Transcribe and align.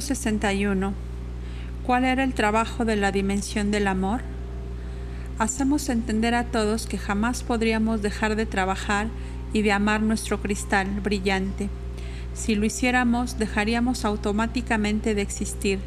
161. 0.00 0.92
¿Cuál 1.86 2.04
era 2.04 2.24
el 2.24 2.34
trabajo 2.34 2.84
de 2.84 2.96
la 2.96 3.12
dimensión 3.12 3.70
del 3.70 3.86
amor? 3.86 4.22
Hacemos 5.38 5.88
entender 5.88 6.34
a 6.34 6.46
todos 6.46 6.86
que 6.86 6.98
jamás 6.98 7.44
podríamos 7.44 8.02
dejar 8.02 8.34
de 8.34 8.44
trabajar 8.44 9.06
y 9.52 9.62
de 9.62 9.70
amar 9.70 10.02
nuestro 10.02 10.40
cristal 10.40 10.88
brillante. 11.00 11.68
Si 12.34 12.56
lo 12.56 12.66
hiciéramos, 12.66 13.38
dejaríamos 13.38 14.04
automáticamente 14.04 15.14
de 15.14 15.22
existir. 15.22 15.78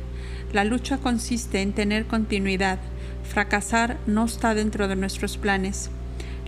La 0.53 0.63
lucha 0.63 0.99
consiste 0.99 1.61
en 1.61 1.73
tener 1.73 2.05
continuidad. 2.05 2.79
Fracasar 3.23 3.97
no 4.07 4.23
está 4.23 4.53
dentro 4.53 4.87
de 4.87 4.95
nuestros 4.95 5.37
planes. 5.37 5.89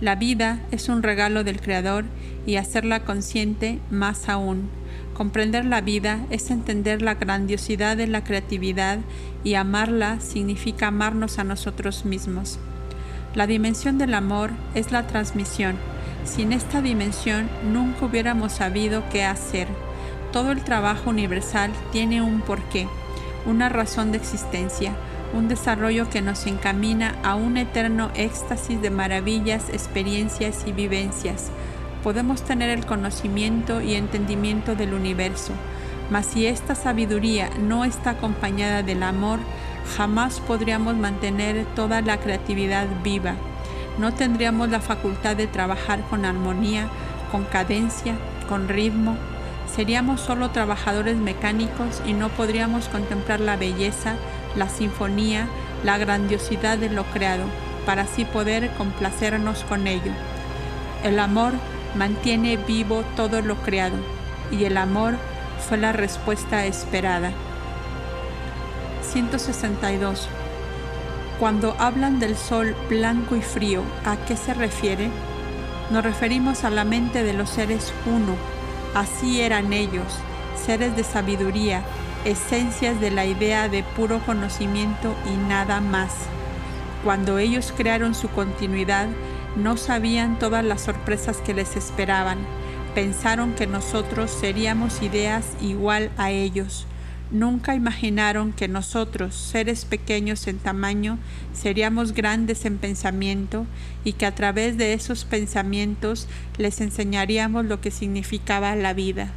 La 0.00 0.14
vida 0.14 0.60
es 0.70 0.88
un 0.88 1.02
regalo 1.02 1.44
del 1.44 1.60
Creador 1.60 2.06
y 2.46 2.56
hacerla 2.56 3.04
consciente 3.04 3.80
más 3.90 4.30
aún. 4.30 4.70
Comprender 5.20 5.66
la 5.66 5.82
vida 5.82 6.24
es 6.30 6.50
entender 6.50 7.02
la 7.02 7.12
grandiosidad 7.12 7.94
de 7.94 8.06
la 8.06 8.24
creatividad 8.24 9.00
y 9.44 9.52
amarla 9.52 10.18
significa 10.18 10.86
amarnos 10.86 11.38
a 11.38 11.44
nosotros 11.44 12.06
mismos. 12.06 12.58
La 13.34 13.46
dimensión 13.46 13.98
del 13.98 14.14
amor 14.14 14.50
es 14.74 14.92
la 14.92 15.06
transmisión. 15.06 15.76
Sin 16.24 16.54
esta 16.54 16.80
dimensión 16.80 17.50
nunca 17.70 18.06
hubiéramos 18.06 18.52
sabido 18.52 19.04
qué 19.12 19.24
hacer. 19.24 19.68
Todo 20.32 20.52
el 20.52 20.64
trabajo 20.64 21.10
universal 21.10 21.70
tiene 21.92 22.22
un 22.22 22.40
porqué, 22.40 22.88
una 23.44 23.68
razón 23.68 24.12
de 24.12 24.16
existencia, 24.16 24.94
un 25.34 25.48
desarrollo 25.48 26.08
que 26.08 26.22
nos 26.22 26.46
encamina 26.46 27.14
a 27.22 27.34
un 27.34 27.58
eterno 27.58 28.10
éxtasis 28.14 28.80
de 28.80 28.88
maravillas, 28.88 29.68
experiencias 29.68 30.64
y 30.66 30.72
vivencias 30.72 31.50
podemos 32.02 32.42
tener 32.42 32.70
el 32.70 32.86
conocimiento 32.86 33.80
y 33.80 33.94
entendimiento 33.94 34.74
del 34.74 34.94
universo, 34.94 35.52
mas 36.10 36.26
si 36.26 36.46
esta 36.46 36.74
sabiduría 36.74 37.50
no 37.60 37.84
está 37.84 38.10
acompañada 38.10 38.82
del 38.82 39.02
amor, 39.02 39.38
jamás 39.96 40.40
podríamos 40.40 40.96
mantener 40.96 41.64
toda 41.76 42.00
la 42.00 42.18
creatividad 42.18 42.86
viva. 43.02 43.34
No 43.98 44.12
tendríamos 44.12 44.70
la 44.70 44.80
facultad 44.80 45.36
de 45.36 45.46
trabajar 45.46 46.00
con 46.08 46.24
armonía, 46.24 46.88
con 47.30 47.44
cadencia, 47.44 48.14
con 48.48 48.68
ritmo. 48.68 49.16
Seríamos 49.74 50.20
solo 50.20 50.50
trabajadores 50.50 51.16
mecánicos 51.16 52.02
y 52.06 52.12
no 52.12 52.28
podríamos 52.30 52.88
contemplar 52.88 53.40
la 53.40 53.56
belleza, 53.56 54.14
la 54.56 54.68
sinfonía, 54.68 55.46
la 55.84 55.96
grandiosidad 55.98 56.76
de 56.78 56.90
lo 56.90 57.04
creado, 57.04 57.44
para 57.86 58.02
así 58.02 58.24
poder 58.24 58.70
complacernos 58.76 59.64
con 59.64 59.86
ello. 59.86 60.12
El 61.04 61.18
amor 61.18 61.52
mantiene 61.94 62.56
vivo 62.56 63.04
todo 63.16 63.42
lo 63.42 63.56
creado, 63.56 63.96
y 64.50 64.64
el 64.64 64.76
amor 64.76 65.14
fue 65.68 65.78
la 65.78 65.92
respuesta 65.92 66.66
esperada. 66.66 67.32
162. 69.02 70.28
Cuando 71.38 71.74
hablan 71.78 72.20
del 72.20 72.36
sol 72.36 72.76
blanco 72.88 73.34
y 73.34 73.42
frío, 73.42 73.82
¿a 74.04 74.16
qué 74.26 74.36
se 74.36 74.54
refiere? 74.54 75.08
Nos 75.90 76.04
referimos 76.04 76.64
a 76.64 76.70
la 76.70 76.84
mente 76.84 77.22
de 77.24 77.32
los 77.32 77.50
seres 77.50 77.92
uno. 78.06 78.36
Así 78.94 79.40
eran 79.40 79.72
ellos, 79.72 80.18
seres 80.54 80.94
de 80.96 81.02
sabiduría, 81.02 81.82
esencias 82.24 83.00
de 83.00 83.10
la 83.10 83.24
idea 83.24 83.68
de 83.68 83.82
puro 83.82 84.20
conocimiento 84.20 85.14
y 85.26 85.36
nada 85.48 85.80
más. 85.80 86.12
Cuando 87.04 87.38
ellos 87.38 87.72
crearon 87.76 88.14
su 88.14 88.28
continuidad, 88.28 89.08
no 89.56 89.76
sabían 89.76 90.38
todas 90.38 90.64
las 90.64 90.82
sorpresas 90.82 91.38
que 91.38 91.54
les 91.54 91.76
esperaban. 91.76 92.38
Pensaron 92.94 93.54
que 93.54 93.66
nosotros 93.66 94.30
seríamos 94.30 95.02
ideas 95.02 95.44
igual 95.60 96.10
a 96.16 96.30
ellos. 96.30 96.86
Nunca 97.30 97.76
imaginaron 97.76 98.52
que 98.52 98.66
nosotros, 98.66 99.36
seres 99.36 99.84
pequeños 99.84 100.48
en 100.48 100.58
tamaño, 100.58 101.18
seríamos 101.52 102.12
grandes 102.12 102.64
en 102.64 102.78
pensamiento 102.78 103.66
y 104.04 104.14
que 104.14 104.26
a 104.26 104.34
través 104.34 104.76
de 104.76 104.94
esos 104.94 105.24
pensamientos 105.24 106.26
les 106.58 106.80
enseñaríamos 106.80 107.64
lo 107.66 107.80
que 107.80 107.92
significaba 107.92 108.74
la 108.74 108.94
vida. 108.94 109.30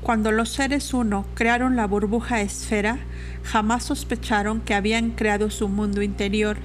Cuando 0.00 0.32
los 0.32 0.48
seres 0.48 0.94
uno 0.94 1.26
crearon 1.34 1.76
la 1.76 1.86
burbuja 1.86 2.40
esfera, 2.40 2.98
jamás 3.44 3.84
sospecharon 3.84 4.60
que 4.60 4.74
habían 4.74 5.10
creado 5.10 5.50
su 5.50 5.68
mundo 5.68 6.02
interior 6.02 6.58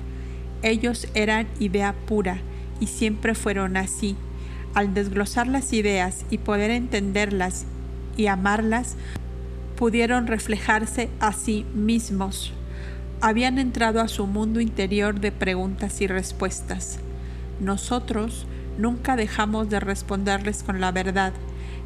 ellos 0.63 1.07
eran 1.13 1.48
idea 1.59 1.94
pura 2.06 2.39
y 2.80 2.88
siempre 2.88 3.36
fueron 3.36 3.77
así. 3.77 4.15
Al 4.74 4.94
desglosar 4.94 5.48
las 5.48 5.74
ideas 5.74 6.25
y 6.30 6.38
poder 6.38 6.71
entenderlas 6.71 7.65
y 8.15 8.27
amarlas, 8.27 8.95
pudieron 9.75 10.27
reflejarse 10.27 11.09
a 11.19 11.33
sí 11.33 11.65
mismos. 11.74 12.51
Habían 13.21 13.57
entrado 13.57 14.01
a 14.01 14.07
su 14.07 14.27
mundo 14.27 14.59
interior 14.59 15.19
de 15.19 15.31
preguntas 15.31 16.01
y 16.01 16.07
respuestas. 16.07 17.00
Nosotros 17.60 18.45
nunca 18.77 19.15
dejamos 19.15 19.69
de 19.69 19.80
responderles 19.80 20.63
con 20.63 20.81
la 20.81 20.92
verdad. 20.92 21.33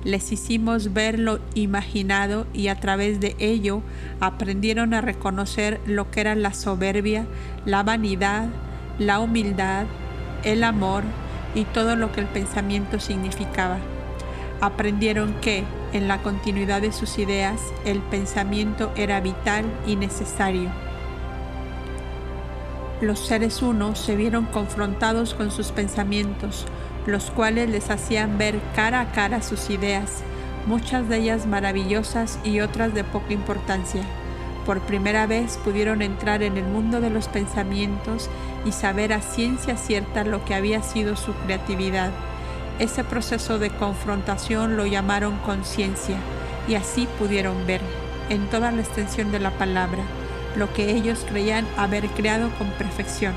Les 0.03 0.31
hicimos 0.31 0.94
ver 0.94 1.19
lo 1.19 1.39
imaginado 1.53 2.48
y 2.53 2.69
a 2.69 2.80
través 2.80 3.19
de 3.19 3.36
ello 3.38 3.83
aprendieron 4.19 4.95
a 4.95 5.01
reconocer 5.01 5.80
lo 5.86 6.09
que 6.09 6.21
era 6.21 6.33
la 6.33 6.53
soberbia, 6.53 7.27
la 7.65 7.83
vanidad, 7.83 8.48
la 8.98 9.19
humildad, 9.19 9.86
el 10.44 10.63
amor 10.63 11.03
y 11.53 11.65
todo 11.65 11.95
lo 11.95 12.12
que 12.12 12.21
el 12.21 12.27
pensamiento 12.27 13.00
significaba. 13.00 13.77
Aprendieron 14.59 15.33
que, 15.42 15.63
en 15.94 16.07
la 16.07 16.24
continuidad 16.24 16.81
de 16.81 16.92
sus 16.92 17.19
ideas, 17.19 17.59
el 17.86 18.00
pensamiento 18.00 18.92
era 18.95 19.21
vital 19.21 19.65
y 19.86 19.98
necesario. 19.98 20.69
Los 23.01 23.19
seres 23.19 23.62
uno 23.62 23.95
se 23.95 24.15
vieron 24.15 24.45
confrontados 24.45 25.33
con 25.33 25.51
sus 25.51 25.71
pensamientos, 25.71 26.65
los 27.06 27.31
cuales 27.31 27.69
les 27.69 27.89
hacían 27.89 28.38
ver 28.38 28.59
cara 28.75 29.01
a 29.01 29.12
cara 29.12 29.42
sus 29.42 29.69
ideas, 29.69 30.24
muchas 30.65 31.09
de 31.09 31.18
ellas 31.18 31.45
maravillosas 31.48 32.39
y 32.44 32.59
otras 32.59 32.94
de 32.94 33.03
poca 33.03 33.33
importancia. 33.33 34.03
Por 34.65 34.80
primera 34.81 35.25
vez 35.25 35.57
pudieron 35.63 36.01
entrar 36.01 36.44
en 36.44 36.57
el 36.57 36.65
mundo 36.65 37.01
de 37.01 37.09
los 37.09 37.27
pensamientos 37.27 38.30
y 38.63 38.71
saber 38.71 39.12
a 39.12 39.21
ciencia 39.21 39.75
cierta 39.75 40.24
lo 40.24 40.45
que 40.45 40.53
había 40.53 40.83
sido 40.83 41.15
su 41.15 41.33
creatividad. 41.33 42.12
Ese 42.77 43.03
proceso 43.03 43.57
de 43.57 43.71
confrontación 43.71 44.77
lo 44.77 44.86
llamaron 44.86 45.38
conciencia 45.39 46.18
y 46.68 46.75
así 46.75 47.07
pudieron 47.18 47.65
ver, 47.65 47.81
en 48.30 48.48
toda 48.50 48.71
la 48.71 48.81
extensión 48.81 49.31
de 49.31 49.39
la 49.39 49.51
palabra, 49.51 50.03
lo 50.56 50.71
que 50.74 50.92
ellos 50.92 51.25
creían 51.27 51.65
haber 51.75 52.07
creado 52.09 52.50
con 52.57 52.68
perfección. 52.71 53.33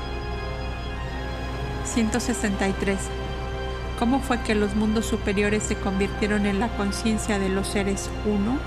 163. 1.85 2.97
¿Cómo 3.99 4.19
fue 4.19 4.41
que 4.41 4.55
los 4.55 4.75
mundos 4.75 5.05
superiores 5.05 5.63
se 5.63 5.75
convirtieron 5.75 6.45
en 6.45 6.59
la 6.59 6.67
conciencia 6.69 7.39
de 7.39 7.47
los 7.47 7.67
seres 7.67 8.09
uno? 8.25 8.57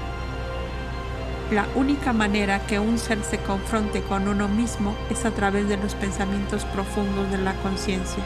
La 1.51 1.67
única 1.75 2.15
manera 2.15 2.61
que 2.61 2.79
un 2.79 2.99
ser 2.99 3.23
se 3.23 3.39
confronte 3.39 4.01
con 4.03 4.27
uno 4.27 4.49
mismo 4.49 4.95
es 5.11 5.27
a 5.27 5.31
través 5.31 5.69
de 5.69 5.77
los 5.77 5.95
pensamientos 5.95 6.65
profundos 6.65 7.31
de 7.31 7.39
la 7.39 7.53
conciencia. 7.55 8.23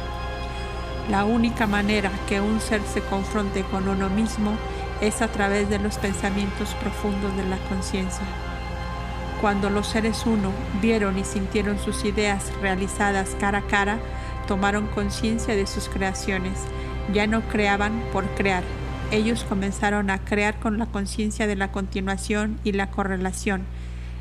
La 1.10 1.24
única 1.24 1.66
manera 1.66 2.12
que 2.28 2.40
un 2.40 2.60
ser 2.60 2.80
se 2.82 3.00
confronte 3.00 3.64
con 3.64 3.88
uno 3.88 4.08
mismo 4.08 4.52
es 5.00 5.22
a 5.22 5.28
través 5.28 5.68
de 5.68 5.80
los 5.80 5.98
pensamientos 5.98 6.74
profundos 6.74 7.36
de 7.36 7.44
la 7.44 7.58
conciencia. 7.68 8.24
Cuando 9.40 9.70
los 9.70 9.88
seres 9.88 10.24
uno 10.24 10.52
vieron 10.80 11.18
y 11.18 11.24
sintieron 11.24 11.80
sus 11.80 12.04
ideas 12.04 12.52
realizadas 12.60 13.36
cara 13.40 13.58
a 13.58 13.62
cara, 13.62 13.98
tomaron 14.46 14.86
conciencia 14.86 15.56
de 15.56 15.66
sus 15.66 15.88
creaciones. 15.88 16.58
Ya 17.12 17.26
no 17.26 17.42
creaban 17.42 18.02
por 18.12 18.24
crear, 18.34 18.62
ellos 19.12 19.44
comenzaron 19.44 20.08
a 20.08 20.24
crear 20.24 20.58
con 20.58 20.78
la 20.78 20.86
conciencia 20.86 21.46
de 21.46 21.54
la 21.54 21.70
continuación 21.70 22.58
y 22.64 22.72
la 22.72 22.90
correlación. 22.90 23.64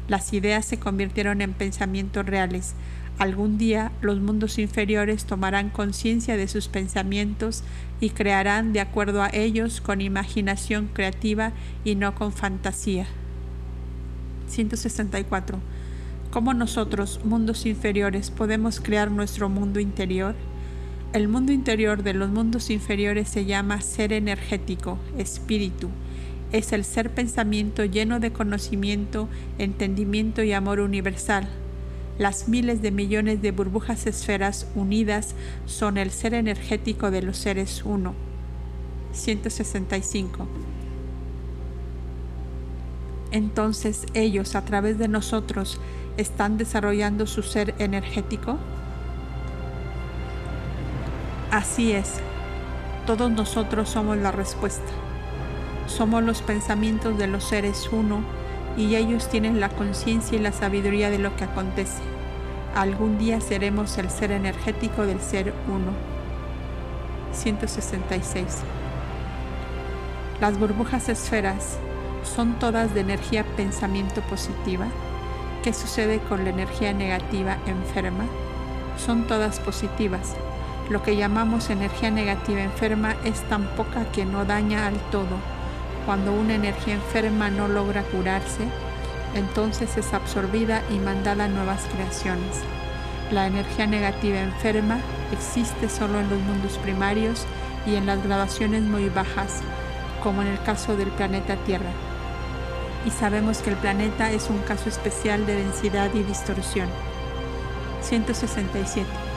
Las 0.09 0.33
ideas 0.33 0.65
se 0.65 0.79
convirtieron 0.79 1.41
en 1.41 1.53
pensamientos 1.53 2.25
reales. 2.25 2.73
Algún 3.17 3.57
día 3.57 3.93
los 4.01 4.19
mundos 4.19 4.59
inferiores 4.59 5.23
tomarán 5.23 5.69
conciencia 5.69 6.35
de 6.35 6.49
sus 6.49 6.67
pensamientos 6.67 7.63
y 8.01 8.09
crearán 8.09 8.73
de 8.73 8.81
acuerdo 8.81 9.23
a 9.23 9.29
ellos 9.31 9.79
con 9.79 10.01
imaginación 10.01 10.89
creativa 10.91 11.53
y 11.85 11.95
no 11.95 12.13
con 12.13 12.33
fantasía. 12.33 13.07
164. 14.49 15.57
¿Cómo 16.31 16.53
nosotros, 16.53 17.21
mundos 17.23 17.65
inferiores, 17.65 18.29
podemos 18.29 18.81
crear 18.81 19.09
nuestro 19.09 19.47
mundo 19.47 19.79
interior? 19.79 20.35
El 21.13 21.27
mundo 21.27 21.51
interior 21.51 22.03
de 22.03 22.13
los 22.13 22.29
mundos 22.29 22.69
inferiores 22.69 23.27
se 23.27 23.43
llama 23.43 23.81
ser 23.81 24.13
energético, 24.13 24.97
espíritu. 25.17 25.89
Es 26.53 26.71
el 26.71 26.85
ser 26.85 27.09
pensamiento 27.09 27.83
lleno 27.83 28.21
de 28.21 28.31
conocimiento, 28.31 29.27
entendimiento 29.57 30.41
y 30.41 30.53
amor 30.53 30.79
universal. 30.79 31.49
Las 32.17 32.47
miles 32.47 32.81
de 32.81 32.91
millones 32.91 33.41
de 33.41 33.51
burbujas 33.51 34.07
esferas 34.07 34.67
unidas 34.73 35.35
son 35.65 35.97
el 35.97 36.11
ser 36.11 36.33
energético 36.33 37.11
de 37.11 37.21
los 37.21 37.37
seres 37.37 37.83
uno. 37.83 38.13
165. 39.11 40.47
entonces 43.31 44.05
ellos 44.13 44.55
a 44.55 44.63
través 44.63 44.97
de 44.97 45.09
nosotros 45.09 45.79
están 46.15 46.57
desarrollando 46.57 47.27
su 47.27 47.43
ser 47.43 47.75
energético? 47.79 48.57
Así 51.51 51.91
es, 51.91 52.13
todos 53.05 53.29
nosotros 53.29 53.89
somos 53.89 54.15
la 54.15 54.31
respuesta. 54.31 54.89
Somos 55.85 56.23
los 56.23 56.41
pensamientos 56.41 57.17
de 57.17 57.27
los 57.27 57.43
seres 57.43 57.89
uno 57.91 58.21
y 58.77 58.95
ellos 58.95 59.27
tienen 59.27 59.59
la 59.59 59.67
conciencia 59.67 60.37
y 60.37 60.41
la 60.41 60.53
sabiduría 60.53 61.09
de 61.09 61.19
lo 61.19 61.35
que 61.35 61.43
acontece. 61.43 62.01
Algún 62.73 63.17
día 63.17 63.41
seremos 63.41 63.97
el 63.97 64.09
ser 64.09 64.31
energético 64.31 65.05
del 65.05 65.19
ser 65.19 65.53
uno. 65.67 65.91
166. 67.33 68.59
Las 70.39 70.57
burbujas 70.57 71.09
esferas 71.09 71.79
son 72.23 72.59
todas 72.59 72.93
de 72.93 73.01
energía 73.01 73.43
pensamiento 73.57 74.21
positiva. 74.21 74.85
¿Qué 75.63 75.73
sucede 75.73 76.19
con 76.19 76.45
la 76.45 76.51
energía 76.51 76.93
negativa 76.93 77.57
enferma? 77.67 78.23
Son 78.97 79.27
todas 79.27 79.59
positivas. 79.59 80.33
Lo 80.91 81.01
que 81.01 81.15
llamamos 81.15 81.69
energía 81.69 82.11
negativa 82.11 82.61
enferma 82.61 83.15
es 83.23 83.39
tan 83.43 83.63
poca 83.77 84.11
que 84.11 84.25
no 84.25 84.43
daña 84.43 84.87
al 84.87 84.99
todo. 85.09 85.37
Cuando 86.05 86.33
una 86.33 86.55
energía 86.55 86.95
enferma 86.95 87.49
no 87.49 87.69
logra 87.69 88.03
curarse, 88.03 88.67
entonces 89.33 89.95
es 89.95 90.13
absorbida 90.13 90.83
y 90.89 90.99
mandada 90.99 91.45
a 91.45 91.47
nuevas 91.47 91.87
creaciones. 91.93 92.59
La 93.31 93.47
energía 93.47 93.87
negativa 93.87 94.41
enferma 94.41 94.99
existe 95.31 95.87
solo 95.87 96.19
en 96.19 96.29
los 96.29 96.41
mundos 96.41 96.77
primarios 96.79 97.45
y 97.85 97.95
en 97.95 98.05
las 98.05 98.21
gradaciones 98.21 98.81
muy 98.81 99.07
bajas, 99.07 99.61
como 100.21 100.41
en 100.41 100.49
el 100.49 100.61
caso 100.63 100.97
del 100.97 101.07
planeta 101.11 101.55
Tierra. 101.55 101.91
Y 103.05 103.11
sabemos 103.11 103.59
que 103.59 103.69
el 103.69 103.77
planeta 103.77 104.29
es 104.29 104.49
un 104.49 104.57
caso 104.63 104.89
especial 104.89 105.45
de 105.45 105.55
densidad 105.55 106.13
y 106.13 106.23
distorsión. 106.23 106.89
167. 108.01 109.30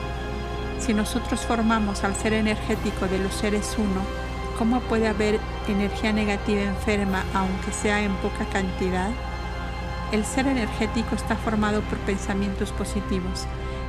Si 0.85 0.93
nosotros 0.93 1.39
formamos 1.39 2.03
al 2.03 2.15
ser 2.15 2.33
energético 2.33 3.07
de 3.07 3.17
los 3.17 3.33
seres 3.33 3.75
uno, 3.79 4.01
¿cómo 4.59 4.81
puede 4.81 5.07
haber 5.07 5.39
energía 5.67 6.13
negativa 6.13 6.61
enferma 6.61 7.23
aunque 7.33 7.71
sea 7.71 8.03
en 8.03 8.13
poca 8.17 8.45
cantidad? 8.53 9.09
El 10.11 10.23
ser 10.25 10.45
energético 10.45 11.15
está 11.15 11.37
formado 11.37 11.81
por 11.81 11.97
pensamientos 11.99 12.71
positivos. 12.71 13.47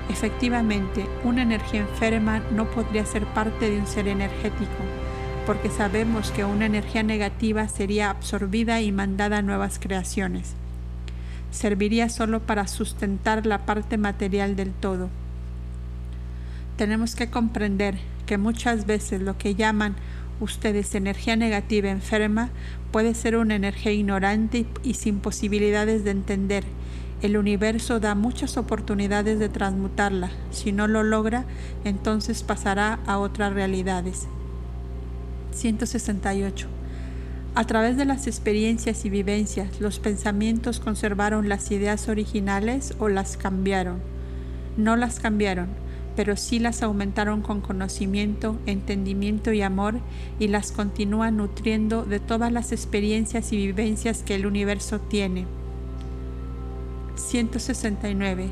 Efectivamente, 0.09 1.07
una 1.23 1.43
energía 1.43 1.83
enferma 1.83 2.41
no 2.53 2.65
podría 2.71 3.05
ser 3.05 3.27
parte 3.27 3.69
de 3.69 3.79
un 3.79 3.87
ser 3.87 4.09
energético, 4.09 4.73
porque 5.45 5.69
sabemos 5.69 6.31
que 6.31 6.47
una 6.47 6.65
energía 6.65 7.03
negativa 7.03 7.69
sería 7.69 8.09
absorbida 8.09 8.81
y 8.81 8.91
mandada 8.91 9.39
a 9.39 9.43
nuevas 9.43 9.79
creaciones. 9.79 10.55
Serviría 11.51 12.09
solo 12.09 12.41
para 12.41 12.67
sustentar 12.67 13.45
la 13.45 13.67
parte 13.67 13.99
material 13.99 14.57
del 14.57 14.73
todo. 14.73 15.11
Tenemos 16.77 17.17
que 17.17 17.31
comprender 17.31 17.97
que 18.27 18.37
muchas 18.37 18.85
veces 18.85 19.23
lo 19.23 19.39
que 19.39 19.55
llaman 19.55 19.97
ustedes 20.41 20.95
energía 20.95 21.35
negativa 21.35 21.89
enferma 21.89 22.51
puede 22.93 23.15
ser 23.15 23.37
una 23.37 23.55
energía 23.55 23.93
ignorante 23.93 24.67
y 24.83 24.95
sin 24.95 25.21
posibilidades 25.21 26.05
de 26.05 26.11
entender. 26.11 26.65
El 27.23 27.39
universo 27.39 27.99
da 27.99 28.15
muchas 28.15 28.59
oportunidades 28.59 29.39
de 29.39 29.49
transmutarla. 29.49 30.31
Si 30.51 30.71
no 30.71 30.87
lo 30.87 31.03
logra, 31.03 31.47
entonces 31.85 32.43
pasará 32.43 32.99
a 33.07 33.17
otras 33.19 33.55
realidades. 33.55 34.27
168. 35.53 36.69
A 37.55 37.65
través 37.65 37.97
de 37.97 38.05
las 38.05 38.27
experiencias 38.27 39.07
y 39.07 39.09
vivencias, 39.09 39.81
los 39.81 39.99
pensamientos 39.99 40.79
conservaron 40.79 41.49
las 41.49 41.71
ideas 41.71 42.11
originales 42.11 42.93
o 42.99 43.09
las 43.09 43.39
cambiaron. 43.39 44.03
No 44.77 44.95
las 44.97 45.21
cambiaron 45.21 45.86
pero 46.17 46.35
sí 46.37 46.59
las 46.59 46.83
aumentaron 46.83 47.43
con 47.43 47.61
conocimiento, 47.61 48.57
entendimiento 48.65 49.53
y 49.53 49.61
amor 49.61 50.01
y 50.39 50.49
las 50.49 50.73
continúan 50.73 51.37
nutriendo 51.37 52.05
de 52.05 52.19
todas 52.19 52.51
las 52.51 52.73
experiencias 52.73 53.53
y 53.53 53.59
vivencias 53.59 54.23
que 54.23 54.35
el 54.35 54.47
universo 54.47 54.99
tiene. 54.99 55.45
169. 57.17 58.49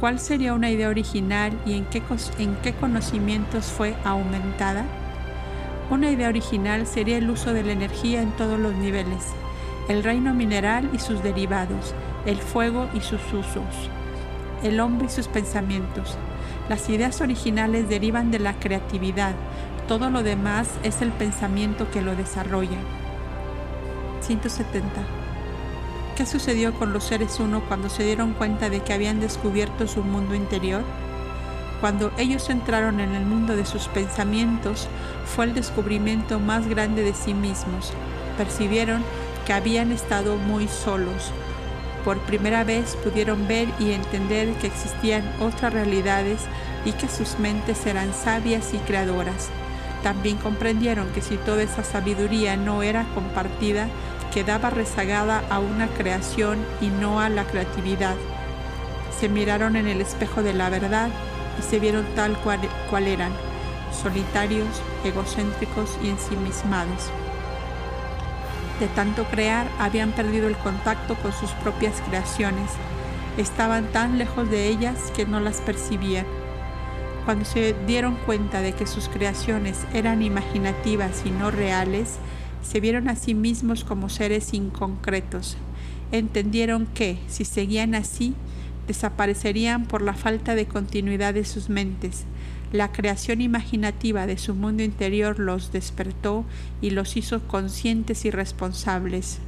¿Cuál 0.00 0.18
sería 0.18 0.54
una 0.54 0.70
idea 0.70 0.88
original 0.88 1.52
y 1.66 1.74
en 1.74 1.84
qué, 1.84 2.02
en 2.38 2.56
qué 2.56 2.72
conocimientos 2.72 3.66
fue 3.66 3.94
aumentada? 4.04 4.84
Una 5.90 6.10
idea 6.10 6.28
original 6.28 6.86
sería 6.86 7.18
el 7.18 7.28
uso 7.28 7.52
de 7.52 7.62
la 7.62 7.72
energía 7.72 8.22
en 8.22 8.30
todos 8.32 8.58
los 8.58 8.74
niveles, 8.74 9.26
el 9.88 10.02
reino 10.02 10.32
mineral 10.32 10.88
y 10.94 10.98
sus 10.98 11.22
derivados, 11.22 11.94
el 12.24 12.38
fuego 12.38 12.88
y 12.94 13.00
sus 13.00 13.20
usos, 13.32 13.90
el 14.62 14.80
hombre 14.80 15.06
y 15.06 15.10
sus 15.10 15.28
pensamientos, 15.28 16.16
las 16.68 16.88
ideas 16.88 17.20
originales 17.20 17.88
derivan 17.88 18.30
de 18.30 18.38
la 18.38 18.54
creatividad, 18.54 19.34
todo 19.88 20.10
lo 20.10 20.22
demás 20.22 20.68
es 20.84 21.02
el 21.02 21.10
pensamiento 21.10 21.90
que 21.90 22.02
lo 22.02 22.14
desarrolla. 22.14 22.78
170. 24.20 24.88
¿Qué 26.16 26.24
sucedió 26.24 26.72
con 26.74 26.92
los 26.92 27.04
seres 27.04 27.40
uno 27.40 27.62
cuando 27.66 27.88
se 27.88 28.04
dieron 28.04 28.32
cuenta 28.32 28.70
de 28.70 28.80
que 28.80 28.92
habían 28.92 29.20
descubierto 29.20 29.88
su 29.88 30.02
mundo 30.02 30.34
interior? 30.34 30.82
Cuando 31.80 32.12
ellos 32.16 32.48
entraron 32.48 33.00
en 33.00 33.14
el 33.14 33.26
mundo 33.26 33.56
de 33.56 33.64
sus 33.64 33.88
pensamientos, 33.88 34.88
fue 35.24 35.46
el 35.46 35.54
descubrimiento 35.54 36.38
más 36.38 36.68
grande 36.68 37.02
de 37.02 37.12
sí 37.12 37.34
mismos. 37.34 37.92
Percibieron 38.38 39.02
que 39.46 39.52
habían 39.52 39.90
estado 39.90 40.36
muy 40.36 40.68
solos, 40.68 41.32
por 42.04 42.18
primera 42.20 42.64
vez 42.64 42.96
pudieron 42.96 43.46
ver 43.46 43.68
y 43.78 43.92
entender 43.92 44.52
que 44.54 44.66
existían 44.66 45.24
otras 45.40 45.72
realidades 45.72 46.40
y 46.84 46.92
que 46.92 47.08
sus 47.08 47.38
mentes 47.38 47.86
eran 47.86 48.12
sabias 48.12 48.74
y 48.74 48.78
creadoras. 48.78 49.50
También 50.02 50.36
comprendieron 50.36 51.08
que 51.12 51.22
si 51.22 51.36
toda 51.36 51.62
esa 51.62 51.84
sabiduría 51.84 52.56
no 52.56 52.82
era 52.82 53.06
compartida, 53.14 53.88
quedaba 54.34 54.70
rezagada 54.70 55.44
a 55.48 55.60
una 55.60 55.86
creación 55.88 56.58
y 56.80 56.88
no 56.88 57.20
a 57.20 57.28
la 57.28 57.44
creatividad. 57.44 58.16
Se 59.18 59.28
miraron 59.28 59.76
en 59.76 59.86
el 59.86 60.00
espejo 60.00 60.42
de 60.42 60.54
la 60.54 60.70
verdad 60.70 61.10
y 61.58 61.62
se 61.62 61.78
vieron 61.78 62.04
tal 62.16 62.36
cual, 62.38 63.06
eran, 63.06 63.32
solitarios, 64.02 64.68
egocéntricos 65.04 65.96
y 66.02 66.08
ensimismados 66.08 67.12
de 68.82 68.88
tanto 68.88 69.24
crear 69.26 69.68
habían 69.78 70.10
perdido 70.10 70.48
el 70.48 70.56
contacto 70.56 71.14
con 71.14 71.32
sus 71.32 71.50
propias 71.52 72.02
creaciones. 72.08 72.68
Estaban 73.38 73.86
tan 73.92 74.18
lejos 74.18 74.50
de 74.50 74.66
ellas 74.66 75.12
que 75.14 75.24
no 75.24 75.38
las 75.38 75.60
percibían. 75.60 76.26
Cuando 77.24 77.44
se 77.44 77.76
dieron 77.86 78.16
cuenta 78.26 78.60
de 78.60 78.72
que 78.72 78.88
sus 78.88 79.08
creaciones 79.08 79.86
eran 79.94 80.20
imaginativas 80.20 81.22
y 81.24 81.30
no 81.30 81.52
reales, 81.52 82.16
se 82.60 82.80
vieron 82.80 83.08
a 83.08 83.14
sí 83.14 83.34
mismos 83.34 83.84
como 83.84 84.08
seres 84.08 84.52
inconcretos. 84.52 85.56
Entendieron 86.10 86.86
que, 86.86 87.20
si 87.28 87.44
seguían 87.44 87.94
así, 87.94 88.34
desaparecerían 88.88 89.86
por 89.86 90.02
la 90.02 90.14
falta 90.14 90.56
de 90.56 90.66
continuidad 90.66 91.34
de 91.34 91.44
sus 91.44 91.68
mentes, 91.68 92.24
la 92.72 92.90
creación 92.90 93.42
imaginativa 93.42 94.26
de 94.26 94.38
su 94.38 94.54
mundo 94.54 94.82
interior 94.82 95.38
los 95.38 95.72
despertó 95.72 96.44
y 96.80 96.90
los 96.90 97.16
hizo 97.18 97.46
conscientes 97.46 98.24
y 98.24 98.30
responsables. 98.30 99.40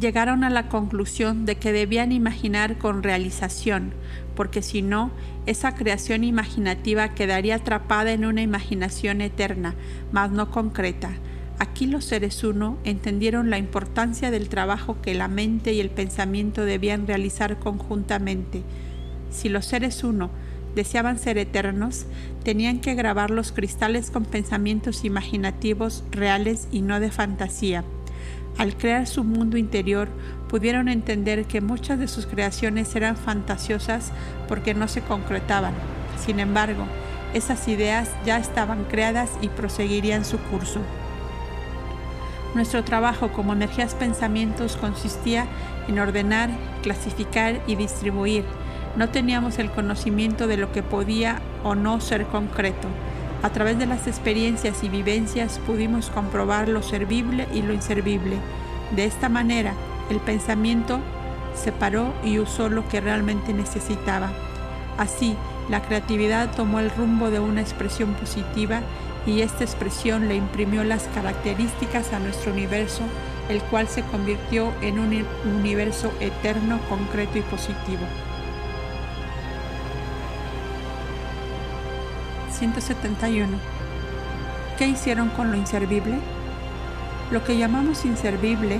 Llegaron 0.00 0.42
a 0.44 0.50
la 0.50 0.68
conclusión 0.68 1.44
de 1.44 1.56
que 1.56 1.72
debían 1.72 2.12
imaginar 2.12 2.78
con 2.78 3.02
realización, 3.02 3.92
porque 4.34 4.62
si 4.62 4.80
no, 4.80 5.10
esa 5.44 5.74
creación 5.74 6.24
imaginativa 6.24 7.10
quedaría 7.10 7.56
atrapada 7.56 8.12
en 8.12 8.24
una 8.24 8.40
imaginación 8.40 9.20
eterna, 9.20 9.74
mas 10.12 10.30
no 10.30 10.50
concreta. 10.50 11.10
Aquí 11.58 11.86
los 11.86 12.06
seres 12.06 12.42
uno 12.42 12.78
entendieron 12.84 13.50
la 13.50 13.58
importancia 13.58 14.30
del 14.30 14.48
trabajo 14.48 14.96
que 15.02 15.12
la 15.12 15.28
mente 15.28 15.74
y 15.74 15.80
el 15.80 15.90
pensamiento 15.90 16.64
debían 16.64 17.06
realizar 17.06 17.58
conjuntamente. 17.58 18.62
Si 19.30 19.50
los 19.50 19.66
seres 19.66 20.02
uno 20.02 20.30
deseaban 20.74 21.18
ser 21.18 21.38
eternos, 21.38 22.06
tenían 22.44 22.80
que 22.80 22.94
grabar 22.94 23.30
los 23.30 23.52
cristales 23.52 24.10
con 24.10 24.24
pensamientos 24.24 25.04
imaginativos 25.04 26.04
reales 26.10 26.68
y 26.70 26.82
no 26.82 27.00
de 27.00 27.10
fantasía. 27.10 27.84
Al 28.58 28.76
crear 28.76 29.06
su 29.06 29.24
mundo 29.24 29.56
interior, 29.56 30.08
pudieron 30.48 30.88
entender 30.88 31.44
que 31.44 31.60
muchas 31.60 31.98
de 31.98 32.08
sus 32.08 32.26
creaciones 32.26 32.94
eran 32.96 33.16
fantasiosas 33.16 34.12
porque 34.48 34.74
no 34.74 34.88
se 34.88 35.00
concretaban. 35.00 35.74
Sin 36.24 36.40
embargo, 36.40 36.84
esas 37.32 37.68
ideas 37.68 38.10
ya 38.26 38.38
estaban 38.38 38.84
creadas 38.84 39.30
y 39.40 39.48
proseguirían 39.48 40.24
su 40.24 40.38
curso. 40.38 40.80
Nuestro 42.54 42.82
trabajo 42.82 43.32
como 43.32 43.52
energías 43.52 43.94
pensamientos 43.94 44.76
consistía 44.76 45.46
en 45.86 46.00
ordenar, 46.00 46.50
clasificar 46.82 47.62
y 47.68 47.76
distribuir 47.76 48.44
no 48.96 49.08
teníamos 49.08 49.58
el 49.58 49.70
conocimiento 49.70 50.46
de 50.46 50.56
lo 50.56 50.72
que 50.72 50.82
podía 50.82 51.40
o 51.62 51.74
no 51.74 52.00
ser 52.00 52.26
concreto. 52.26 52.88
A 53.42 53.50
través 53.50 53.78
de 53.78 53.86
las 53.86 54.06
experiencias 54.06 54.82
y 54.84 54.88
vivencias 54.88 55.58
pudimos 55.66 56.10
comprobar 56.10 56.68
lo 56.68 56.82
servible 56.82 57.46
y 57.54 57.62
lo 57.62 57.72
inservible. 57.72 58.36
De 58.94 59.04
esta 59.04 59.28
manera, 59.28 59.74
el 60.10 60.18
pensamiento 60.18 61.00
separó 61.54 62.12
y 62.24 62.38
usó 62.38 62.68
lo 62.68 62.86
que 62.88 63.00
realmente 63.00 63.54
necesitaba. 63.54 64.30
Así, 64.98 65.36
la 65.70 65.80
creatividad 65.82 66.54
tomó 66.54 66.80
el 66.80 66.90
rumbo 66.90 67.30
de 67.30 67.40
una 67.40 67.60
expresión 67.60 68.14
positiva 68.14 68.80
y 69.24 69.40
esta 69.40 69.64
expresión 69.64 70.28
le 70.28 70.34
imprimió 70.34 70.84
las 70.84 71.04
características 71.14 72.12
a 72.12 72.18
nuestro 72.18 72.52
universo, 72.52 73.02
el 73.48 73.62
cual 73.62 73.88
se 73.88 74.02
convirtió 74.02 74.72
en 74.82 74.98
un 74.98 75.24
universo 75.44 76.12
eterno, 76.20 76.78
concreto 76.88 77.38
y 77.38 77.42
positivo. 77.42 78.02
171. 82.60 83.56
¿Qué 84.76 84.86
hicieron 84.86 85.30
con 85.30 85.50
lo 85.50 85.56
inservible? 85.56 86.18
Lo 87.30 87.42
que 87.42 87.56
llamamos 87.56 88.04
inservible, 88.04 88.78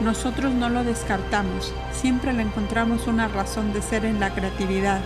nosotros 0.00 0.52
no 0.52 0.68
lo 0.68 0.82
descartamos, 0.82 1.72
siempre 1.92 2.32
le 2.32 2.42
encontramos 2.42 3.06
una 3.06 3.28
razón 3.28 3.72
de 3.72 3.82
ser 3.82 4.04
en 4.04 4.18
la 4.18 4.30
creatividad, 4.34 5.00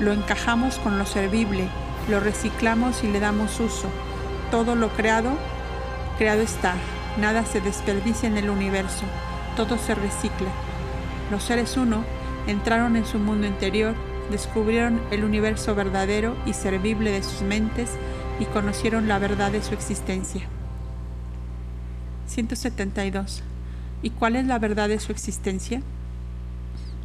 lo 0.00 0.12
encajamos 0.12 0.78
con 0.80 0.98
lo 0.98 1.06
servible, 1.06 1.66
lo 2.10 2.20
reciclamos 2.20 3.04
y 3.04 3.08
le 3.08 3.20
damos 3.20 3.58
uso. 3.58 3.88
Todo 4.50 4.74
lo 4.74 4.90
creado, 4.90 5.30
creado 6.18 6.42
está, 6.42 6.74
nada 7.18 7.46
se 7.46 7.62
desperdicia 7.62 8.28
en 8.28 8.36
el 8.36 8.50
universo, 8.50 9.04
todo 9.56 9.78
se 9.78 9.94
recicla. 9.94 10.50
Los 11.30 11.44
seres 11.44 11.78
uno 11.78 12.04
entraron 12.46 12.96
en 12.96 13.06
su 13.06 13.18
mundo 13.18 13.46
interior, 13.46 13.94
descubrieron 14.30 15.00
el 15.10 15.24
universo 15.24 15.74
verdadero 15.74 16.36
y 16.46 16.52
servible 16.52 17.10
de 17.10 17.22
sus 17.22 17.42
mentes 17.42 17.90
y 18.40 18.44
conocieron 18.46 19.08
la 19.08 19.18
verdad 19.18 19.52
de 19.52 19.62
su 19.62 19.74
existencia. 19.74 20.42
172. 22.26 23.42
¿Y 24.02 24.10
cuál 24.10 24.36
es 24.36 24.46
la 24.46 24.58
verdad 24.58 24.88
de 24.88 24.98
su 24.98 25.12
existencia? 25.12 25.82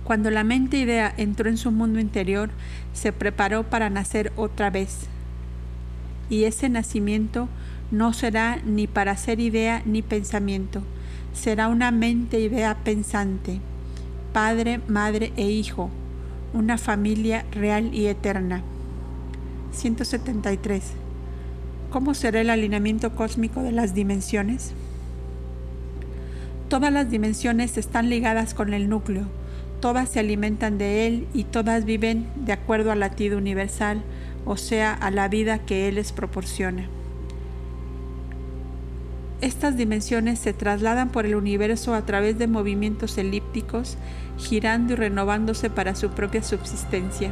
Cuando 0.03 0.31
la 0.31 0.43
mente 0.43 0.77
idea 0.77 1.13
entró 1.17 1.49
en 1.49 1.57
su 1.57 1.71
mundo 1.71 1.99
interior, 1.99 2.49
se 2.93 3.11
preparó 3.11 3.63
para 3.63 3.89
nacer 3.89 4.31
otra 4.37 4.69
vez. 4.69 5.07
Y 6.29 6.45
ese 6.45 6.69
nacimiento 6.69 7.49
no 7.91 8.13
será 8.13 8.61
ni 8.65 8.87
para 8.87 9.15
ser 9.17 9.39
idea 9.39 9.81
ni 9.85 10.01
pensamiento, 10.01 10.81
será 11.33 11.67
una 11.67 11.91
mente 11.91 12.39
idea 12.39 12.75
pensante, 12.83 13.59
padre, 14.33 14.81
madre 14.87 15.31
e 15.37 15.49
hijo, 15.49 15.89
una 16.53 16.77
familia 16.77 17.45
real 17.51 17.93
y 17.93 18.07
eterna. 18.07 18.63
173. 19.71 20.83
¿Cómo 21.89 22.13
será 22.13 22.41
el 22.41 22.49
alineamiento 22.49 23.15
cósmico 23.15 23.61
de 23.61 23.71
las 23.71 23.93
dimensiones? 23.93 24.73
Todas 26.69 26.91
las 26.91 27.09
dimensiones 27.09 27.77
están 27.77 28.09
ligadas 28.09 28.53
con 28.53 28.73
el 28.73 28.89
núcleo, 28.89 29.27
todas 29.79 30.09
se 30.09 30.19
alimentan 30.19 30.77
de 30.77 31.07
él 31.07 31.27
y 31.33 31.45
todas 31.45 31.85
viven 31.85 32.27
de 32.35 32.51
acuerdo 32.51 32.91
al 32.91 32.99
latido 32.99 33.37
universal, 33.37 34.01
o 34.45 34.57
sea, 34.57 34.93
a 34.93 35.11
la 35.11 35.29
vida 35.29 35.59
que 35.59 35.87
él 35.87 35.95
les 35.95 36.11
proporciona. 36.11 36.89
Estas 39.39 39.77
dimensiones 39.77 40.39
se 40.39 40.53
trasladan 40.53 41.09
por 41.09 41.27
el 41.27 41.35
universo 41.35 41.93
a 41.93 42.05
través 42.05 42.39
de 42.39 42.47
movimientos 42.47 43.17
elípticos, 43.19 43.97
girando 44.37 44.93
y 44.93 44.95
renovándose 44.95 45.69
para 45.69 45.93
su 45.93 46.09
propia 46.09 46.41
subsistencia. 46.41 47.31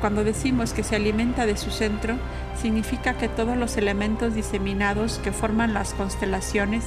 Cuando 0.00 0.22
decimos 0.22 0.72
que 0.72 0.84
se 0.84 0.96
alimenta 0.96 1.44
de 1.46 1.56
su 1.56 1.70
centro, 1.70 2.14
significa 2.60 3.14
que 3.14 3.28
todos 3.28 3.56
los 3.56 3.76
elementos 3.76 4.34
diseminados 4.34 5.18
que 5.24 5.32
forman 5.32 5.74
las 5.74 5.94
constelaciones 5.94 6.84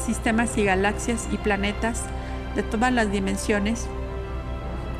sistemas 0.00 0.56
y 0.56 0.64
galaxias 0.64 1.28
y 1.30 1.36
planetas 1.36 2.04
de 2.56 2.62
todas 2.62 2.92
las 2.92 3.12
dimensiones 3.12 3.86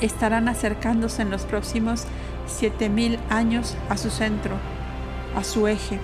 estarán 0.00 0.48
acercándose 0.48 1.22
en 1.22 1.30
los 1.30 1.42
próximos 1.42 2.04
7000 2.46 3.18
años 3.28 3.76
a 3.88 3.96
su 3.96 4.10
centro, 4.10 4.56
a 5.36 5.42
su 5.42 5.66
eje, 5.66 5.98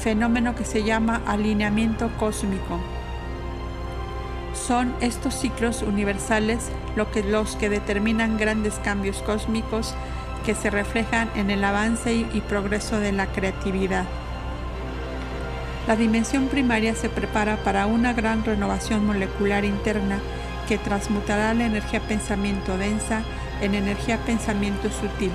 fenómeno 0.00 0.54
que 0.54 0.64
se 0.64 0.82
llama 0.82 1.20
alineamiento 1.26 2.10
cósmico. 2.18 2.80
Son 4.54 4.94
estos 5.00 5.34
ciclos 5.34 5.82
universales 5.82 6.70
lo 6.96 7.10
que, 7.10 7.22
los 7.22 7.56
que 7.56 7.68
determinan 7.68 8.38
grandes 8.38 8.74
cambios 8.82 9.22
cósmicos 9.22 9.94
que 10.44 10.54
se 10.54 10.70
reflejan 10.70 11.28
en 11.36 11.50
el 11.50 11.62
avance 11.64 12.14
y 12.14 12.40
progreso 12.40 12.98
de 12.98 13.12
la 13.12 13.26
creatividad. 13.26 14.06
La 15.86 15.96
dimensión 15.96 16.48
primaria 16.48 16.94
se 16.94 17.08
prepara 17.08 17.56
para 17.58 17.86
una 17.86 18.12
gran 18.12 18.44
renovación 18.44 19.04
molecular 19.06 19.64
interna 19.64 20.18
que 20.68 20.78
transmutará 20.78 21.52
la 21.52 21.66
energía 21.66 22.00
pensamiento 22.00 22.76
densa 22.78 23.22
en 23.60 23.74
energía 23.74 24.18
pensamiento 24.18 24.88
sutil. 24.90 25.32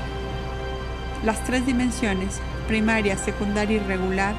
Las 1.24 1.44
tres 1.44 1.66
dimensiones, 1.66 2.40
primaria, 2.68 3.18
secundaria 3.18 3.78
y 3.78 3.80
regular, 3.80 4.34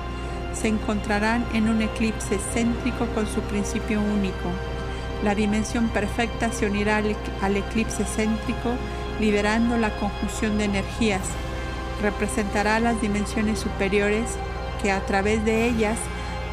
se 0.56 0.68
encontrarán 0.68 1.44
en 1.52 1.68
un 1.68 1.82
eclipse 1.82 2.38
céntrico 2.52 3.06
con 3.14 3.26
su 3.26 3.40
principio 3.42 4.00
único. 4.00 4.50
La 5.22 5.34
dimensión 5.34 5.88
perfecta 5.88 6.50
se 6.50 6.66
unirá 6.66 6.96
al, 6.96 7.56
eclipse 7.56 8.04
céntrico, 8.04 8.74
liderando 9.20 9.76
la 9.76 9.90
conjunción 9.98 10.58
de 10.58 10.64
energías. 10.64 11.22
Representará 12.02 12.80
las 12.80 13.00
dimensiones 13.00 13.58
superiores 13.58 14.36
que 14.82 14.92
a 14.92 15.00
través 15.06 15.44
de 15.44 15.66
ellas 15.66 15.98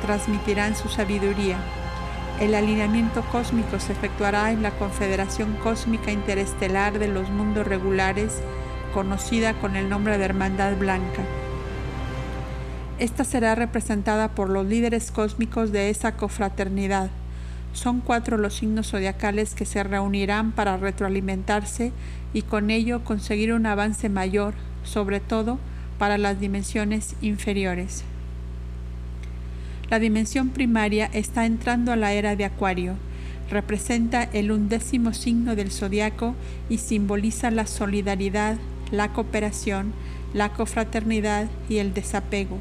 transmitirán 0.01 0.75
su 0.75 0.89
sabiduría. 0.89 1.57
El 2.39 2.55
alineamiento 2.55 3.22
cósmico 3.31 3.79
se 3.79 3.93
efectuará 3.93 4.51
en 4.51 4.63
la 4.63 4.72
Confederación 4.72 5.53
Cósmica 5.62 6.12
Interestelar 6.12 7.00
de 7.00 7.07
los 7.07 7.29
Mundos 7.29 7.67
Regulares, 7.67 8.41
conocida 8.93 9.53
con 9.53 9.75
el 9.75 9.89
nombre 9.89 10.17
de 10.17 10.25
Hermandad 10.25 10.75
Blanca. 10.77 11.24
Esta 13.00 13.23
será 13.23 13.55
representada 13.55 14.29
por 14.29 14.50
los 14.50 14.67
líderes 14.67 15.12
cósmicos 15.12 15.71
de 15.71 15.89
esa 15.89 16.15
cofraternidad. 16.15 17.09
Son 17.73 18.01
cuatro 18.01 18.38
los 18.38 18.53
signos 18.53 18.91
zodiacales 18.91 19.55
que 19.55 19.65
se 19.65 19.83
reunirán 19.83 20.51
para 20.51 20.77
retroalimentarse 20.77 21.91
y 22.33 22.43
con 22.43 22.69
ello 22.69 23.03
conseguir 23.03 23.51
un 23.51 23.65
avance 23.65 24.09
mayor, 24.09 24.53
sobre 24.83 25.19
todo 25.19 25.57
para 25.97 26.19
las 26.19 26.39
dimensiones 26.39 27.15
inferiores. 27.21 28.03
La 29.89 29.97
dimensión 29.97 30.50
primaria 30.50 31.09
está 31.13 31.45
entrando 31.45 31.91
a 31.91 31.95
la 31.95 32.13
era 32.13 32.35
de 32.35 32.45
Acuario. 32.45 32.95
Representa 33.50 34.23
el 34.23 34.51
undécimo 34.51 35.13
signo 35.13 35.55
del 35.55 35.71
zodiaco 35.71 36.35
y 36.69 36.77
simboliza 36.77 37.50
la 37.50 37.65
solidaridad, 37.65 38.57
la 38.91 39.09
cooperación, 39.09 39.93
la 40.33 40.50
cofraternidad 40.53 41.47
y 41.69 41.77
el 41.77 41.93
desapego. 41.93 42.59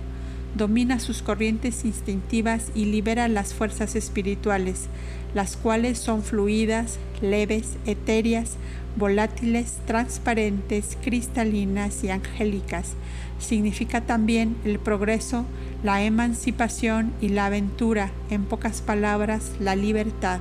Domina 0.54 1.00
sus 1.00 1.22
corrientes 1.22 1.84
instintivas 1.84 2.70
y 2.74 2.84
libera 2.84 3.26
las 3.28 3.54
fuerzas 3.54 3.96
espirituales, 3.96 4.88
las 5.34 5.56
cuales 5.56 5.98
son 5.98 6.22
fluidas, 6.22 6.98
leves, 7.22 7.76
etéreas, 7.86 8.56
volátiles, 8.96 9.78
transparentes, 9.86 10.98
cristalinas 11.02 12.04
y 12.04 12.10
angélicas. 12.10 12.92
Significa 13.38 14.02
también 14.02 14.56
el 14.64 14.78
progreso, 14.78 15.46
la 15.82 16.02
emancipación 16.02 17.12
y 17.22 17.30
la 17.30 17.46
aventura, 17.46 18.10
en 18.28 18.44
pocas 18.44 18.82
palabras, 18.82 19.52
la 19.58 19.74
libertad. 19.74 20.40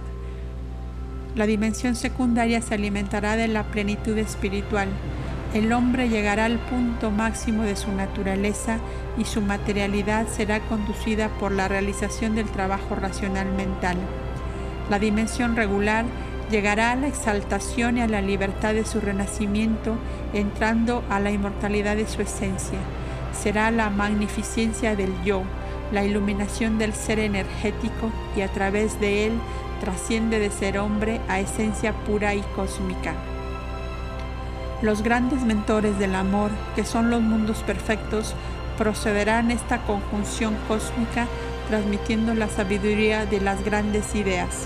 La 1.36 1.46
dimensión 1.46 1.96
secundaria 1.96 2.62
se 2.62 2.74
alimentará 2.74 3.38
de 3.38 3.48
la 3.48 3.64
plenitud 3.64 4.18
espiritual. 4.18 4.90
El 5.54 5.74
hombre 5.74 6.08
llegará 6.08 6.46
al 6.46 6.60
punto 6.60 7.12
máximo 7.12 7.64
de 7.64 7.76
su 7.76 7.92
naturaleza 7.92 8.78
y 9.18 9.26
su 9.26 9.42
materialidad 9.42 10.28
será 10.30 10.62
conducida 10.62 11.28
por 11.28 11.52
la 11.52 11.68
realización 11.68 12.36
del 12.36 12.50
trabajo 12.50 12.96
racional 12.96 13.52
mental. 13.52 13.98
La 14.90 14.98
dimensión 14.98 15.58
regular 15.58 16.06
llegará 16.50 16.92
a 16.92 16.96
la 16.96 17.08
exaltación 17.08 17.98
y 17.98 18.02
a 18.02 18.08
la 18.08 18.22
libertad 18.22 18.74
de 18.74 18.86
su 18.86 19.02
renacimiento, 19.02 19.98
entrando 20.34 21.04
a 21.10 21.20
la 21.20 21.32
inmortalidad 21.32 21.98
de 21.98 22.08
su 22.08 22.22
esencia. 22.22 22.80
Será 23.34 23.72
la 23.72 23.90
magnificencia 23.90 24.96
del 24.96 25.14
yo, 25.26 25.44
la 25.92 26.06
iluminación 26.06 26.78
del 26.78 26.94
ser 26.94 27.20
energético 27.20 28.10
y 28.38 28.42
a 28.42 28.48
través 28.48 29.02
de 29.02 29.28
él 29.28 29.34
trasciende 29.82 30.40
de 30.40 30.50
ser 30.50 30.78
hombre 30.78 31.20
a 31.28 31.42
esencia 31.42 31.92
pura 32.06 32.36
y 32.36 32.42
cósmica. 32.56 33.16
Los 34.82 35.04
grandes 35.04 35.44
mentores 35.44 36.00
del 36.00 36.16
amor, 36.16 36.50
que 36.76 36.86
son 36.86 37.12
los 37.12 37.22
mundos 37.22 37.60
perfectos, 37.60 38.34
procederán 38.80 39.52
esta 39.52 39.84
conjunción 39.84 40.56
cósmica 40.68 41.28
transmitiendo 41.68 42.34
la 42.34 42.50
sabiduría 42.50 43.28
de 43.28 43.40
las 43.40 43.64
grandes 43.64 44.16
ideas. 44.16 44.66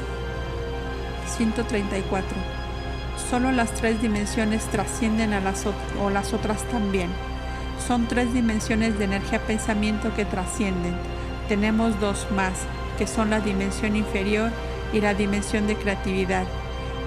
134. 1.36 2.26
Solo 3.30 3.52
las 3.52 3.72
tres 3.74 4.02
dimensiones 4.02 4.64
trascienden 4.66 5.34
a 5.34 5.42
las, 5.42 5.66
o 6.02 6.10
las 6.10 6.34
otras 6.34 6.64
también. 6.70 7.10
Son 7.86 8.08
tres 8.08 8.34
dimensiones 8.34 8.98
de 8.98 9.06
energía-pensamiento 9.06 10.16
que 10.16 10.24
trascienden. 10.24 10.96
Tenemos 11.50 12.00
dos 12.00 12.26
más, 12.32 12.54
que 12.98 13.06
son 13.06 13.32
la 13.32 13.42
dimensión 13.42 13.98
inferior 13.98 14.50
y 14.94 15.02
la 15.02 15.14
dimensión 15.14 15.68
de 15.68 15.76
creatividad. 15.76 16.46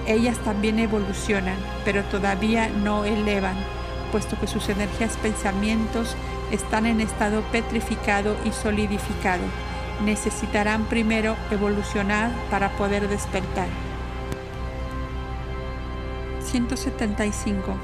Ellas 0.07 0.37
también 0.39 0.79
evolucionan, 0.79 1.57
pero 1.85 2.03
todavía 2.05 2.69
no 2.69 3.05
elevan, 3.05 3.55
puesto 4.11 4.39
que 4.39 4.47
sus 4.47 4.69
energías 4.69 5.17
pensamientos 5.17 6.15
están 6.51 6.85
en 6.85 7.01
estado 7.01 7.41
petrificado 7.51 8.35
y 8.45 8.51
solidificado. 8.51 9.43
Necesitarán 10.03 10.85
primero 10.85 11.35
evolucionar 11.51 12.31
para 12.49 12.69
poder 12.71 13.07
despertar. 13.07 13.67
175. 16.43 17.75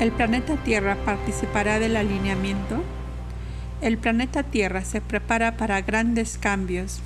¿El 0.00 0.10
planeta 0.10 0.56
Tierra 0.56 0.96
participará 1.04 1.78
del 1.78 1.96
alineamiento? 1.96 2.82
El 3.82 3.98
planeta 3.98 4.42
Tierra 4.42 4.84
se 4.84 5.00
prepara 5.00 5.56
para 5.56 5.82
grandes 5.82 6.38
cambios. 6.38 7.00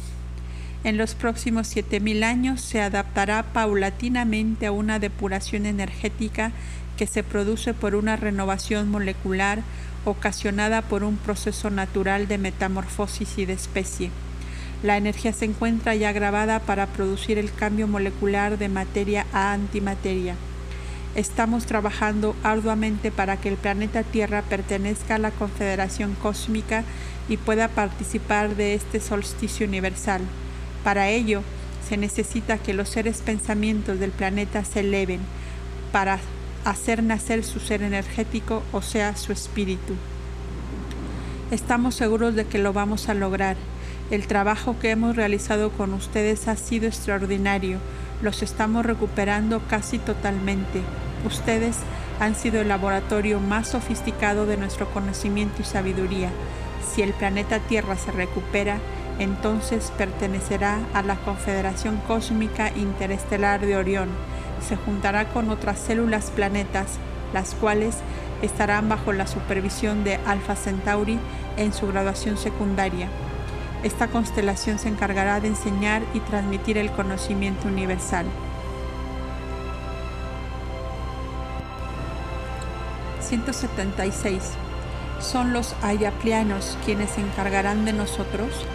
En 0.86 0.98
los 0.98 1.16
próximos 1.16 1.74
7.000 1.74 2.22
años 2.22 2.60
se 2.60 2.80
adaptará 2.80 3.42
paulatinamente 3.52 4.66
a 4.66 4.70
una 4.70 5.00
depuración 5.00 5.66
energética 5.66 6.52
que 6.96 7.08
se 7.08 7.24
produce 7.24 7.74
por 7.74 7.96
una 7.96 8.14
renovación 8.14 8.88
molecular 8.88 9.62
ocasionada 10.04 10.82
por 10.82 11.02
un 11.02 11.16
proceso 11.16 11.70
natural 11.70 12.28
de 12.28 12.38
metamorfosis 12.38 13.36
y 13.36 13.46
de 13.46 13.54
especie. 13.54 14.10
La 14.84 14.96
energía 14.96 15.32
se 15.32 15.46
encuentra 15.46 15.96
ya 15.96 16.12
grabada 16.12 16.60
para 16.60 16.86
producir 16.86 17.36
el 17.36 17.52
cambio 17.52 17.88
molecular 17.88 18.56
de 18.56 18.68
materia 18.68 19.26
a 19.32 19.54
antimateria. 19.54 20.36
Estamos 21.16 21.66
trabajando 21.66 22.36
arduamente 22.44 23.10
para 23.10 23.38
que 23.38 23.48
el 23.48 23.56
planeta 23.56 24.04
Tierra 24.04 24.42
pertenezca 24.42 25.16
a 25.16 25.18
la 25.18 25.32
Confederación 25.32 26.14
Cósmica 26.22 26.84
y 27.28 27.38
pueda 27.38 27.66
participar 27.66 28.54
de 28.54 28.74
este 28.74 29.00
solsticio 29.00 29.66
universal. 29.66 30.22
Para 30.86 31.08
ello, 31.08 31.42
se 31.88 31.96
necesita 31.96 32.58
que 32.58 32.72
los 32.72 32.88
seres 32.88 33.20
pensamientos 33.20 33.98
del 33.98 34.12
planeta 34.12 34.64
se 34.64 34.80
eleven 34.80 35.18
para 35.90 36.20
hacer 36.64 37.02
nacer 37.02 37.42
su 37.42 37.58
ser 37.58 37.82
energético, 37.82 38.62
o 38.70 38.82
sea, 38.82 39.16
su 39.16 39.32
espíritu. 39.32 39.94
Estamos 41.50 41.96
seguros 41.96 42.36
de 42.36 42.44
que 42.44 42.58
lo 42.58 42.72
vamos 42.72 43.08
a 43.08 43.14
lograr. 43.14 43.56
El 44.12 44.28
trabajo 44.28 44.76
que 44.78 44.92
hemos 44.92 45.16
realizado 45.16 45.72
con 45.72 45.92
ustedes 45.92 46.46
ha 46.46 46.54
sido 46.54 46.86
extraordinario. 46.86 47.78
Los 48.22 48.44
estamos 48.44 48.86
recuperando 48.86 49.62
casi 49.68 49.98
totalmente. 49.98 50.82
Ustedes 51.26 51.78
han 52.20 52.36
sido 52.36 52.60
el 52.60 52.68
laboratorio 52.68 53.40
más 53.40 53.66
sofisticado 53.66 54.46
de 54.46 54.56
nuestro 54.56 54.88
conocimiento 54.92 55.62
y 55.62 55.64
sabiduría. 55.64 56.30
Si 56.94 57.02
el 57.02 57.12
planeta 57.12 57.58
Tierra 57.58 57.96
se 57.96 58.12
recupera, 58.12 58.78
entonces 59.18 59.92
pertenecerá 59.96 60.78
a 60.94 61.02
la 61.02 61.16
Confederación 61.16 61.96
Cósmica 62.06 62.70
Interestelar 62.76 63.60
de 63.60 63.76
Orión 63.76 64.08
se 64.60 64.76
juntará 64.76 65.28
con 65.28 65.50
otras 65.50 65.78
células 65.78 66.30
planetas, 66.30 66.98
las 67.32 67.54
cuales 67.54 67.96
estarán 68.42 68.88
bajo 68.88 69.12
la 69.12 69.26
supervisión 69.26 70.04
de 70.04 70.16
Alpha 70.26 70.56
Centauri 70.56 71.18
en 71.56 71.72
su 71.72 71.86
graduación 71.86 72.36
secundaria. 72.36 73.08
Esta 73.82 74.08
constelación 74.08 74.78
se 74.78 74.88
encargará 74.88 75.40
de 75.40 75.48
enseñar 75.48 76.02
y 76.14 76.20
transmitir 76.20 76.78
el 76.78 76.90
conocimiento 76.90 77.68
universal. 77.68 78.26
176. 83.20 84.42
¿Son 85.20 85.52
los 85.52 85.74
ayaplianos 85.82 86.76
quienes 86.84 87.10
se 87.10 87.20
encargarán 87.20 87.84
de 87.84 87.92
nosotros? 87.92 88.66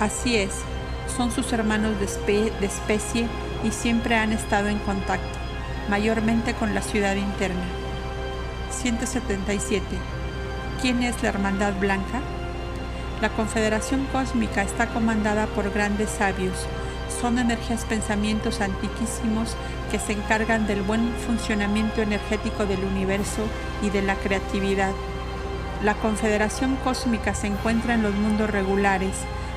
Así 0.00 0.36
es, 0.36 0.50
son 1.16 1.32
sus 1.32 1.52
hermanos 1.54 1.94
de, 1.98 2.04
especie 2.66 3.26
y 3.64 3.70
siempre 3.70 4.16
han 4.16 4.30
estado 4.30 4.68
en 4.68 4.78
contacto, 4.80 5.38
mayormente 5.88 6.52
con 6.52 6.74
la 6.74 6.82
ciudad 6.82 7.16
interna. 7.16 7.64
177. 8.70 9.84
¿Quién 10.82 11.02
es 11.02 11.22
la 11.22 11.30
Hermandad 11.30 11.72
Blanca? 11.80 12.20
La 13.22 13.30
Confederación 13.30 14.04
Cósmica 14.12 14.62
está 14.62 14.88
comandada 14.88 15.46
por 15.46 15.70
grandes 15.72 16.10
sabios. 16.10 16.66
Son 17.22 17.38
energías 17.38 17.86
pensamientos 17.86 18.60
antiquísimos 18.60 19.56
que 19.90 19.98
se 19.98 20.12
encargan 20.12 20.66
del 20.66 20.82
buen 20.82 21.10
funcionamiento 21.26 22.02
energético 22.02 22.66
del 22.66 22.84
universo 22.84 23.46
y 23.82 23.88
de 23.88 24.02
la 24.02 24.16
creatividad. 24.16 24.92
La 25.82 25.94
Confederación 25.94 26.76
Cósmica 26.84 27.34
se 27.34 27.46
encuentra 27.46 27.94
en 27.94 28.02
los 28.02 28.14
mundos 28.14 28.50
regulares, 28.50 29.14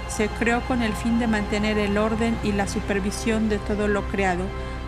se 0.10 0.28
creó 0.28 0.62
con 0.62 0.82
el 0.82 0.94
fin 0.94 1.20
de 1.20 1.28
mantener 1.28 1.78
el 1.78 1.98
orden 1.98 2.38
y 2.44 2.52
la 2.52 2.68
supervisión 2.68 3.48
de 3.50 3.58
todo 3.60 3.88
lo 3.88 4.08
creado, 4.10 4.44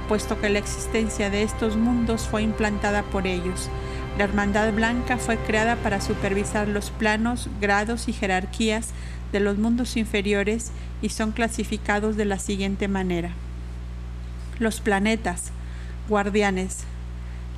puesto 0.07 0.39
que 0.39 0.49
la 0.49 0.59
existencia 0.59 1.29
de 1.29 1.43
estos 1.43 1.77
mundos 1.77 2.27
fue 2.27 2.41
implantada 2.41 3.03
por 3.03 3.27
ellos. 3.27 3.69
La 4.17 4.25
Hermandad 4.25 4.73
Blanca 4.73 5.17
fue 5.17 5.37
creada 5.37 5.77
para 5.77 6.01
supervisar 6.01 6.67
los 6.67 6.91
planos, 6.91 7.49
grados 7.61 8.07
y 8.07 8.13
jerarquías 8.13 8.89
de 9.31 9.39
los 9.39 9.57
mundos 9.57 9.95
inferiores 9.95 10.71
y 11.01 11.09
son 11.09 11.31
clasificados 11.31 12.17
de 12.17 12.25
la 12.25 12.39
siguiente 12.39 12.87
manera. 12.87 13.31
Los 14.59 14.81
planetas, 14.81 15.51
guardianes, 16.09 16.79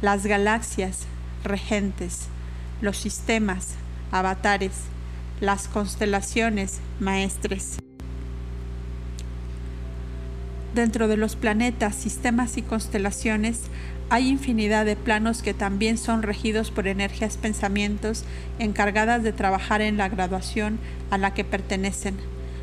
las 0.02 0.26
galaxias, 0.26 1.08
regentes, 1.44 2.28
los 2.82 2.98
sistemas, 2.98 3.76
avatares, 4.12 4.74
las 5.44 5.68
constelaciones 5.68 6.80
maestres. 7.02 7.80
Dentro 10.74 11.10
de 11.10 11.18
los 11.18 11.36
planetas, 11.36 11.96
sistemas 11.96 12.56
y 12.56 12.62
constelaciones 12.62 13.64
hay 14.10 14.30
infinidad 14.30 14.86
de 14.86 14.96
planos 14.96 15.42
que 15.42 15.54
también 15.54 15.98
son 15.98 16.24
regidos 16.24 16.72
por 16.72 16.88
energías 16.88 17.36
pensamientos 17.36 18.24
encargadas 18.58 19.22
de 19.22 19.34
trabajar 19.34 19.82
en 19.82 19.98
la 19.98 20.08
graduación 20.08 20.80
a 21.12 21.18
la 21.18 21.34
que 21.34 21.44
pertenecen. 21.44 22.16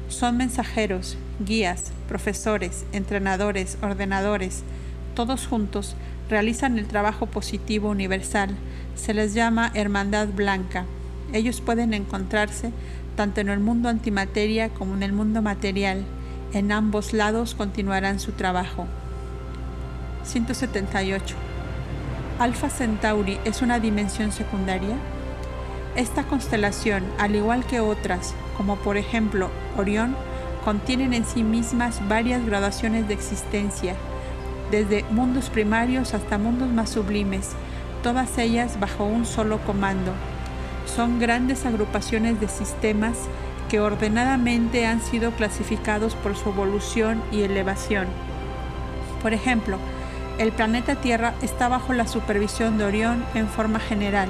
Son 0.08 0.38
mensajeros, 0.38 1.18
guías, 1.38 1.92
profesores, 2.08 2.86
entrenadores, 2.92 3.76
ordenadores, 3.82 4.62
todos 5.14 5.46
juntos 5.46 5.96
realizan 6.30 6.78
el 6.78 6.86
trabajo 6.86 7.26
positivo 7.26 7.90
universal. 7.90 8.56
Se 8.94 9.12
les 9.12 9.34
llama 9.34 9.70
Hermandad 9.74 10.28
Blanca. 10.28 10.86
Ellos 11.32 11.60
pueden 11.60 11.94
encontrarse 11.94 12.72
tanto 13.16 13.40
en 13.40 13.48
el 13.48 13.60
mundo 13.60 13.88
antimateria 13.88 14.68
como 14.70 14.94
en 14.94 15.02
el 15.02 15.12
mundo 15.12 15.42
material. 15.42 16.04
En 16.52 16.72
ambos 16.72 17.12
lados 17.12 17.54
continuarán 17.54 18.18
su 18.18 18.32
trabajo. 18.32 18.86
178. 20.24 21.36
Alfa 22.38 22.70
Centauri 22.70 23.38
es 23.44 23.62
una 23.62 23.78
dimensión 23.78 24.32
secundaria. 24.32 24.96
Esta 25.96 26.24
constelación, 26.24 27.04
al 27.18 27.36
igual 27.36 27.64
que 27.64 27.80
otras, 27.80 28.34
como 28.56 28.76
por 28.76 28.96
ejemplo 28.96 29.50
Orión, 29.76 30.16
contienen 30.64 31.14
en 31.14 31.24
sí 31.24 31.42
mismas 31.42 32.06
varias 32.08 32.44
gradaciones 32.46 33.08
de 33.08 33.14
existencia, 33.14 33.94
desde 34.70 35.04
mundos 35.10 35.50
primarios 35.50 36.14
hasta 36.14 36.38
mundos 36.38 36.68
más 36.68 36.90
sublimes, 36.90 37.50
todas 38.02 38.38
ellas 38.38 38.78
bajo 38.78 39.04
un 39.04 39.26
solo 39.26 39.58
comando, 39.58 40.12
son 40.90 41.18
grandes 41.18 41.64
agrupaciones 41.64 42.40
de 42.40 42.48
sistemas 42.48 43.16
que 43.68 43.80
ordenadamente 43.80 44.86
han 44.86 45.00
sido 45.00 45.30
clasificados 45.30 46.14
por 46.16 46.36
su 46.36 46.50
evolución 46.50 47.22
y 47.30 47.42
elevación. 47.42 48.08
Por 49.22 49.32
ejemplo, 49.32 49.78
el 50.38 50.52
planeta 50.52 50.96
Tierra 50.96 51.34
está 51.42 51.68
bajo 51.68 51.92
la 51.92 52.06
supervisión 52.06 52.78
de 52.78 52.84
Orión 52.84 53.24
en 53.34 53.46
forma 53.46 53.78
general, 53.78 54.28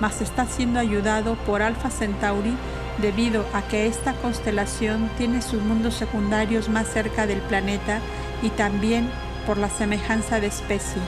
mas 0.00 0.20
está 0.20 0.44
siendo 0.46 0.78
ayudado 0.78 1.36
por 1.46 1.62
Alpha 1.62 1.88
Centauri 1.88 2.54
debido 2.98 3.44
a 3.54 3.62
que 3.62 3.86
esta 3.86 4.12
constelación 4.14 5.08
tiene 5.16 5.42
sus 5.42 5.62
mundos 5.62 5.94
secundarios 5.94 6.68
más 6.68 6.86
cerca 6.88 7.26
del 7.26 7.40
planeta 7.40 8.00
y 8.42 8.50
también 8.50 9.08
por 9.46 9.56
la 9.56 9.70
semejanza 9.70 10.40
de 10.40 10.48
especie. 10.48 11.00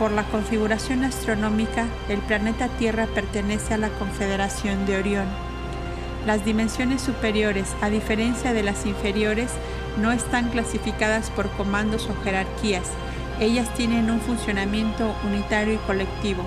Por 0.00 0.12
la 0.12 0.24
configuración 0.24 1.04
astronómica, 1.04 1.84
el 2.08 2.20
planeta 2.20 2.68
Tierra 2.68 3.06
pertenece 3.14 3.74
a 3.74 3.76
la 3.76 3.90
Confederación 3.90 4.86
de 4.86 4.96
Orión. 4.96 5.26
Las 6.24 6.42
dimensiones 6.42 7.02
superiores, 7.02 7.76
a 7.82 7.90
diferencia 7.90 8.54
de 8.54 8.62
las 8.62 8.86
inferiores, 8.86 9.50
no 10.00 10.10
están 10.10 10.48
clasificadas 10.48 11.28
por 11.28 11.50
comandos 11.50 12.08
o 12.08 12.18
jerarquías. 12.24 12.84
Ellas 13.40 13.68
tienen 13.74 14.10
un 14.10 14.22
funcionamiento 14.22 15.14
unitario 15.22 15.74
y 15.74 15.78
colectivo. 15.86 16.44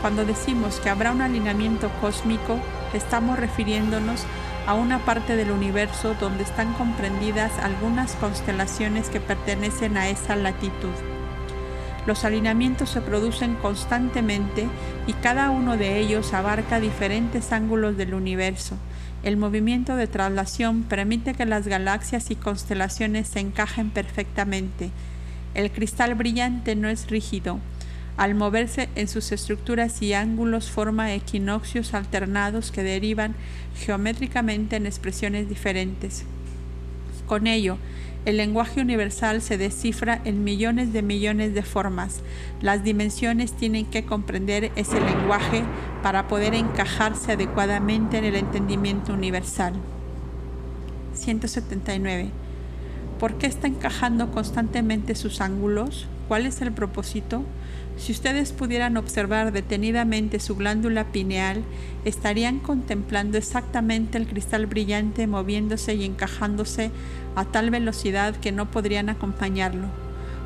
Cuando 0.00 0.24
decimos 0.24 0.78
que 0.78 0.88
habrá 0.88 1.10
un 1.10 1.20
alineamiento 1.20 1.90
cósmico, 2.00 2.60
estamos 2.94 3.40
refiriéndonos 3.40 4.22
a 4.68 4.74
una 4.74 5.00
parte 5.00 5.34
del 5.34 5.50
universo 5.50 6.14
donde 6.20 6.44
están 6.44 6.72
comprendidas 6.74 7.50
algunas 7.58 8.14
constelaciones 8.14 9.08
que 9.08 9.18
pertenecen 9.18 9.96
a 9.96 10.08
esa 10.08 10.36
latitud. 10.36 11.17
Los 12.08 12.24
alineamientos 12.24 12.88
se 12.88 13.02
producen 13.02 13.54
constantemente 13.56 14.66
y 15.06 15.12
cada 15.12 15.50
uno 15.50 15.76
de 15.76 15.98
ellos 15.98 16.32
abarca 16.32 16.80
diferentes 16.80 17.52
ángulos 17.52 17.98
del 17.98 18.14
universo. 18.14 18.78
El 19.22 19.36
movimiento 19.36 19.94
de 19.94 20.06
traslación 20.06 20.84
permite 20.84 21.34
que 21.34 21.44
las 21.44 21.66
galaxias 21.66 22.30
y 22.30 22.34
constelaciones 22.34 23.28
se 23.28 23.40
encajen 23.40 23.90
perfectamente. 23.90 24.88
El 25.52 25.70
cristal 25.70 26.14
brillante 26.14 26.76
no 26.76 26.88
es 26.88 27.10
rígido. 27.10 27.58
Al 28.16 28.34
moverse 28.34 28.88
en 28.94 29.06
sus 29.06 29.30
estructuras 29.30 30.00
y 30.00 30.14
ángulos 30.14 30.70
forma 30.70 31.12
equinoccios 31.12 31.92
alternados 31.92 32.72
que 32.72 32.82
derivan 32.82 33.34
geométricamente 33.76 34.76
en 34.76 34.86
expresiones 34.86 35.46
diferentes. 35.46 36.24
Con 37.26 37.46
ello, 37.46 37.76
el 38.28 38.36
lenguaje 38.36 38.82
universal 38.82 39.40
se 39.40 39.56
descifra 39.56 40.20
en 40.26 40.44
millones 40.44 40.92
de 40.92 41.00
millones 41.00 41.54
de 41.54 41.62
formas. 41.62 42.20
Las 42.60 42.84
dimensiones 42.84 43.54
tienen 43.54 43.86
que 43.86 44.04
comprender 44.04 44.70
ese 44.76 45.00
lenguaje 45.00 45.62
para 46.02 46.28
poder 46.28 46.52
encajarse 46.52 47.32
adecuadamente 47.32 48.18
en 48.18 48.26
el 48.26 48.36
entendimiento 48.36 49.14
universal. 49.14 49.72
179. 51.14 52.28
¿Por 53.18 53.38
qué 53.38 53.46
está 53.46 53.66
encajando 53.66 54.30
constantemente 54.30 55.14
sus 55.14 55.40
ángulos? 55.40 56.06
¿Cuál 56.28 56.44
es 56.44 56.60
el 56.60 56.72
propósito? 56.72 57.44
Si 57.98 58.12
ustedes 58.12 58.52
pudieran 58.52 58.96
observar 58.96 59.52
detenidamente 59.52 60.38
su 60.38 60.56
glándula 60.56 61.12
pineal, 61.12 61.62
estarían 62.04 62.60
contemplando 62.60 63.36
exactamente 63.36 64.16
el 64.18 64.26
cristal 64.26 64.66
brillante 64.66 65.26
moviéndose 65.26 65.94
y 65.94 66.04
encajándose 66.04 66.90
a 67.34 67.44
tal 67.44 67.70
velocidad 67.70 68.36
que 68.36 68.52
no 68.52 68.70
podrían 68.70 69.08
acompañarlo, 69.08 69.88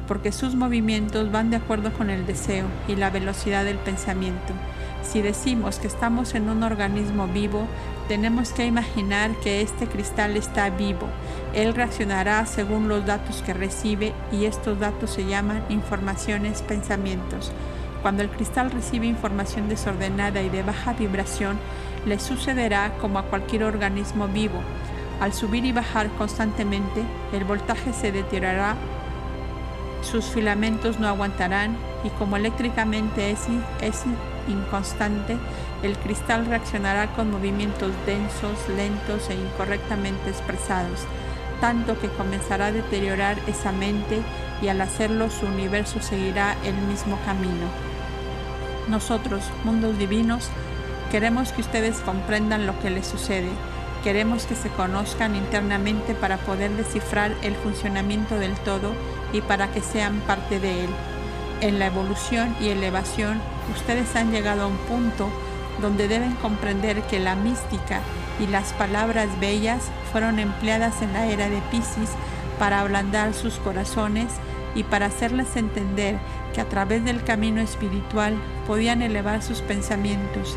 porque 0.09 0.33
sus 0.33 0.55
movimientos 0.55 1.31
van 1.31 1.51
de 1.51 1.57
acuerdo 1.57 1.93
con 1.93 2.11
el 2.11 2.27
deseo 2.27 2.67
y 2.89 2.97
la 2.97 3.11
velocidad 3.11 3.65
del 3.65 3.79
pensamiento. 3.79 4.55
Si 5.03 5.21
decimos 5.21 5.79
que 5.79 5.89
estamos 5.89 6.35
en 6.35 6.49
un 6.49 6.63
organismo 6.63 7.27
vivo, 7.27 7.67
tenemos 8.09 8.53
que 8.53 8.67
imaginar 8.67 9.35
que 9.37 9.61
este 9.61 9.87
cristal 9.87 10.37
está 10.37 10.71
vivo. 10.71 11.09
Él 11.55 11.75
reaccionará 11.75 12.47
según 12.47 12.89
los 12.89 13.05
datos 13.05 13.43
que 13.43 13.53
recibe 13.53 14.13
y 14.31 14.45
estos 14.45 14.79
datos 14.79 15.11
se 15.11 15.27
llaman 15.27 15.65
informaciones, 15.69 16.63
pensamientos. 16.63 17.53
Cuando 18.01 18.23
el 18.23 18.31
cristal 18.31 18.71
recibe 18.71 19.07
información 19.07 19.69
desordenada 19.69 20.41
y 20.43 20.49
de 20.49 20.63
baja 20.63 20.93
vibración, 20.93 21.59
le 22.07 22.19
sucederá 22.19 22.93
como 23.01 23.19
a 23.19 23.25
cualquier 23.25 23.65
organismo 23.65 24.29
vivo. 24.29 24.61
Al 25.21 25.33
subir 25.33 25.65
y 25.65 25.73
bajar 25.73 26.09
constantemente, 26.19 27.03
el 27.33 27.45
voltaje 27.45 27.93
se 27.93 28.11
deteriorará, 28.11 28.77
sus 30.03 30.25
filamentos 30.27 30.99
no 30.99 31.07
aguantarán 31.07 31.77
y 32.03 32.09
como 32.11 32.37
eléctricamente 32.37 33.31
es, 33.31 33.47
es 33.81 34.03
inconstante, 34.49 35.37
el 35.83 35.97
cristal 35.99 36.47
reaccionará 36.47 37.09
con 37.15 37.31
movimientos 37.31 37.91
densos, 38.07 38.69
lentos 38.77 39.29
e 39.31 39.35
incorrectamente 39.35 40.31
expresados, 40.31 41.01
tanto 41.61 41.99
que 41.99 42.09
comenzará 42.09 42.67
a 42.67 42.73
deteriorar 42.73 43.37
esa 43.47 43.73
mente 43.73 44.21
y 44.61 44.69
al 44.69 44.81
hacerlo 44.81 45.31
su 45.31 45.47
universo 45.47 46.01
seguirá 46.01 46.57
el 46.65 46.75
mismo 46.75 47.19
camino. 47.25 47.67
Nosotros, 48.89 49.45
mundos 49.65 49.99
divinos, 49.99 50.49
queremos 51.11 51.53
que 51.53 51.61
ustedes 51.61 51.99
comprendan 51.99 52.67
lo 52.67 52.79
que 52.81 52.91
les 52.91 53.07
sucede. 53.07 53.51
Queremos 54.03 54.47
que 54.47 54.57
se 54.57 54.69
conozcan 54.71 55.37
internamente 55.37 56.15
para 56.15 56.39
poder 56.39 56.73
descifrar 56.73 57.33
el 57.43 57.55
funcionamiento 57.55 58.37
del 58.37 58.55
todo 58.57 58.93
y 59.33 59.41
para 59.41 59.71
que 59.71 59.81
sean 59.81 60.21
parte 60.27 60.59
de 60.59 60.85
él. 60.85 60.91
En 61.63 61.79
la 61.79 61.87
evolución 61.87 62.57
y 62.61 62.71
elevación 62.71 63.41
ustedes 63.73 64.17
han 64.17 64.33
llegado 64.33 64.63
a 64.63 64.67
un 64.67 64.77
punto 64.79 65.29
donde 65.81 66.09
deben 66.09 66.35
comprender 66.35 67.01
que 67.03 67.21
la 67.21 67.37
mística 67.37 68.01
y 68.41 68.49
las 68.49 68.73
palabras 68.73 69.29
bellas 69.39 69.85
fueron 70.11 70.41
empleadas 70.41 71.03
en 71.03 71.13
la 71.13 71.27
era 71.29 71.49
de 71.49 71.63
Pisces 71.71 72.11
para 72.59 72.81
ablandar 72.81 73.33
sus 73.33 73.55
corazones 73.61 74.27
y 74.75 74.83
para 74.83 75.07
hacerles 75.07 75.55
entender 75.55 76.17
que 76.53 76.61
a 76.61 76.69
través 76.69 77.05
del 77.05 77.23
camino 77.23 77.61
espiritual 77.61 78.35
podían 78.67 79.01
elevar 79.01 79.41
sus 79.41 79.61
pensamientos. 79.61 80.57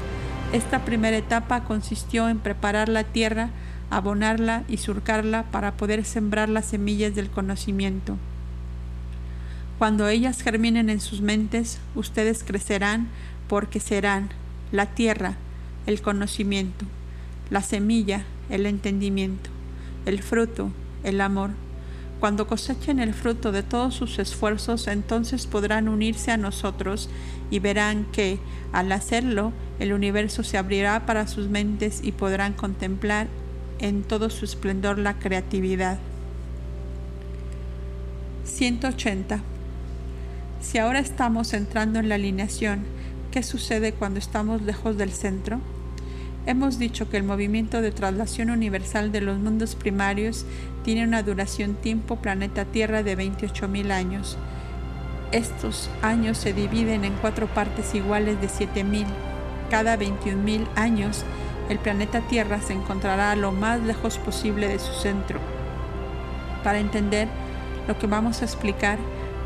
Esta 0.54 0.86
primera 0.86 1.18
etapa 1.18 1.66
consistió 1.66 2.30
en 2.30 2.40
preparar 2.40 2.90
la 2.90 3.04
tierra, 3.04 3.50
abonarla 3.92 4.64
y 4.68 4.78
surcarla 4.78 5.44
para 5.52 5.74
poder 5.74 6.04
sembrar 6.04 6.50
las 6.50 6.66
semillas 6.66 7.14
del 7.14 7.30
conocimiento. 7.30 8.18
Cuando 9.78 10.08
ellas 10.08 10.42
germinen 10.42 10.90
en 10.90 11.02
sus 11.02 11.20
mentes, 11.20 11.80
ustedes 11.96 12.46
crecerán 12.46 13.10
porque 13.50 13.82
serán 13.82 14.30
la 14.72 14.86
tierra, 14.88 15.36
el 15.86 16.02
conocimiento, 16.02 16.86
la 17.50 17.62
semilla, 17.62 18.24
el 18.50 18.68
entendimiento, 18.68 19.50
el 20.06 20.24
fruto, 20.24 20.72
el 21.04 21.20
amor. 21.20 21.52
Cuando 22.22 22.48
cosechen 22.48 23.00
el 23.00 23.14
fruto 23.14 23.52
de 23.52 23.64
todos 23.64 23.94
sus 23.94 24.18
esfuerzos, 24.18 24.88
entonces 24.88 25.46
podrán 25.46 25.90
unirse 25.90 26.32
a 26.32 26.38
nosotros 26.38 27.10
y 27.52 27.60
verán 27.60 28.06
que, 28.14 28.40
al 28.72 28.94
hacerlo, 28.94 29.52
el 29.80 29.92
universo 29.92 30.42
se 30.44 30.58
abrirá 30.58 31.06
para 31.06 31.28
sus 31.28 31.50
mentes 31.50 32.00
y 32.02 32.14
podrán 32.14 32.54
contemplar 32.54 33.28
en 33.80 34.04
todo 34.04 34.30
su 34.30 34.46
esplendor 34.46 34.98
la 34.98 35.20
creatividad. 35.20 36.00
180 38.46 39.42
si 40.66 40.80
ahora 40.80 40.98
estamos 40.98 41.54
entrando 41.54 42.00
en 42.00 42.10
la 42.10 42.16
alineación, 42.16 42.86
¿qué 43.32 43.44
sucede 43.44 43.94
cuando 43.94 44.18
estamos 44.18 44.64
lejos 44.64 44.98
del 44.98 45.12
centro? 45.12 45.60
Hemos 46.48 46.80
dicho 46.80 47.08
que 47.08 47.18
el 47.18 47.24
movimiento 47.24 47.82
de 47.82 47.92
traslación 47.92 48.50
universal 48.50 49.12
de 49.12 49.22
los 49.22 49.38
mundos 49.38 49.76
primarios 49.76 50.44
tiene 50.84 51.04
una 51.04 51.22
duración 51.22 51.76
tiempo 51.76 52.16
planeta 52.16 52.66
Tierra 52.66 53.04
de 53.04 53.16
28.000 53.16 53.92
años. 53.92 54.40
Estos 55.32 55.88
años 56.02 56.40
se 56.40 56.52
dividen 56.52 57.06
en 57.06 57.14
cuatro 57.14 57.46
partes 57.46 57.94
iguales 57.94 58.42
de 58.42 58.48
7.000. 58.48 59.06
Cada 59.70 59.98
21.000 60.00 60.66
años, 60.76 61.24
el 61.70 61.78
planeta 61.78 62.22
Tierra 62.22 62.60
se 62.60 62.74
encontrará 62.74 63.36
lo 63.36 63.52
más 63.52 63.82
lejos 63.82 64.18
posible 64.18 64.68
de 64.68 64.80
su 64.80 64.94
centro. 64.94 65.40
Para 66.64 66.80
entender 66.80 67.28
lo 67.88 68.00
que 68.00 68.08
vamos 68.08 68.42
a 68.42 68.46
explicar, 68.46 68.98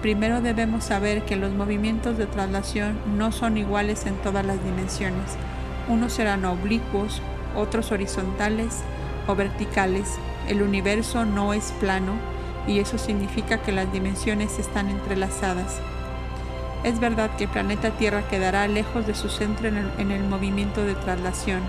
Primero 0.02 0.40
debemos 0.40 0.86
saber 0.86 1.26
que 1.26 1.36
los 1.36 1.52
movimientos 1.52 2.18
de 2.18 2.26
traslación 2.26 2.98
no 3.18 3.34
son 3.34 3.58
iguales 3.58 4.06
en 4.06 4.16
todas 4.16 4.46
las 4.46 4.64
dimensiones. 4.64 5.36
Unos 5.90 6.14
serán 6.14 6.46
oblicuos, 6.46 7.22
otros 7.54 7.92
horizontales 7.92 8.78
o 9.28 9.36
verticales. 9.36 10.18
El 10.48 10.62
universo 10.62 11.26
no 11.26 11.54
es 11.54 11.74
plano 11.82 12.14
y 12.66 12.80
eso 12.80 12.98
significa 12.98 13.62
que 13.62 13.74
las 13.74 13.92
dimensiones 13.92 14.58
están 14.58 14.88
entrelazadas. 14.88 15.82
Es 16.86 17.02
verdad 17.02 17.32
que 17.36 17.44
el 17.44 17.50
planeta 17.50 17.92
Tierra 17.92 18.26
quedará 18.30 18.66
lejos 18.70 19.06
de 19.06 19.16
su 19.16 19.28
centro 19.28 19.68
en 19.68 19.76
el, 19.76 19.92
en 19.98 20.12
el 20.12 20.24
movimiento 20.24 20.86
de 20.86 20.96
traslación, 20.96 21.60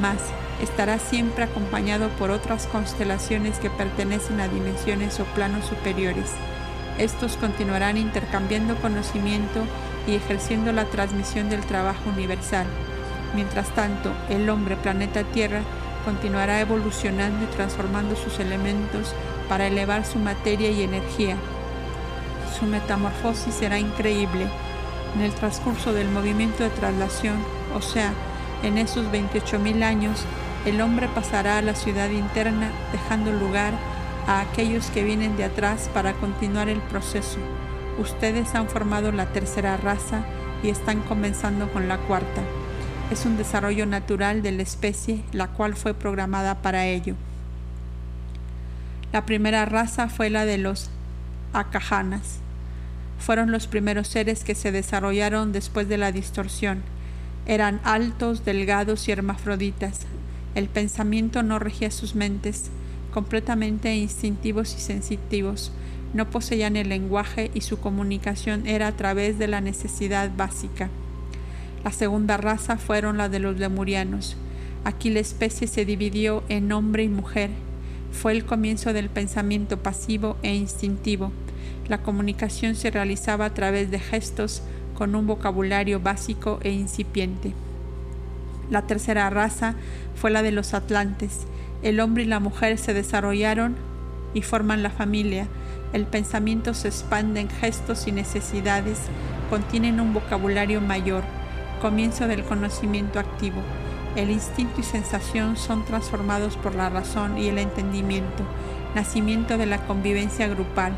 mas 0.00 0.18
estará 0.62 1.00
siempre 1.00 1.42
acompañado 1.42 2.08
por 2.10 2.30
otras 2.30 2.68
constelaciones 2.68 3.58
que 3.58 3.68
pertenecen 3.68 4.40
a 4.40 4.46
dimensiones 4.46 5.18
o 5.18 5.24
planos 5.24 5.64
superiores. 5.64 6.30
Estos 6.98 7.36
continuarán 7.36 7.96
intercambiando 7.96 8.76
conocimiento 8.76 9.64
y 10.06 10.14
ejerciendo 10.14 10.72
la 10.72 10.84
transmisión 10.86 11.48
del 11.48 11.60
trabajo 11.60 12.10
universal. 12.14 12.66
Mientras 13.34 13.68
tanto, 13.70 14.12
el 14.28 14.48
hombre 14.50 14.76
planeta 14.76 15.24
Tierra 15.24 15.62
continuará 16.04 16.60
evolucionando 16.60 17.44
y 17.44 17.48
transformando 17.48 18.16
sus 18.16 18.38
elementos 18.40 19.14
para 19.48 19.66
elevar 19.66 20.04
su 20.04 20.18
materia 20.18 20.70
y 20.70 20.82
energía. 20.82 21.36
Su 22.58 22.66
metamorfosis 22.66 23.54
será 23.54 23.78
increíble. 23.78 24.46
En 25.14 25.22
el 25.22 25.32
transcurso 25.32 25.92
del 25.92 26.08
movimiento 26.08 26.62
de 26.62 26.70
traslación, 26.70 27.36
o 27.74 27.80
sea, 27.80 28.12
en 28.62 28.78
esos 28.78 29.06
28.000 29.06 29.82
años, 29.82 30.24
el 30.64 30.80
hombre 30.80 31.08
pasará 31.08 31.58
a 31.58 31.62
la 31.62 31.74
ciudad 31.74 32.10
interna 32.10 32.70
dejando 32.92 33.32
lugar 33.32 33.72
a 33.74 33.91
aquellos 34.26 34.86
que 34.86 35.04
vienen 35.04 35.36
de 35.36 35.44
atrás 35.44 35.90
para 35.92 36.12
continuar 36.14 36.68
el 36.68 36.80
proceso. 36.80 37.38
Ustedes 37.98 38.54
han 38.54 38.68
formado 38.68 39.12
la 39.12 39.26
tercera 39.26 39.76
raza 39.76 40.24
y 40.62 40.68
están 40.68 41.00
comenzando 41.00 41.70
con 41.72 41.88
la 41.88 41.98
cuarta. 41.98 42.42
Es 43.10 43.26
un 43.26 43.36
desarrollo 43.36 43.84
natural 43.84 44.42
de 44.42 44.52
la 44.52 44.62
especie, 44.62 45.22
la 45.32 45.48
cual 45.48 45.74
fue 45.74 45.92
programada 45.92 46.62
para 46.62 46.86
ello. 46.86 47.14
La 49.12 49.26
primera 49.26 49.66
raza 49.66 50.08
fue 50.08 50.30
la 50.30 50.46
de 50.46 50.56
los 50.56 50.88
acajanas. 51.52 52.38
Fueron 53.18 53.52
los 53.52 53.66
primeros 53.66 54.08
seres 54.08 54.42
que 54.44 54.54
se 54.54 54.72
desarrollaron 54.72 55.52
después 55.52 55.88
de 55.88 55.98
la 55.98 56.12
distorsión. 56.12 56.82
Eran 57.44 57.80
altos, 57.84 58.44
delgados 58.44 59.06
y 59.08 59.12
hermafroditas. 59.12 60.00
El 60.54 60.68
pensamiento 60.68 61.42
no 61.42 61.58
regía 61.58 61.90
sus 61.90 62.14
mentes 62.14 62.70
completamente 63.12 63.94
instintivos 63.94 64.74
y 64.76 64.80
sensitivos. 64.80 65.72
no 66.14 66.28
poseían 66.28 66.76
el 66.76 66.90
lenguaje 66.90 67.50
y 67.54 67.62
su 67.62 67.80
comunicación 67.80 68.66
era 68.66 68.86
a 68.86 68.96
través 68.96 69.38
de 69.38 69.48
la 69.48 69.62
necesidad 69.62 70.30
básica. 70.36 70.90
La 71.84 71.90
segunda 71.90 72.36
raza 72.36 72.76
fueron 72.76 73.16
la 73.16 73.30
de 73.30 73.38
los 73.38 73.58
lemurianos. 73.58 74.36
Aquí 74.84 75.08
la 75.08 75.20
especie 75.20 75.66
se 75.66 75.84
dividió 75.84 76.42
en 76.50 76.70
hombre 76.70 77.04
y 77.04 77.08
mujer. 77.08 77.48
Fue 78.12 78.32
el 78.32 78.44
comienzo 78.44 78.92
del 78.92 79.08
pensamiento 79.08 79.78
pasivo 79.78 80.36
e 80.42 80.54
instintivo. 80.54 81.32
La 81.88 82.02
comunicación 82.02 82.74
se 82.74 82.90
realizaba 82.90 83.46
a 83.46 83.54
través 83.54 83.90
de 83.90 83.98
gestos 83.98 84.62
con 84.94 85.14
un 85.14 85.26
vocabulario 85.26 85.98
básico 85.98 86.58
e 86.62 86.72
incipiente. 86.72 87.54
La 88.70 88.82
tercera 88.82 89.28
raza 89.30 89.74
fue 90.14 90.30
la 90.30 90.42
de 90.42 90.52
los 90.52 90.74
atlantes. 90.74 91.46
El 91.82 91.98
hombre 91.98 92.22
y 92.22 92.26
la 92.26 92.38
mujer 92.38 92.78
se 92.78 92.94
desarrollaron 92.94 93.74
y 94.34 94.42
forman 94.42 94.84
la 94.84 94.90
familia. 94.90 95.48
El 95.92 96.06
pensamiento 96.06 96.74
se 96.74 96.88
expande 96.88 97.40
en 97.40 97.50
gestos 97.50 98.06
y 98.06 98.12
necesidades, 98.12 98.98
contienen 99.50 100.00
un 100.00 100.14
vocabulario 100.14 100.80
mayor, 100.80 101.24
comienzo 101.80 102.28
del 102.28 102.44
conocimiento 102.44 103.18
activo. 103.18 103.60
El 104.14 104.30
instinto 104.30 104.80
y 104.80 104.84
sensación 104.84 105.56
son 105.56 105.84
transformados 105.84 106.56
por 106.56 106.74
la 106.76 106.88
razón 106.88 107.36
y 107.36 107.48
el 107.48 107.58
entendimiento, 107.58 108.44
nacimiento 108.94 109.58
de 109.58 109.66
la 109.66 109.78
convivencia 109.78 110.46
grupal. 110.46 110.92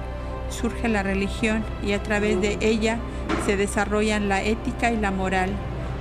Surge 0.51 0.89
la 0.89 1.03
religión 1.03 1.65
y 1.83 1.93
a 1.93 2.03
través 2.03 2.41
de 2.43 2.59
ella 2.61 2.99
se 3.47 3.57
desarrollan 3.57 4.29
la 4.29 4.43
ética 4.43 4.93
y 4.93 4.99
la 4.99 5.11
moral. 5.11 5.51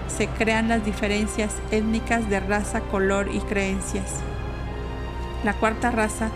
Se 0.09 0.27
crean 0.27 0.67
las 0.67 0.83
diferencias 0.83 1.55
étnicas 1.71 2.29
de 2.29 2.41
raza, 2.41 2.81
color 2.81 3.29
y 3.33 3.39
creencias. 3.39 4.21
La 5.43 5.53
cuarta 5.53 5.91
raza 5.91 6.29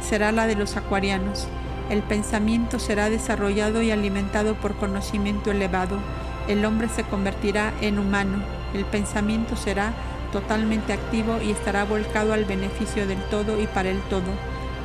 será 0.00 0.32
la 0.32 0.46
de 0.46 0.54
los 0.54 0.76
acuarianos. 0.76 1.48
El 1.88 2.02
pensamiento 2.02 2.78
será 2.78 3.10
desarrollado 3.10 3.82
y 3.82 3.90
alimentado 3.90 4.54
por 4.54 4.76
conocimiento 4.76 5.50
elevado. 5.50 5.98
El 6.46 6.64
hombre 6.64 6.88
se 6.88 7.04
convertirá 7.04 7.72
en 7.80 7.98
humano. 7.98 8.42
El 8.74 8.84
pensamiento 8.84 9.56
será 9.56 9.92
totalmente 10.32 10.92
activo 10.92 11.38
y 11.42 11.50
estará 11.50 11.84
volcado 11.84 12.32
al 12.32 12.44
beneficio 12.44 13.06
del 13.06 13.18
todo 13.24 13.60
y 13.60 13.66
para 13.66 13.88
el 13.88 14.00
todo. 14.02 14.30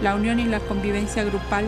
La 0.01 0.15
unión 0.15 0.39
y 0.39 0.45
la 0.45 0.59
convivencia 0.59 1.23
grupal 1.23 1.65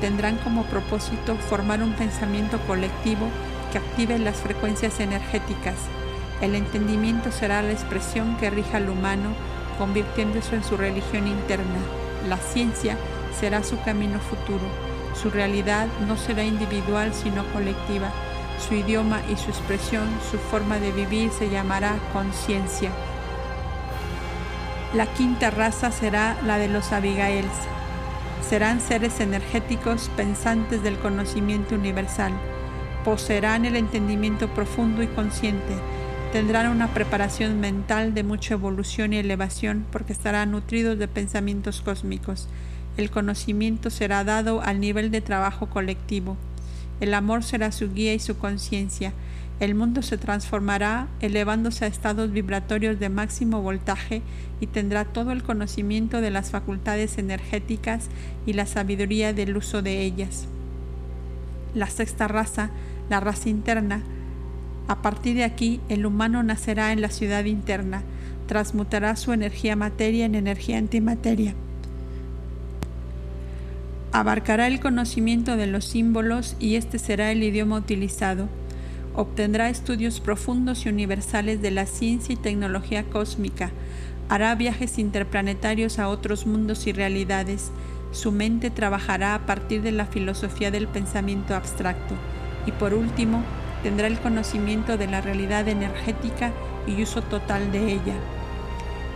tendrán 0.00 0.36
como 0.38 0.64
propósito 0.64 1.36
formar 1.36 1.82
un 1.82 1.92
pensamiento 1.92 2.58
colectivo 2.66 3.28
que 3.72 3.78
active 3.78 4.18
las 4.18 4.36
frecuencias 4.36 5.00
energéticas. 5.00 5.74
El 6.40 6.54
entendimiento 6.54 7.32
será 7.32 7.62
la 7.62 7.72
expresión 7.72 8.36
que 8.36 8.48
rija 8.48 8.76
al 8.76 8.88
humano, 8.88 9.30
convirtiéndose 9.78 10.56
en 10.56 10.64
su 10.64 10.76
religión 10.76 11.26
interna. 11.26 11.78
La 12.28 12.36
ciencia 12.36 12.98
será 13.38 13.62
su 13.62 13.80
camino 13.82 14.18
futuro. 14.18 14.64
Su 15.14 15.30
realidad 15.30 15.86
no 16.06 16.16
será 16.16 16.42
individual 16.42 17.14
sino 17.14 17.44
colectiva. 17.52 18.10
Su 18.66 18.74
idioma 18.74 19.20
y 19.30 19.36
su 19.36 19.50
expresión, 19.50 20.08
su 20.30 20.38
forma 20.38 20.78
de 20.78 20.92
vivir 20.92 21.30
se 21.30 21.48
llamará 21.48 21.96
conciencia. 22.12 22.90
La 24.94 25.06
quinta 25.06 25.50
raza 25.50 25.90
será 25.90 26.36
la 26.44 26.58
de 26.58 26.68
los 26.68 26.92
Abigails. 26.92 27.52
Serán 28.48 28.80
seres 28.80 29.20
energéticos 29.20 30.10
pensantes 30.16 30.82
del 30.82 30.98
conocimiento 30.98 31.74
universal. 31.74 32.32
Poseerán 33.04 33.64
el 33.64 33.76
entendimiento 33.76 34.48
profundo 34.48 35.02
y 35.02 35.06
consciente. 35.08 35.74
Tendrán 36.32 36.70
una 36.70 36.88
preparación 36.88 37.58
mental 37.58 38.12
de 38.12 38.22
mucha 38.22 38.52
evolución 38.52 39.14
y 39.14 39.16
elevación 39.16 39.86
porque 39.90 40.12
estarán 40.12 40.50
nutridos 40.50 40.98
de 40.98 41.08
pensamientos 41.08 41.80
cósmicos. 41.80 42.48
El 42.98 43.10
conocimiento 43.10 43.88
será 43.88 44.24
dado 44.24 44.60
al 44.60 44.78
nivel 44.78 45.10
de 45.10 45.22
trabajo 45.22 45.70
colectivo. 45.70 46.36
El 47.00 47.14
amor 47.14 47.44
será 47.44 47.72
su 47.72 47.94
guía 47.94 48.12
y 48.12 48.18
su 48.18 48.36
conciencia. 48.36 49.14
El 49.58 49.74
mundo 49.74 50.02
se 50.02 50.18
transformará 50.18 51.08
elevándose 51.20 51.86
a 51.86 51.88
estados 51.88 52.30
vibratorios 52.30 53.00
de 53.00 53.08
máximo 53.08 53.62
voltaje 53.62 54.20
y 54.60 54.66
tendrá 54.66 55.06
todo 55.06 55.32
el 55.32 55.42
conocimiento 55.42 56.20
de 56.20 56.30
las 56.30 56.50
facultades 56.50 57.16
energéticas 57.16 58.08
y 58.44 58.52
la 58.52 58.66
sabiduría 58.66 59.32
del 59.32 59.56
uso 59.56 59.80
de 59.80 60.02
ellas. 60.02 60.46
La 61.74 61.86
sexta 61.86 62.28
raza, 62.28 62.70
la 63.08 63.18
raza 63.18 63.48
interna, 63.48 64.02
a 64.88 65.02
partir 65.02 65.36
de 65.36 65.44
aquí 65.44 65.80
el 65.88 66.06
humano 66.06 66.42
nacerá 66.42 66.92
en 66.92 67.02
la 67.02 67.10
ciudad 67.10 67.44
interna, 67.44 68.02
transmutará 68.46 69.14
su 69.16 69.32
energía 69.32 69.76
materia 69.76 70.24
en 70.24 70.34
energía 70.34 70.78
antimateria. 70.78 71.54
Abarcará 74.12 74.66
el 74.66 74.80
conocimiento 74.80 75.56
de 75.56 75.66
los 75.66 75.84
símbolos 75.84 76.56
y 76.58 76.76
este 76.76 76.98
será 76.98 77.30
el 77.30 77.42
idioma 77.42 77.76
utilizado. 77.76 78.48
Obtendrá 79.14 79.68
estudios 79.68 80.20
profundos 80.20 80.86
y 80.86 80.88
universales 80.88 81.60
de 81.60 81.70
la 81.70 81.84
ciencia 81.84 82.32
y 82.32 82.36
tecnología 82.36 83.04
cósmica, 83.04 83.70
hará 84.30 84.54
viajes 84.54 84.98
interplanetarios 84.98 85.98
a 85.98 86.08
otros 86.08 86.46
mundos 86.46 86.86
y 86.86 86.92
realidades, 86.92 87.70
su 88.12 88.32
mente 88.32 88.70
trabajará 88.70 89.34
a 89.34 89.44
partir 89.44 89.82
de 89.82 89.92
la 89.92 90.06
filosofía 90.06 90.70
del 90.70 90.88
pensamiento 90.88 91.54
abstracto. 91.54 92.14
Y 92.66 92.72
por 92.72 92.94
último 92.94 93.42
tendrá 93.82 94.06
el 94.06 94.18
conocimiento 94.18 94.96
de 94.96 95.06
la 95.06 95.20
realidad 95.20 95.68
energética 95.68 96.52
y 96.86 97.02
uso 97.02 97.22
total 97.22 97.72
de 97.72 97.92
ella. 97.92 98.14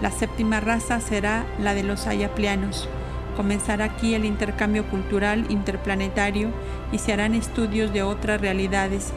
La 0.01 0.11
séptima 0.11 0.61
raza 0.61 1.01
será 1.01 1.44
la 1.59 1.75
de 1.75 1.83
los 1.83 2.07
ayaplianos. 2.07 2.88
Comenzará 3.37 3.87
aquí 3.87 4.14
el 4.14 4.25
intercambio 4.25 4.85
cultural 4.85 5.46
interplanetario 5.48 6.51
y 6.90 6.98
se 6.98 7.12
harán 7.12 7.35
estudios 7.35 7.92
de 7.92 8.03
otras 8.03 8.40
realidades 8.40 9.12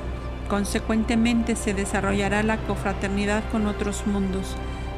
Consecuentemente 0.48 1.56
se 1.56 1.74
desarrollará 1.74 2.44
la 2.44 2.58
cofraternidad 2.58 3.44
con 3.52 3.66
otros 3.66 4.06
mundos. 4.06 4.56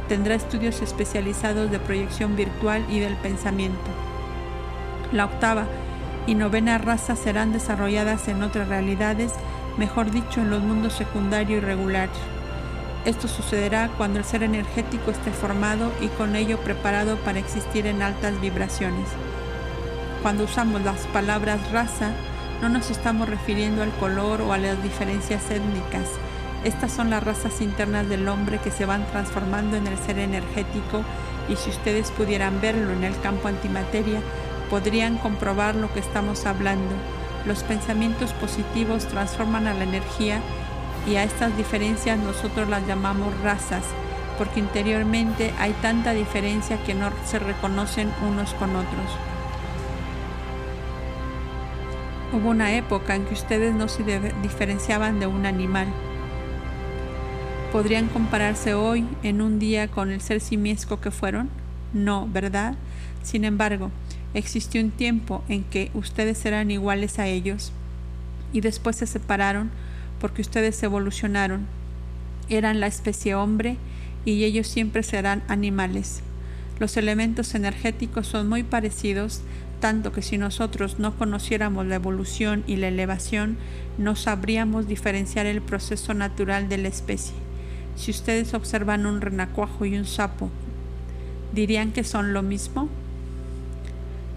Tendrá 0.09 0.35
estudios 0.35 0.81
especializados 0.81 1.71
de 1.71 1.79
proyección 1.79 2.35
virtual 2.35 2.85
y 2.89 2.99
del 2.99 3.15
pensamiento. 3.15 3.89
La 5.13 5.25
octava 5.25 5.65
y 6.25 6.35
novena 6.35 6.77
raza 6.77 7.15
serán 7.15 7.53
desarrolladas 7.53 8.27
en 8.27 8.43
otras 8.43 8.67
realidades, 8.67 9.33
mejor 9.77 10.11
dicho, 10.11 10.41
en 10.41 10.49
los 10.49 10.61
mundos 10.61 10.93
secundario 10.93 11.57
y 11.57 11.59
regular. 11.59 12.09
Esto 13.05 13.27
sucederá 13.27 13.89
cuando 13.97 14.19
el 14.19 14.25
ser 14.25 14.43
energético 14.43 15.11
esté 15.11 15.31
formado 15.31 15.91
y 16.01 16.07
con 16.07 16.35
ello 16.35 16.59
preparado 16.59 17.15
para 17.17 17.39
existir 17.39 17.87
en 17.87 18.01
altas 18.01 18.39
vibraciones. 18.41 19.07
Cuando 20.21 20.43
usamos 20.43 20.81
las 20.81 21.07
palabras 21.07 21.71
raza, 21.71 22.11
no 22.61 22.69
nos 22.69 22.89
estamos 22.89 23.29
refiriendo 23.29 23.83
al 23.83 23.91
color 23.91 24.41
o 24.41 24.51
a 24.51 24.57
las 24.57 24.81
diferencias 24.81 25.49
étnicas. 25.51 26.09
Estas 26.63 26.91
son 26.91 27.11
las 27.11 27.23
razas 27.23 27.61
internas 27.61 28.09
del 28.09 28.27
hombre 28.27 28.57
que 28.57 28.71
se 28.71 28.85
van 28.85 29.05
transformando 29.11 29.77
en 29.77 29.87
el 29.87 29.97
ser 29.99 30.17
energético 30.19 31.03
y 31.47 31.55
si 31.55 31.69
ustedes 31.69 32.11
pudieran 32.11 32.59
verlo 32.59 32.91
en 32.91 33.03
el 33.03 33.17
campo 33.21 33.47
antimateria, 33.47 34.19
podrían 34.69 35.17
comprobar 35.17 35.75
lo 35.75 35.93
que 35.93 35.99
estamos 35.99 36.45
hablando. 36.45 36.95
Los 37.47 37.63
pensamientos 37.63 38.33
positivos 38.33 39.07
transforman 39.07 39.67
a 39.67 39.73
la 39.73 39.85
energía 39.85 40.41
y 41.07 41.15
a 41.15 41.23
estas 41.23 41.55
diferencias 41.55 42.19
nosotros 42.19 42.67
las 42.67 42.85
llamamos 42.85 43.39
razas, 43.39 43.85
porque 44.37 44.59
interiormente 44.59 45.53
hay 45.57 45.71
tanta 45.81 46.11
diferencia 46.11 46.77
que 46.83 46.93
no 46.93 47.09
se 47.25 47.39
reconocen 47.39 48.11
unos 48.27 48.53
con 48.55 48.75
otros. 48.75 49.09
Hubo 52.33 52.49
una 52.49 52.75
época 52.75 53.15
en 53.15 53.23
que 53.23 53.33
ustedes 53.33 53.73
no 53.73 53.87
se 53.87 54.03
diferenciaban 54.43 55.21
de 55.21 55.27
un 55.27 55.45
animal. 55.45 55.87
¿Podrían 57.71 58.07
compararse 58.07 58.73
hoy 58.73 59.07
en 59.23 59.41
un 59.41 59.57
día 59.57 59.87
con 59.87 60.11
el 60.11 60.19
ser 60.19 60.41
simiesco 60.41 60.99
que 60.99 61.11
fueron? 61.11 61.49
No, 61.93 62.27
¿verdad? 62.29 62.75
Sin 63.23 63.45
embargo, 63.45 63.89
existió 64.33 64.81
un 64.81 64.91
tiempo 64.91 65.43
en 65.49 65.63
que 65.63 65.91
ustedes 65.93 66.45
eran 66.45 66.71
iguales 66.71 67.19
a 67.19 67.27
ellos 67.27 67.71
y 68.53 68.61
después 68.61 68.95
se 68.95 69.07
separaron 69.07 69.71
porque 70.19 70.41
ustedes 70.41 70.81
evolucionaron. 70.83 71.67
Eran 72.49 72.79
la 72.79 72.87
especie 72.87 73.35
hombre 73.35 73.77
y 74.25 74.43
ellos 74.43 74.67
siempre 74.67 75.03
serán 75.03 75.43
animales. 75.47 76.21
Los 76.79 76.97
elementos 76.97 77.55
energéticos 77.55 78.27
son 78.27 78.47
muy 78.47 78.63
parecidos 78.63 79.41
tanto 79.79 80.11
que 80.11 80.21
si 80.21 80.37
nosotros 80.37 80.97
no 80.97 81.15
conociéramos 81.17 81.85
la 81.85 81.95
evolución 81.95 82.63
y 82.65 82.77
la 82.77 82.87
elevación, 82.87 83.57
no 83.97 84.15
sabríamos 84.15 84.87
diferenciar 84.87 85.45
el 85.45 85.61
proceso 85.61 86.13
natural 86.13 86.67
de 86.67 86.77
la 86.77 86.87
especie. 86.87 87.35
Si 87.95 88.11
ustedes 88.11 88.53
observan 88.53 89.05
un 89.05 89.21
renacuajo 89.21 89.85
y 89.85 89.97
un 89.97 90.05
sapo, 90.05 90.49
¿dirían 91.53 91.91
que 91.91 92.03
son 92.03 92.33
lo 92.33 92.41
mismo? 92.41 92.89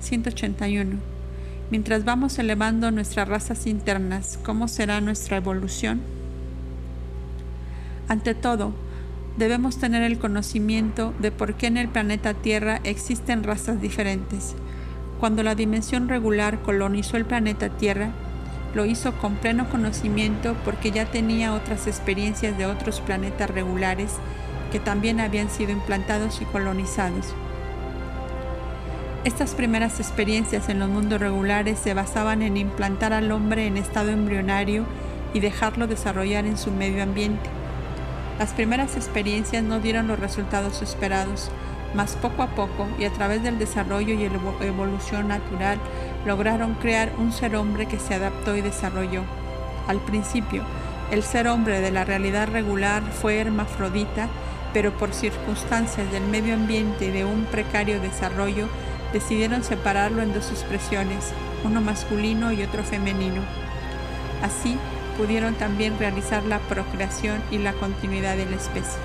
181. 0.01 0.97
Mientras 1.71 2.05
vamos 2.05 2.39
elevando 2.39 2.91
nuestras 2.91 3.29
razas 3.29 3.67
internas, 3.67 4.39
¿cómo 4.43 4.67
será 4.67 5.01
nuestra 5.01 5.37
evolución? 5.37 6.01
Ante 8.09 8.35
todo, 8.35 8.73
debemos 9.37 9.79
tener 9.79 10.03
el 10.03 10.19
conocimiento 10.19 11.15
de 11.21 11.31
por 11.31 11.55
qué 11.55 11.69
en 11.69 11.77
el 11.77 11.89
planeta 11.89 12.35
Tierra 12.35 12.81
existen 12.83 13.45
razas 13.45 13.81
diferentes 13.81 14.57
Cuando 15.21 15.43
la 15.43 15.55
dimensión 15.55 16.09
regular 16.09 16.61
colonizó 16.63 17.17
el 17.17 17.25
planeta 17.25 17.69
Tierra, 17.69 18.11
lo 18.75 18.85
hizo 18.87 19.13
con 19.19 19.37
pleno 19.37 19.69
conocimiento 19.69 20.57
porque 20.65 20.91
ya 20.91 21.05
tenía 21.07 21.55
otras 21.55 21.87
experiencias 21.87 22.57
de 22.57 22.67
otros 22.67 23.01
planetas 23.01 23.51
regulares 23.51 24.13
que 24.73 24.81
también 24.81 25.21
habían 25.21 25.51
sido 25.51 25.73
implantados 25.73 26.41
y 26.41 26.45
colonizados. 26.47 27.35
Estas 29.23 29.55
primeras 29.55 30.01
experiencias 30.01 30.71
en 30.71 30.79
los 30.79 30.89
mundos 30.89 31.21
regulares 31.21 31.79
se 31.79 31.93
basaban 31.93 32.41
en 32.41 32.57
implantar 32.57 33.13
al 33.13 33.31
hombre 33.33 33.67
en 33.67 33.77
estado 33.77 34.09
embrionario 34.09 34.87
y 35.35 35.41
dejarlo 35.41 35.87
desarrollar 35.87 36.47
en 36.47 36.57
su 36.57 36.71
medio 36.71 37.03
ambiente. 37.03 37.51
Las 38.39 38.55
primeras 38.55 38.97
experiencias 38.97 39.63
no 39.63 39.79
dieron 39.79 40.09
los 40.09 40.19
resultados 40.19 40.81
esperados, 40.81 41.51
mas 41.95 42.17
poco 42.17 42.43
a 42.43 42.47
poco 42.47 42.89
y 42.99 43.05
a 43.05 43.13
través 43.13 43.43
del 43.43 43.59
desarrollo 43.59 44.15
y 44.15 44.25
evolución 44.65 45.29
natural 45.29 45.79
lograron 46.25 46.73
crear 46.77 47.13
un 47.19 47.31
ser 47.31 47.57
hombre 47.57 47.85
que 47.85 47.99
se 47.99 48.15
adaptó 48.15 48.57
y 48.57 48.63
desarrolló. 48.63 49.25
Al 49.87 49.99
principio, 49.99 50.63
el 51.11 51.23
ser 51.23 51.47
hombre 51.47 51.83
de 51.83 51.91
la 51.91 52.07
realidad 52.07 52.49
regular 52.49 53.03
fue 53.03 53.39
hermafrodita, 53.39 54.29
pero 54.73 54.93
por 54.93 55.13
circunstancias 55.13 56.11
del 56.11 56.25
medio 56.25 56.55
ambiente 56.55 57.07
y 57.07 57.11
de 57.11 57.27
un 57.27 57.45
precario 57.45 58.01
desarrollo, 58.01 58.69
decidieron 59.13 59.65
separarlo 59.65 60.23
en 60.23 60.33
dos 60.33 60.51
expresiones, 60.51 61.33
uno 61.65 61.81
masculino 61.81 62.53
y 62.53 62.63
otro 62.63 62.85
femenino. 62.85 63.43
Así 64.43 64.79
pudieron 65.17 65.55
también 65.55 65.99
realizar 65.99 66.45
la 66.45 66.59
procreación 66.61 67.43
y 67.51 67.59
la 67.59 67.73
continuidad 67.75 68.37
de 68.37 68.47
la 68.47 68.57
especie. 68.57 68.99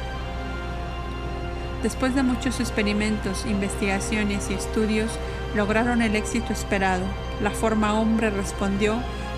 Después 1.83 2.15
de 2.15 2.23
muchos 2.23 2.59
experimentos, 2.59 3.45
investigaciones 3.45 4.49
y 4.49 4.53
estudios, 4.53 5.11
lograron 5.55 6.01
el 6.01 6.15
éxito 6.15 6.51
esperado. 6.51 7.03
La 7.41 7.51
forma 7.51 7.99
hombre 7.99 8.29
respondió, 8.29 8.95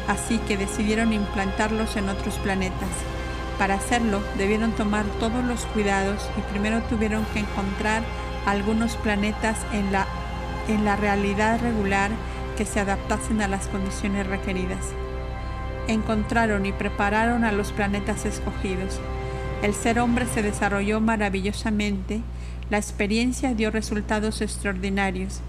así 0.08 0.38
que 0.48 0.56
decidieron 0.56 1.14
implantarlos 1.14 1.98
en 1.98 2.10
otros 2.10 2.36
planetas. 2.36 2.90
Para 3.58 3.74
hacerlo, 3.76 4.22
debieron 4.38 4.72
tomar 4.72 5.06
todos 5.20 5.44
los 5.44 5.66
cuidados 5.66 6.30
y 6.38 6.42
primero 6.52 6.82
tuvieron 6.84 7.26
que 7.34 7.40
encontrar 7.40 8.04
algunos 8.46 8.96
planetas 8.98 9.58
en 9.74 9.92
la, 9.92 10.08
en 10.68 10.86
la 10.86 10.96
realidad 10.96 11.60
regular 11.62 12.12
que 12.58 12.66
se 12.66 12.80
adaptasen 12.80 13.42
a 13.42 13.48
las 13.48 13.68
condiciones 13.68 14.28
requeridas. 14.28 14.94
Encontraron 15.88 16.66
y 16.66 16.72
prepararon 16.72 17.44
a 17.44 17.52
los 17.52 17.72
planetas 17.72 18.26
escogidos. 18.26 19.00
El 19.62 19.74
ser 19.74 20.00
hombre 20.00 20.26
se 20.26 20.42
desarrolló 20.42 21.00
maravillosamente, 21.00 22.22
la 22.70 22.78
experiencia 22.78 23.54
dio 23.54 23.72
resultados 23.72 24.42
extraordinarios. 24.42 25.40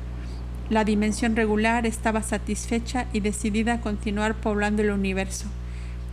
La 0.71 0.85
dimensión 0.85 1.35
regular 1.35 1.87
estaba 1.87 2.23
satisfecha 2.23 3.07
y 3.13 3.21
decidida 3.21 3.75
a 3.75 3.81
continuar 3.81 4.35
poblando 4.35 4.83
el 4.83 4.91
universo. 4.91 5.47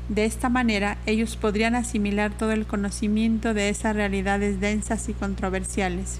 De 0.10 0.26
esta 0.26 0.50
manera 0.50 0.98
ellos 1.06 1.36
podrían 1.36 1.76
asimilar 1.76 2.32
todo 2.32 2.52
el 2.52 2.66
conocimiento 2.66 3.54
de 3.54 3.70
esas 3.70 3.96
realidades 3.96 4.60
densas 4.60 5.10
y 5.10 5.14
controversiales. 5.14 6.20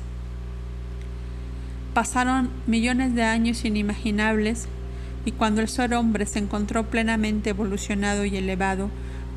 Pasaron 1.96 2.52
millones 2.68 3.16
de 3.16 3.24
años 3.24 3.66
inimaginables 3.66 4.68
y 5.26 5.32
cuando 5.32 5.62
el 5.62 5.68
ser 5.68 5.96
hombre 5.96 6.28
se 6.28 6.38
encontró 6.38 6.84
plenamente 6.84 7.50
evolucionado 7.50 8.26
y 8.26 8.38
elevado, 8.38 8.92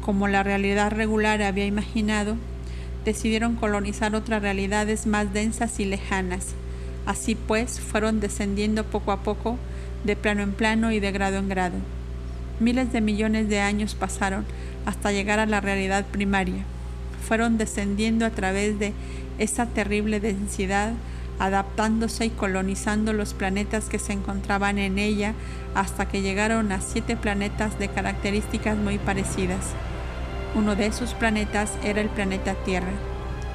como 0.04 0.28
la 0.28 0.42
realidad 0.42 0.90
regular 0.90 1.40
había 1.40 1.64
imaginado, 1.64 2.36
decidieron 3.06 3.56
colonizar 3.56 4.14
otras 4.14 4.42
realidades 4.42 5.06
más 5.06 5.32
densas 5.32 5.80
y 5.80 5.86
lejanas 5.86 6.54
Así 7.08 7.36
pues, 7.36 7.80
fueron 7.80 8.20
descendiendo 8.20 8.84
poco 8.84 9.12
a 9.12 9.22
poco, 9.22 9.56
de 10.04 10.14
plano 10.14 10.42
en 10.42 10.52
plano 10.52 10.92
y 10.92 11.00
de 11.00 11.10
grado 11.10 11.38
en 11.38 11.48
grado. 11.48 11.76
Miles 12.60 12.92
de 12.92 13.00
millones 13.00 13.48
de 13.48 13.60
años 13.60 13.94
pasaron 13.94 14.44
hasta 14.84 15.10
llegar 15.10 15.38
a 15.38 15.46
la 15.46 15.62
realidad 15.62 16.04
primaria. 16.04 16.64
Fueron 17.26 17.56
descendiendo 17.56 18.26
a 18.26 18.30
través 18.30 18.78
de 18.78 18.92
esa 19.38 19.64
terrible 19.64 20.20
densidad, 20.20 20.92
adaptándose 21.38 22.26
y 22.26 22.30
colonizando 22.30 23.12
los 23.12 23.34
planetas 23.34 23.88
que 23.88 23.98
se 23.98 24.12
encontraban 24.12 24.78
en 24.78 24.98
ella 24.98 25.34
hasta 25.74 26.08
que 26.08 26.22
llegaron 26.22 26.72
a 26.72 26.80
siete 26.80 27.16
planetas 27.16 27.78
de 27.78 27.88
características 27.88 28.76
muy 28.76 28.98
parecidas. 28.98 29.74
Uno 30.54 30.74
de 30.74 30.86
esos 30.86 31.14
planetas 31.14 31.72
era 31.84 32.00
el 32.00 32.08
planeta 32.08 32.54
Tierra. 32.64 32.92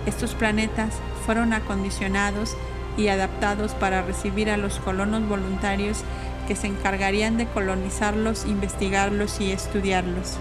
Estos 0.05 0.34
planetas 0.36 0.93
fueron 1.25 1.53
acondicionados 1.53 2.55
y 2.97 3.07
adaptados 3.07 3.73
para 3.73 4.01
recibir 4.01 4.49
a 4.49 4.57
los 4.57 4.79
colonos 4.79 5.27
voluntarios 5.27 6.03
que 6.47 6.55
se 6.55 6.67
encargarían 6.67 7.38
de 7.38 7.47
colonizarlos, 7.47 8.45
investigarlos 8.45 9.39
y 9.39 9.51
estudiarlos. 9.51 10.38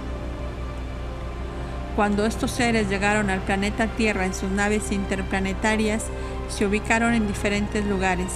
Cuando 1.96 2.24
estos 2.24 2.50
seres 2.50 2.88
llegaron 2.88 3.30
al 3.30 3.40
planeta 3.40 3.86
Tierra 3.86 4.24
en 4.24 4.34
sus 4.34 4.50
naves 4.50 4.92
interplanetarias, 4.92 6.06
se 6.52 6.66
ubicaron 6.66 7.14
en 7.14 7.26
diferentes 7.26 7.84
lugares. 7.84 8.28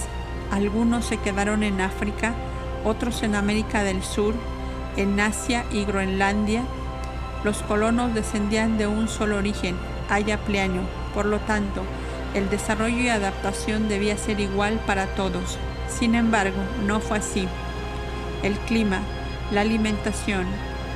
Algunos 0.51 1.05
se 1.05 1.17
quedaron 1.17 1.63
en 1.63 1.81
África, 1.81 2.33
otros 2.83 3.21
en 3.21 3.35
América 3.35 3.83
del 3.83 4.03
Sur, 4.03 4.33
en 4.95 5.19
Asia 5.19 5.65
y 5.71 5.85
Groenlandia. 5.85 6.63
Los 7.43 7.61
colonos 7.61 8.13
descendían 8.13 8.77
de 8.77 8.87
un 8.87 9.07
solo 9.07 9.37
origen, 9.37 9.75
Ayapliano, 10.09 10.81
por 11.13 11.25
lo 11.25 11.39
tanto, 11.39 11.83
el 12.33 12.49
desarrollo 12.49 12.97
y 12.97 13.09
adaptación 13.09 13.87
debía 13.87 14.17
ser 14.17 14.39
igual 14.39 14.79
para 14.85 15.05
todos. 15.07 15.57
Sin 15.87 16.15
embargo, 16.15 16.57
no 16.85 16.99
fue 16.99 17.19
así. 17.19 17.47
El 18.41 18.53
clima, 18.59 18.99
la 19.51 19.61
alimentación, 19.61 20.45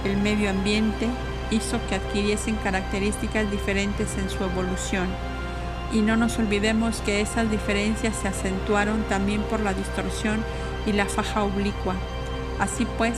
el 0.06 0.18
medio 0.18 0.50
ambiente 0.50 1.08
hizo 1.52 1.80
que 1.88 1.96
adquiriesen 1.96 2.56
características 2.56 3.50
diferentes 3.52 4.18
en 4.18 4.30
su 4.30 4.44
evolución. 4.44 5.08
Y 5.94 6.02
no 6.02 6.16
nos 6.16 6.40
olvidemos 6.40 7.02
que 7.02 7.22
esas 7.22 7.52
diferencias 7.52 8.16
se 8.16 8.28
acentuaron 8.28 9.04
también 9.04 9.42
por 9.44 9.60
la 9.60 9.74
distorsión 9.74 10.44
y 10.86 10.94
la 10.94 11.06
faja 11.06 11.44
oblicua. 11.44 11.96
Así 12.60 12.88
pues, 12.98 13.16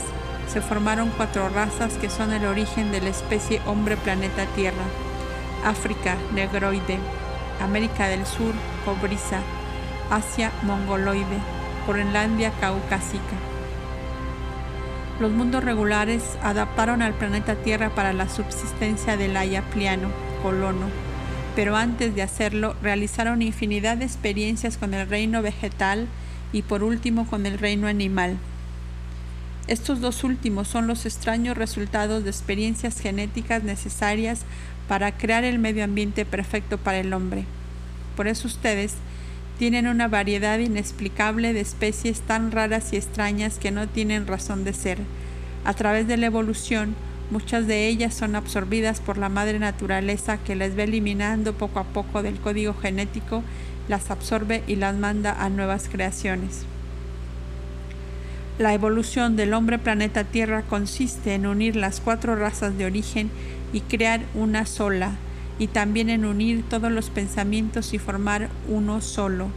se 0.48 0.60
formaron 0.60 1.10
cuatro 1.16 1.48
razas 1.48 1.94
que 1.94 2.10
son 2.10 2.32
el 2.32 2.44
origen 2.44 2.90
de 2.90 3.00
la 3.00 3.10
especie 3.10 3.60
hombre 3.66 3.96
planeta 3.96 4.46
Tierra. 4.56 4.84
África, 5.64 6.16
negroide, 6.34 6.98
América 7.62 8.08
del 8.08 8.26
Sur, 8.26 8.52
cobriza, 8.84 9.40
Asia, 10.10 10.50
mongoloide, 10.62 11.38
Groenlandia, 11.86 12.50
caucásica. 12.60 13.36
Los 15.20 15.30
mundos 15.30 15.62
regulares 15.62 16.22
adaptaron 16.42 17.00
al 17.02 17.14
planeta 17.14 17.54
Tierra 17.54 17.90
para 17.90 18.12
la 18.12 18.28
subsistencia 18.28 19.16
del 19.16 19.36
ayapliano, 19.36 20.08
colono, 20.42 20.86
pero 21.54 21.76
antes 21.76 22.14
de 22.14 22.22
hacerlo 22.22 22.74
realizaron 22.82 23.42
infinidad 23.42 23.96
de 23.96 24.04
experiencias 24.04 24.76
con 24.76 24.94
el 24.94 25.08
reino 25.08 25.42
vegetal 25.42 26.08
y 26.52 26.62
por 26.62 26.82
último 26.82 27.26
con 27.26 27.46
el 27.46 27.58
reino 27.58 27.86
animal. 27.86 28.38
Estos 29.66 30.00
dos 30.00 30.24
últimos 30.24 30.68
son 30.68 30.86
los 30.86 31.06
extraños 31.06 31.56
resultados 31.56 32.24
de 32.24 32.30
experiencias 32.30 33.00
genéticas 33.00 33.62
necesarias 33.62 34.42
para 34.88 35.16
crear 35.16 35.44
el 35.44 35.58
medio 35.58 35.84
ambiente 35.84 36.26
perfecto 36.26 36.76
para 36.76 36.98
el 36.98 37.12
hombre. 37.14 37.44
Por 38.16 38.28
eso 38.28 38.46
ustedes 38.46 38.94
tienen 39.58 39.86
una 39.86 40.08
variedad 40.08 40.58
inexplicable 40.58 41.52
de 41.52 41.60
especies 41.60 42.20
tan 42.20 42.50
raras 42.50 42.92
y 42.92 42.96
extrañas 42.96 43.58
que 43.58 43.70
no 43.70 43.88
tienen 43.88 44.26
razón 44.26 44.64
de 44.64 44.72
ser. 44.72 44.98
A 45.64 45.72
través 45.72 46.06
de 46.06 46.16
la 46.16 46.26
evolución, 46.26 46.94
muchas 47.34 47.66
de 47.66 47.88
ellas 47.88 48.14
son 48.14 48.36
absorbidas 48.36 49.00
por 49.00 49.18
la 49.18 49.28
madre 49.28 49.58
naturaleza 49.58 50.38
que 50.38 50.54
las 50.54 50.78
va 50.78 50.84
eliminando 50.84 51.52
poco 51.52 51.80
a 51.80 51.82
poco 51.82 52.22
del 52.22 52.38
código 52.38 52.74
genético, 52.74 53.42
las 53.88 54.12
absorbe 54.12 54.62
y 54.68 54.76
las 54.76 54.94
manda 54.94 55.42
a 55.42 55.48
nuevas 55.48 55.88
creaciones. 55.90 56.64
La 58.56 58.72
evolución 58.72 59.34
del 59.34 59.52
hombre 59.52 59.80
planeta 59.80 60.22
Tierra 60.22 60.62
consiste 60.62 61.34
en 61.34 61.48
unir 61.48 61.74
las 61.74 62.00
cuatro 62.00 62.36
razas 62.36 62.78
de 62.78 62.86
origen 62.86 63.32
y 63.72 63.80
crear 63.80 64.20
una 64.36 64.64
sola, 64.64 65.10
y 65.58 65.66
también 65.66 66.10
en 66.10 66.24
unir 66.26 66.62
todos 66.70 66.92
los 66.92 67.10
pensamientos 67.10 67.94
y 67.94 67.98
formar 67.98 68.48
uno 68.68 69.00
solo. 69.00 69.48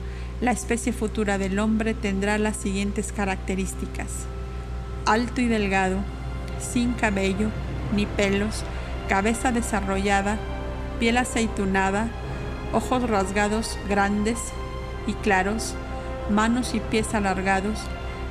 La 0.42 0.50
especie 0.50 0.94
futura 0.94 1.38
del 1.38 1.60
hombre 1.60 1.94
tendrá 1.94 2.40
las 2.40 2.58
siguientes 2.58 3.12
características. 3.12 4.26
Alto 5.06 5.42
y 5.42 5.46
delgado, 5.46 6.00
sin 6.60 6.94
cabello 6.94 7.52
ni 7.94 8.06
pelos, 8.06 8.64
cabeza 9.08 9.52
desarrollada, 9.52 10.38
piel 11.00 11.18
aceitunada, 11.18 12.08
ojos 12.74 13.10
rasgados 13.10 13.78
grandes 13.88 14.38
y 15.06 15.14
claros, 15.14 15.76
manos 16.30 16.74
y 16.74 16.80
pies 16.80 17.14
alargados, 17.14 17.80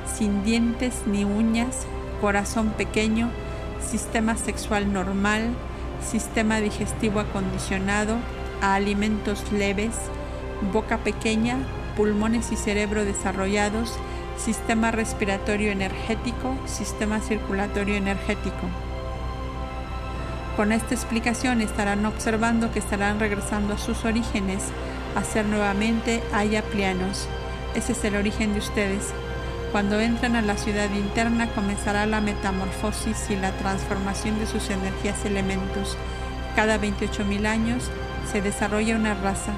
sin 0.05 0.43
dientes 0.43 1.03
ni 1.05 1.23
uñas, 1.23 1.85
corazón 2.21 2.69
pequeño, 2.69 3.29
sistema 3.79 4.37
sexual 4.37 4.91
normal, 4.93 5.49
sistema 6.05 6.59
digestivo 6.59 7.19
acondicionado 7.19 8.15
a 8.61 8.75
alimentos 8.75 9.51
leves, 9.51 9.95
boca 10.71 10.97
pequeña, 10.99 11.57
pulmones 11.95 12.51
y 12.51 12.55
cerebro 12.55 13.05
desarrollados, 13.05 13.97
sistema 14.37 14.91
respiratorio 14.91 15.71
energético, 15.71 16.55
sistema 16.65 17.19
circulatorio 17.19 17.95
energético. 17.95 18.86
Con 20.57 20.71
esta 20.71 20.95
explicación 20.95 21.61
estarán 21.61 22.03
observando 22.07 22.71
que 22.71 22.79
estarán 22.79 23.19
regresando 23.19 23.75
a 23.75 23.77
sus 23.77 24.05
orígenes, 24.05 24.63
a 25.15 25.23
ser 25.23 25.45
nuevamente 25.45 26.23
ayaplianos. 26.33 27.27
Ese 27.75 27.91
es 27.91 28.03
el 28.03 28.15
origen 28.15 28.53
de 28.53 28.59
ustedes. 28.59 29.13
Cuando 29.71 29.99
entran 29.99 30.35
a 30.35 30.41
la 30.41 30.57
ciudad 30.57 30.89
interna 30.89 31.47
comenzará 31.51 32.07
la 32.07 32.21
metamorfosis 32.21 33.29
y 33.29 33.35
la 33.35 33.51
transformación 33.51 34.39
de 34.39 34.47
sus 34.47 34.71
energías 34.71 35.23
elementos. 35.25 35.95
Cada 36.55 36.79
28.000 36.79 37.45
años 37.45 37.91
se 38.31 38.41
desarrolla 38.41 38.95
una 38.95 39.13
raza. 39.13 39.53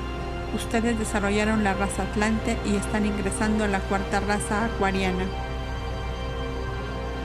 Ustedes 0.54 1.00
desarrollaron 1.00 1.64
la 1.64 1.76
raza 1.76 2.04
Atlante 2.04 2.58
y 2.66 2.76
están 2.76 3.06
ingresando 3.06 3.64
a 3.64 3.70
la 3.70 3.80
cuarta 3.80 4.20
raza 4.20 4.66
acuariana. 4.66 5.24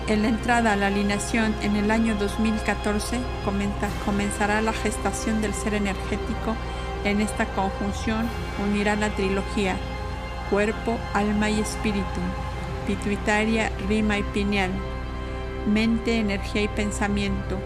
En 0.06 0.20
la 0.20 0.28
entrada 0.28 0.74
a 0.74 0.76
la 0.76 0.88
alineación 0.88 1.54
en 1.62 1.76
el 1.76 1.90
año 1.90 2.14
2014 2.16 3.18
comenzará 4.04 4.60
la 4.60 4.74
gestación 4.74 5.40
del 5.40 5.54
ser 5.54 5.72
energético. 5.72 6.54
En 7.04 7.22
esta 7.22 7.46
conjunción 7.46 8.28
unirá 8.62 8.96
la 8.96 9.08
trilogía 9.08 9.76
cuerpo, 10.50 10.98
alma 11.14 11.48
y 11.48 11.58
espíritu, 11.58 12.20
pituitaria, 12.86 13.72
rima 13.88 14.18
y 14.18 14.22
pineal, 14.22 14.70
mente, 15.72 16.18
energía 16.18 16.62
y 16.62 16.68
pensamiento, 16.68 17.58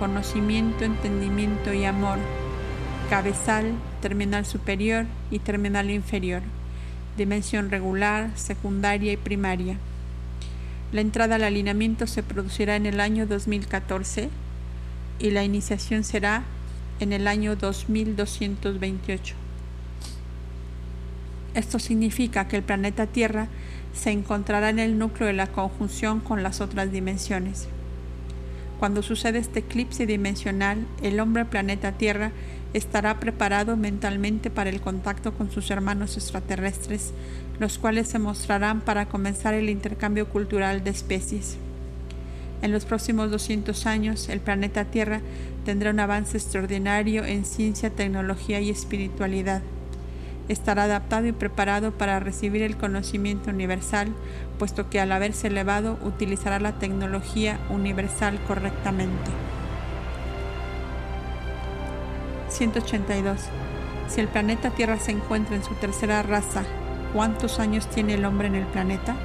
conocimiento, 0.00 0.84
entendimiento 0.84 1.72
y 1.72 1.84
amor, 1.84 2.18
cabezal, 3.08 3.72
terminal 4.02 4.46
superior 4.46 5.06
y 5.30 5.38
terminal 5.38 5.90
inferior, 5.90 6.42
dimensión 7.16 7.70
regular, 7.70 8.30
secundaria 8.34 9.12
y 9.12 9.16
primaria. 9.16 9.76
La 10.90 11.02
entrada 11.02 11.34
al 11.34 11.44
alineamiento 11.44 12.06
se 12.06 12.22
producirá 12.22 12.76
en 12.76 12.86
el 12.86 13.00
año 13.00 13.26
2014 13.26 14.30
y 15.18 15.30
la 15.30 15.44
iniciación 15.44 16.02
será 16.02 16.44
en 16.98 17.12
el 17.12 17.28
año 17.28 17.56
2228. 17.56 19.34
Esto 21.54 21.78
significa 21.78 22.48
que 22.48 22.56
el 22.56 22.62
planeta 22.62 23.06
Tierra 23.06 23.48
se 23.92 24.12
encontrará 24.12 24.70
en 24.70 24.78
el 24.78 24.98
núcleo 24.98 25.26
de 25.26 25.34
la 25.34 25.48
conjunción 25.48 26.20
con 26.20 26.42
las 26.42 26.62
otras 26.62 26.90
dimensiones. 26.90 27.68
Cuando 28.78 29.02
sucede 29.02 29.40
este 29.40 29.60
eclipse 29.60 30.06
dimensional, 30.06 30.86
el 31.02 31.20
hombre 31.20 31.44
planeta 31.44 31.92
Tierra 31.92 32.32
estará 32.74 33.18
preparado 33.18 33.76
mentalmente 33.76 34.50
para 34.50 34.70
el 34.70 34.80
contacto 34.80 35.32
con 35.32 35.50
sus 35.50 35.70
hermanos 35.70 36.16
extraterrestres, 36.16 37.12
los 37.58 37.78
cuales 37.78 38.08
se 38.08 38.18
mostrarán 38.18 38.80
para 38.80 39.06
comenzar 39.06 39.54
el 39.54 39.70
intercambio 39.70 40.28
cultural 40.28 40.84
de 40.84 40.90
especies. 40.90 41.56
En 42.60 42.72
los 42.72 42.84
próximos 42.84 43.30
200 43.30 43.86
años, 43.86 44.28
el 44.28 44.40
planeta 44.40 44.84
Tierra 44.84 45.20
tendrá 45.64 45.90
un 45.90 46.00
avance 46.00 46.36
extraordinario 46.36 47.24
en 47.24 47.44
ciencia, 47.44 47.90
tecnología 47.90 48.60
y 48.60 48.70
espiritualidad. 48.70 49.62
Estará 50.48 50.84
adaptado 50.84 51.26
y 51.26 51.32
preparado 51.32 51.92
para 51.92 52.20
recibir 52.20 52.62
el 52.62 52.76
conocimiento 52.76 53.50
universal, 53.50 54.08
puesto 54.58 54.90
que 54.90 54.98
al 54.98 55.12
haberse 55.12 55.48
elevado 55.48 55.98
utilizará 56.02 56.58
la 56.58 56.78
tecnología 56.78 57.60
universal 57.70 58.40
correctamente. 58.48 59.30
182. 62.58 63.40
Si 64.08 64.20
el 64.20 64.28
planeta 64.28 64.70
Tierra 64.70 64.98
se 64.98 65.12
encuentra 65.12 65.54
en 65.54 65.62
su 65.62 65.74
tercera 65.74 66.22
raza, 66.22 66.64
¿cuántos 67.12 67.60
años 67.60 67.86
tiene 67.88 68.14
el 68.14 68.24
hombre 68.24 68.48
en 68.48 68.56
el 68.56 68.66
planeta? 68.66 69.16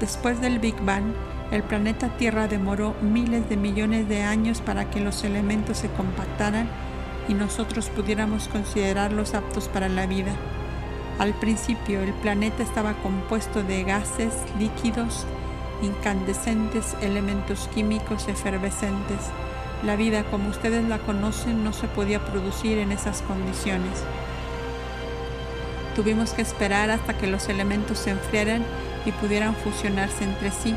Después 0.00 0.40
del 0.40 0.58
Big 0.58 0.80
Bang, 0.80 1.12
el 1.50 1.62
planeta 1.62 2.16
Tierra 2.16 2.48
demoró 2.48 2.94
miles 3.02 3.48
de 3.48 3.56
millones 3.56 4.08
de 4.08 4.22
años 4.22 4.60
para 4.60 4.90
que 4.90 5.00
los 5.00 5.22
elementos 5.24 5.78
se 5.78 5.90
compactaran 5.90 6.68
y 7.28 7.34
nosotros 7.34 7.90
pudiéramos 7.90 8.48
considerarlos 8.48 9.34
aptos 9.34 9.68
para 9.68 9.88
la 9.88 10.06
vida. 10.06 10.32
Al 11.18 11.34
principio 11.34 12.02
el 12.02 12.12
planeta 12.14 12.62
estaba 12.62 12.94
compuesto 12.94 13.62
de 13.62 13.84
gases, 13.84 14.34
líquidos, 14.58 15.26
incandescentes, 15.82 16.96
elementos 17.02 17.68
químicos 17.74 18.26
efervescentes. 18.26 19.30
La 19.84 19.96
vida 19.96 20.24
como 20.24 20.48
ustedes 20.48 20.82
la 20.88 20.98
conocen 20.98 21.62
no 21.62 21.74
se 21.74 21.88
podía 21.88 22.24
producir 22.24 22.78
en 22.78 22.90
esas 22.90 23.20
condiciones. 23.20 24.02
Tuvimos 25.94 26.32
que 26.32 26.40
esperar 26.40 26.90
hasta 26.90 27.18
que 27.18 27.26
los 27.26 27.50
elementos 27.50 27.98
se 27.98 28.10
enfriaran 28.10 28.64
y 29.04 29.12
pudieran 29.12 29.54
fusionarse 29.54 30.24
entre 30.24 30.50
sí. 30.50 30.74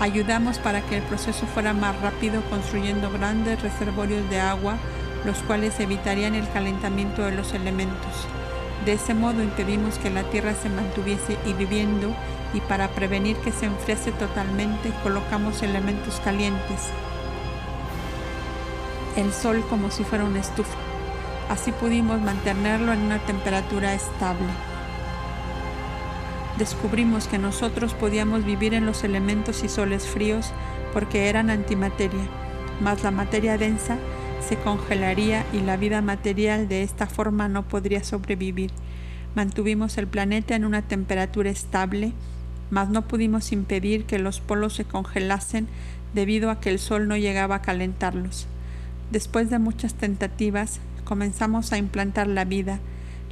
Ayudamos 0.00 0.58
para 0.58 0.80
que 0.80 0.96
el 0.96 1.02
proceso 1.04 1.46
fuera 1.46 1.72
más 1.74 2.00
rápido 2.00 2.42
construyendo 2.50 3.08
grandes 3.10 3.62
reservorios 3.62 4.28
de 4.30 4.40
agua, 4.40 4.78
los 5.24 5.38
cuales 5.38 5.78
evitarían 5.78 6.34
el 6.34 6.50
calentamiento 6.50 7.22
de 7.22 7.32
los 7.32 7.54
elementos. 7.54 8.26
De 8.84 8.94
ese 8.94 9.14
modo 9.14 9.44
impedimos 9.44 9.96
que 9.98 10.10
la 10.10 10.24
Tierra 10.24 10.54
se 10.60 10.68
mantuviese 10.68 11.38
hirviendo 11.46 12.12
y 12.52 12.60
para 12.62 12.88
prevenir 12.88 13.36
que 13.36 13.52
se 13.52 13.66
enfriase 13.66 14.10
totalmente 14.10 14.92
colocamos 15.04 15.62
elementos 15.62 16.20
calientes. 16.24 16.90
El 19.18 19.32
Sol 19.32 19.64
como 19.68 19.90
si 19.90 20.04
fuera 20.04 20.24
una 20.24 20.38
estufa. 20.38 20.78
Así 21.48 21.72
pudimos 21.72 22.20
mantenerlo 22.20 22.92
en 22.92 23.00
una 23.00 23.18
temperatura 23.18 23.92
estable. 23.92 24.46
Descubrimos 26.56 27.26
que 27.26 27.36
nosotros 27.36 27.94
podíamos 27.94 28.44
vivir 28.44 28.74
en 28.74 28.86
los 28.86 29.02
elementos 29.02 29.64
y 29.64 29.68
soles 29.68 30.06
fríos 30.06 30.52
porque 30.92 31.28
eran 31.28 31.50
antimateria, 31.50 32.28
mas 32.80 33.02
la 33.02 33.10
materia 33.10 33.58
densa 33.58 33.96
se 34.48 34.54
congelaría 34.54 35.44
y 35.52 35.62
la 35.62 35.76
vida 35.76 36.00
material 36.00 36.68
de 36.68 36.84
esta 36.84 37.08
forma 37.08 37.48
no 37.48 37.66
podría 37.66 38.04
sobrevivir. 38.04 38.70
Mantuvimos 39.34 39.98
el 39.98 40.06
planeta 40.06 40.54
en 40.54 40.64
una 40.64 40.82
temperatura 40.82 41.50
estable, 41.50 42.12
mas 42.70 42.88
no 42.88 43.08
pudimos 43.08 43.50
impedir 43.50 44.04
que 44.04 44.20
los 44.20 44.38
polos 44.38 44.74
se 44.74 44.84
congelasen 44.84 45.66
debido 46.14 46.52
a 46.52 46.60
que 46.60 46.70
el 46.70 46.78
sol 46.78 47.08
no 47.08 47.16
llegaba 47.16 47.56
a 47.56 47.62
calentarlos. 47.62 48.46
Después 49.10 49.48
de 49.48 49.58
muchas 49.58 49.94
tentativas, 49.94 50.80
comenzamos 51.04 51.72
a 51.72 51.78
implantar 51.78 52.26
la 52.26 52.44
vida. 52.44 52.78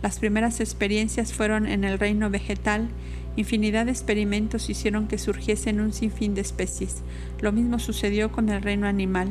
Las 0.03 0.19
primeras 0.19 0.61
experiencias 0.61 1.35
fueron 1.35 1.67
en 1.67 1.85
el 1.85 1.99
reino 1.99 2.31
vegetal. 2.31 2.89
Infinidad 3.37 3.85
de 3.85 3.93
experimentos 3.93 4.71
hicieron 4.71 5.07
que 5.07 5.19
surgiesen 5.19 5.81
un 5.81 5.93
sinfín 5.93 6.35
de 6.35 6.41
especies. 6.41 7.03
Lo 7.41 7.53
mismo 7.53 7.79
sucedió 7.79 8.33
con 8.33 8.49
el 8.49 8.63
reino 8.63 8.87
animal. 8.87 9.29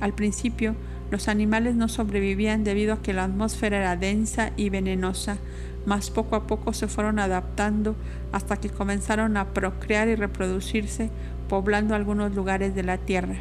Al 0.00 0.14
principio, 0.14 0.74
los 1.10 1.28
animales 1.28 1.74
no 1.74 1.88
sobrevivían 1.88 2.62
debido 2.62 2.92
a 2.92 3.02
que 3.02 3.14
la 3.14 3.24
atmósfera 3.24 3.78
era 3.78 3.96
densa 3.96 4.52
y 4.58 4.68
venenosa, 4.68 5.38
mas 5.86 6.10
poco 6.10 6.36
a 6.36 6.46
poco 6.46 6.74
se 6.74 6.88
fueron 6.88 7.18
adaptando 7.18 7.96
hasta 8.32 8.58
que 8.58 8.68
comenzaron 8.68 9.38
a 9.38 9.54
procrear 9.54 10.08
y 10.08 10.14
reproducirse, 10.14 11.10
poblando 11.48 11.94
algunos 11.94 12.34
lugares 12.34 12.74
de 12.74 12.82
la 12.82 12.98
Tierra. 12.98 13.36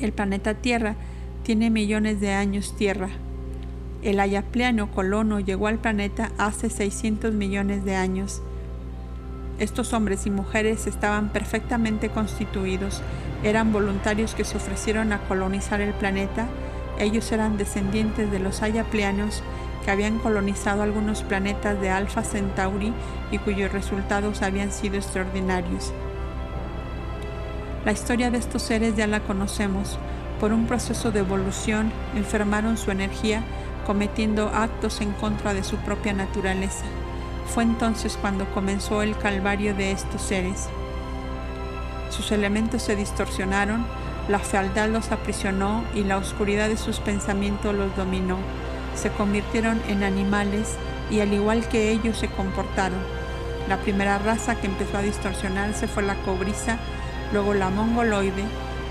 El 0.00 0.12
planeta 0.12 0.54
Tierra 0.54 0.94
tiene 1.42 1.70
millones 1.70 2.20
de 2.20 2.32
años 2.32 2.76
tierra. 2.76 3.08
El 4.02 4.20
ayapleano 4.20 4.90
colono 4.90 5.40
llegó 5.40 5.68
al 5.68 5.78
planeta 5.78 6.32
hace 6.36 6.68
600 6.68 7.32
millones 7.32 7.84
de 7.84 7.96
años. 7.96 8.42
Estos 9.58 9.94
hombres 9.94 10.26
y 10.26 10.30
mujeres 10.30 10.86
estaban 10.86 11.30
perfectamente 11.30 12.10
constituidos, 12.10 13.00
eran 13.42 13.72
voluntarios 13.72 14.34
que 14.34 14.44
se 14.44 14.58
ofrecieron 14.58 15.12
a 15.12 15.20
colonizar 15.20 15.80
el 15.80 15.94
planeta. 15.94 16.46
Ellos 16.98 17.32
eran 17.32 17.56
descendientes 17.56 18.30
de 18.30 18.38
los 18.38 18.62
ayapleanos 18.62 19.42
que 19.84 19.90
habían 19.90 20.18
colonizado 20.18 20.82
algunos 20.82 21.22
planetas 21.22 21.80
de 21.80 21.88
Alpha 21.88 22.22
Centauri 22.22 22.92
y 23.30 23.38
cuyos 23.38 23.72
resultados 23.72 24.42
habían 24.42 24.72
sido 24.72 24.96
extraordinarios. 24.96 25.92
La 27.86 27.92
historia 27.92 28.32
de 28.32 28.38
estos 28.38 28.62
seres 28.62 28.96
ya 28.96 29.06
la 29.06 29.20
conocemos 29.20 29.96
por 30.40 30.52
un 30.52 30.66
proceso 30.66 31.12
de 31.12 31.20
evolución, 31.20 31.92
enfermaron 32.16 32.76
su 32.76 32.90
energía 32.90 33.44
cometiendo 33.86 34.48
actos 34.48 35.00
en 35.00 35.12
contra 35.12 35.54
de 35.54 35.62
su 35.62 35.76
propia 35.76 36.12
naturaleza. 36.12 36.84
Fue 37.54 37.62
entonces 37.62 38.18
cuando 38.20 38.44
comenzó 38.46 39.02
el 39.02 39.16
calvario 39.16 39.72
de 39.72 39.92
estos 39.92 40.20
seres. 40.20 40.66
Sus 42.10 42.32
elementos 42.32 42.82
se 42.82 42.96
distorsionaron, 42.96 43.86
la 44.28 44.40
fealdad 44.40 44.88
los 44.88 45.12
aprisionó 45.12 45.84
y 45.94 46.02
la 46.02 46.16
oscuridad 46.16 46.68
de 46.68 46.78
sus 46.78 46.98
pensamientos 46.98 47.72
los 47.72 47.96
dominó. 47.96 48.38
Se 48.96 49.12
convirtieron 49.12 49.80
en 49.86 50.02
animales 50.02 50.74
y 51.08 51.20
al 51.20 51.32
igual 51.32 51.68
que 51.68 51.92
ellos 51.92 52.18
se 52.18 52.26
comportaron. 52.26 52.98
La 53.68 53.76
primera 53.76 54.18
raza 54.18 54.56
que 54.56 54.66
empezó 54.66 54.98
a 54.98 55.02
distorsionarse 55.02 55.86
fue 55.86 56.02
la 56.02 56.16
cobriza, 56.24 56.80
luego 57.32 57.54
la 57.54 57.70
mongoloide, 57.70 58.44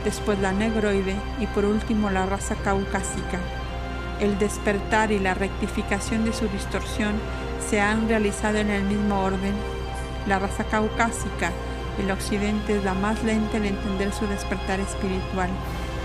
después 0.03 0.39
la 0.39 0.51
negroide 0.51 1.15
y 1.39 1.47
por 1.47 1.65
último 1.65 2.09
la 2.09 2.25
raza 2.25 2.55
caucásica. 2.55 3.39
El 4.19 4.37
despertar 4.39 5.11
y 5.11 5.19
la 5.19 5.33
rectificación 5.33 6.23
de 6.25 6.33
su 6.33 6.47
distorsión 6.47 7.13
se 7.69 7.81
han 7.81 8.07
realizado 8.07 8.57
en 8.57 8.69
el 8.69 8.83
mismo 8.83 9.21
orden. 9.21 9.53
La 10.27 10.39
raza 10.39 10.63
caucásica, 10.63 11.51
el 11.99 12.11
occidente 12.11 12.77
es 12.77 12.83
la 12.83 12.93
más 12.93 13.23
lenta 13.23 13.57
en 13.57 13.65
entender 13.65 14.13
su 14.13 14.27
despertar 14.27 14.79
espiritual. 14.79 15.49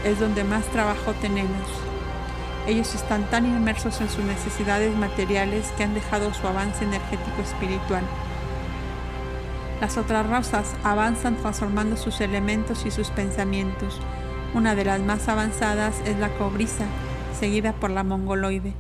Es 0.05 0.19
donde 0.19 0.45
más 0.45 0.65
trabajo 0.67 1.13
tenemos. 1.21 1.69
Ellos 2.67 2.95
están 2.95 3.25
tan 3.31 3.47
inmersos 3.47 4.01
en 4.01 4.09
sus 4.09 4.25
necesidades 4.25 4.95
materiales 4.97 5.67
que 5.77 5.85
han 5.85 5.95
dejado 5.95 6.33
su 6.35 6.47
avance 6.47 6.85
energético 6.85 7.43
espiritual. 7.43 8.03
Las 9.81 9.97
otras 9.97 10.27
razas 10.27 10.75
avanzan 10.85 11.37
transformando 11.37 11.97
sus 11.97 12.21
elementos 12.21 12.85
y 12.85 12.91
sus 12.91 13.09
pensamientos. 13.09 13.99
Una 14.53 14.75
de 14.75 14.85
las 14.85 15.01
más 15.01 15.27
avanzadas 15.29 16.03
es 16.05 16.19
la 16.19 16.29
cobriza, 16.37 16.85
seguida 17.39 17.73
por 17.73 17.91
la 17.91 18.05
mongoloide. 18.05 18.75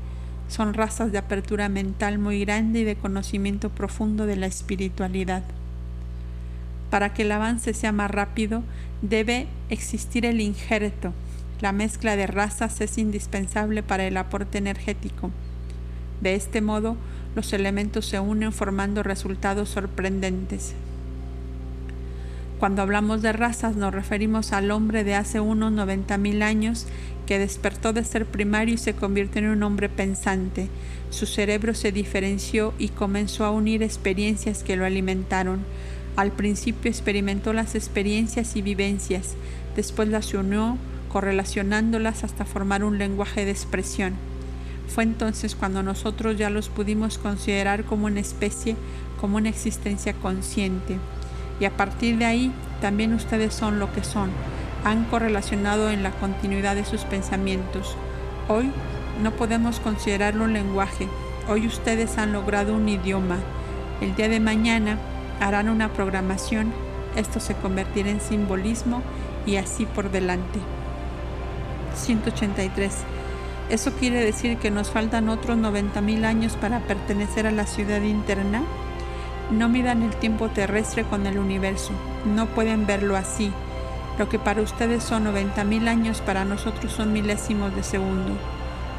Son 0.48 0.74
razas 0.74 1.10
de 1.10 1.16
apertura 1.16 1.70
mental 1.70 2.18
muy 2.18 2.44
grande 2.44 2.80
y 2.80 2.84
de 2.84 2.96
conocimiento 2.96 3.70
profundo 3.70 4.26
de 4.26 4.36
la 4.36 4.46
espiritualidad. 4.46 5.42
Para 6.90 7.14
que 7.14 7.22
el 7.22 7.32
avance 7.32 7.72
sea 7.72 7.92
más 7.92 8.10
rápido, 8.10 8.62
debe 9.00 9.46
existir 9.70 10.26
el 10.26 10.42
injerto. 10.42 11.14
La 11.62 11.72
mezcla 11.72 12.16
de 12.16 12.26
razas 12.26 12.78
es 12.82 12.98
indispensable 12.98 13.82
para 13.82 14.04
el 14.04 14.18
aporte 14.18 14.58
energético. 14.58 15.30
De 16.20 16.34
este 16.34 16.60
modo, 16.60 16.96
los 17.34 17.54
elementos 17.54 18.04
se 18.04 18.20
unen 18.20 18.52
formando 18.52 19.02
resultados 19.02 19.70
sorprendentes. 19.70 20.74
Cuando 22.60 22.82
hablamos 22.82 23.22
de 23.22 23.32
razas 23.32 23.74
nos 23.76 23.94
referimos 23.94 24.52
al 24.52 24.70
hombre 24.70 25.02
de 25.02 25.14
hace 25.14 25.40
unos 25.40 25.72
90.000 25.72 26.42
años 26.42 26.86
que 27.26 27.38
despertó 27.38 27.94
de 27.94 28.04
ser 28.04 28.26
primario 28.26 28.74
y 28.74 28.76
se 28.76 28.92
convirtió 28.92 29.40
en 29.40 29.48
un 29.48 29.62
hombre 29.62 29.88
pensante. 29.88 30.68
Su 31.08 31.24
cerebro 31.24 31.72
se 31.72 31.90
diferenció 31.90 32.74
y 32.78 32.88
comenzó 32.88 33.46
a 33.46 33.50
unir 33.50 33.82
experiencias 33.82 34.62
que 34.62 34.76
lo 34.76 34.84
alimentaron. 34.84 35.60
Al 36.16 36.32
principio 36.32 36.90
experimentó 36.90 37.54
las 37.54 37.74
experiencias 37.74 38.54
y 38.56 38.60
vivencias, 38.60 39.36
después 39.74 40.08
las 40.08 40.34
unió 40.34 40.76
correlacionándolas 41.10 42.24
hasta 42.24 42.44
formar 42.44 42.84
un 42.84 42.98
lenguaje 42.98 43.46
de 43.46 43.52
expresión. 43.52 44.12
Fue 44.86 45.04
entonces 45.04 45.54
cuando 45.54 45.82
nosotros 45.82 46.36
ya 46.36 46.50
los 46.50 46.68
pudimos 46.68 47.16
considerar 47.16 47.84
como 47.84 48.04
una 48.04 48.20
especie, 48.20 48.76
como 49.18 49.38
una 49.38 49.48
existencia 49.48 50.12
consciente 50.12 50.98
y 51.60 51.66
a 51.66 51.70
partir 51.70 52.18
de 52.18 52.24
ahí 52.24 52.52
también 52.80 53.12
ustedes 53.12 53.54
son 53.54 53.78
lo 53.78 53.92
que 53.92 54.02
son, 54.02 54.30
han 54.84 55.04
correlacionado 55.04 55.90
en 55.90 56.02
la 56.02 56.10
continuidad 56.10 56.74
de 56.74 56.86
sus 56.86 57.02
pensamientos. 57.02 57.96
Hoy 58.48 58.72
no 59.22 59.30
podemos 59.32 59.78
considerarlo 59.78 60.44
un 60.44 60.54
lenguaje, 60.54 61.06
hoy 61.48 61.66
ustedes 61.66 62.16
han 62.18 62.32
logrado 62.32 62.74
un 62.74 62.88
idioma, 62.88 63.36
el 64.00 64.16
día 64.16 64.28
de 64.28 64.40
mañana 64.40 64.98
harán 65.40 65.68
una 65.68 65.92
programación, 65.92 66.72
esto 67.16 67.38
se 67.38 67.54
convertirá 67.54 68.08
en 68.08 68.20
simbolismo 68.20 69.02
y 69.44 69.56
así 69.56 69.84
por 69.84 70.10
delante. 70.10 70.60
183. 71.94 72.92
¿Eso 73.68 73.92
quiere 73.92 74.24
decir 74.24 74.56
que 74.56 74.70
nos 74.70 74.90
faltan 74.90 75.28
otros 75.28 75.58
90.000 75.58 76.24
años 76.24 76.56
para 76.56 76.80
pertenecer 76.80 77.46
a 77.46 77.52
la 77.52 77.66
ciudad 77.66 78.00
interna? 78.02 78.62
No 79.50 79.68
midan 79.68 80.02
el 80.02 80.14
tiempo 80.14 80.48
terrestre 80.48 81.04
con 81.04 81.26
el 81.26 81.38
universo, 81.38 81.92
no 82.24 82.46
pueden 82.46 82.86
verlo 82.86 83.16
así. 83.16 83.52
Lo 84.16 84.28
que 84.28 84.38
para 84.38 84.62
ustedes 84.62 85.02
son 85.02 85.24
90.000 85.24 85.88
años, 85.88 86.20
para 86.20 86.44
nosotros 86.44 86.92
son 86.92 87.12
milésimos 87.12 87.74
de 87.74 87.82
segundo. 87.82 88.32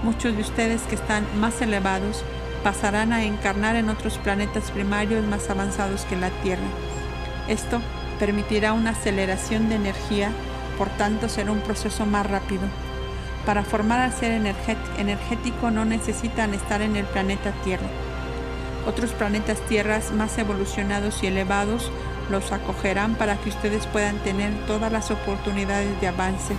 Muchos 0.03 0.35
de 0.35 0.41
ustedes 0.41 0.81
que 0.83 0.95
están 0.95 1.25
más 1.39 1.61
elevados 1.61 2.23
pasarán 2.63 3.13
a 3.13 3.23
encarnar 3.23 3.75
en 3.75 3.89
otros 3.89 4.17
planetas 4.17 4.71
primarios 4.71 5.25
más 5.25 5.49
avanzados 5.49 6.05
que 6.05 6.17
la 6.17 6.29
Tierra. 6.43 6.67
Esto 7.47 7.79
permitirá 8.19 8.73
una 8.73 8.91
aceleración 8.91 9.69
de 9.69 9.75
energía, 9.75 10.31
por 10.77 10.89
tanto 10.89 11.29
será 11.29 11.51
un 11.51 11.61
proceso 11.61 12.05
más 12.05 12.27
rápido. 12.29 12.63
Para 13.45 13.63
formar 13.63 13.99
al 13.99 14.13
ser 14.13 14.31
energético 14.31 15.71
no 15.71 15.85
necesitan 15.85 16.53
estar 16.53 16.81
en 16.81 16.95
el 16.95 17.05
planeta 17.05 17.51
Tierra. 17.63 17.87
Otros 18.88 19.11
planetas 19.11 19.59
tierras 19.67 20.11
más 20.11 20.38
evolucionados 20.38 21.21
y 21.23 21.27
elevados 21.27 21.91
los 22.29 22.51
acogerán 22.51 23.15
para 23.15 23.36
que 23.36 23.49
ustedes 23.49 23.86
puedan 23.88 24.17
tener 24.19 24.51
todas 24.65 24.91
las 24.91 25.11
oportunidades 25.11 25.99
de 26.01 26.07
avance. 26.07 26.55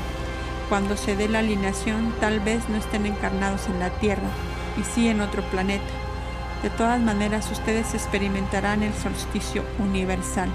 Cuando 0.68 0.96
se 0.96 1.16
dé 1.16 1.28
la 1.28 1.40
alineación, 1.40 2.14
tal 2.20 2.40
vez 2.40 2.68
no 2.68 2.76
estén 2.76 3.06
encarnados 3.06 3.66
en 3.66 3.80
la 3.80 3.90
Tierra, 3.90 4.28
y 4.80 4.84
sí 4.84 5.08
en 5.08 5.20
otro 5.20 5.42
planeta. 5.42 5.84
De 6.62 6.70
todas 6.70 7.00
maneras, 7.00 7.50
ustedes 7.50 7.92
experimentarán 7.94 8.82
el 8.82 8.94
solsticio 8.94 9.64
universal. 9.80 10.48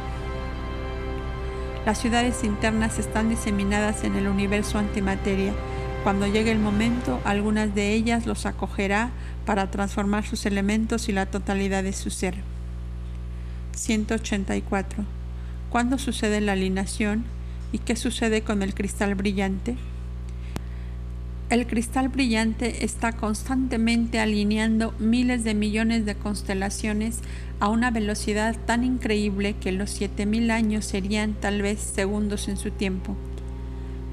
Las 1.86 2.00
ciudades 2.00 2.44
internas 2.44 2.98
están 2.98 3.30
diseminadas 3.30 4.04
en 4.04 4.16
el 4.16 4.28
universo 4.28 4.80
antimateria. 4.80 5.54
Cuando 6.04 6.26
llegue 6.26 6.52
el 6.52 6.60
momento, 6.60 7.20
algunas 7.26 7.76
de 7.76 7.94
ellas 7.94 8.26
los 8.26 8.46
acogerá 8.46 9.10
para 9.48 9.72
transformar 9.72 10.26
sus 10.26 10.46
elementos 10.46 11.08
y 11.08 11.14
la 11.14 11.26
totalidad 11.26 11.82
de 11.82 11.94
su 11.94 12.10
ser. 12.10 12.36
184. 13.72 15.06
¿Cuándo 15.70 15.98
sucede 15.98 16.42
la 16.42 16.52
alineación 16.52 17.24
y 17.72 17.78
qué 17.78 17.96
sucede 17.96 18.42
con 18.42 18.62
el 18.62 18.74
cristal 18.74 19.16
brillante? 19.16 19.78
El 21.50 21.66
cristal 21.66 22.10
brillante 22.10 22.84
está 22.84 23.14
constantemente 23.14 24.20
alineando 24.20 24.94
miles 25.00 25.46
de 25.46 25.54
millones 25.54 26.06
de 26.06 26.16
constelaciones 26.16 27.22
a 27.62 27.70
una 27.70 27.90
velocidad 27.90 28.54
tan 28.66 28.84
increíble 28.84 29.56
que 29.56 29.72
los 29.72 29.92
7000 29.92 30.52
años 30.52 30.84
serían 30.84 31.36
tal 31.36 31.62
vez 31.62 31.80
segundos 31.80 32.50
en 32.50 32.58
su 32.58 32.72
tiempo. 32.72 33.16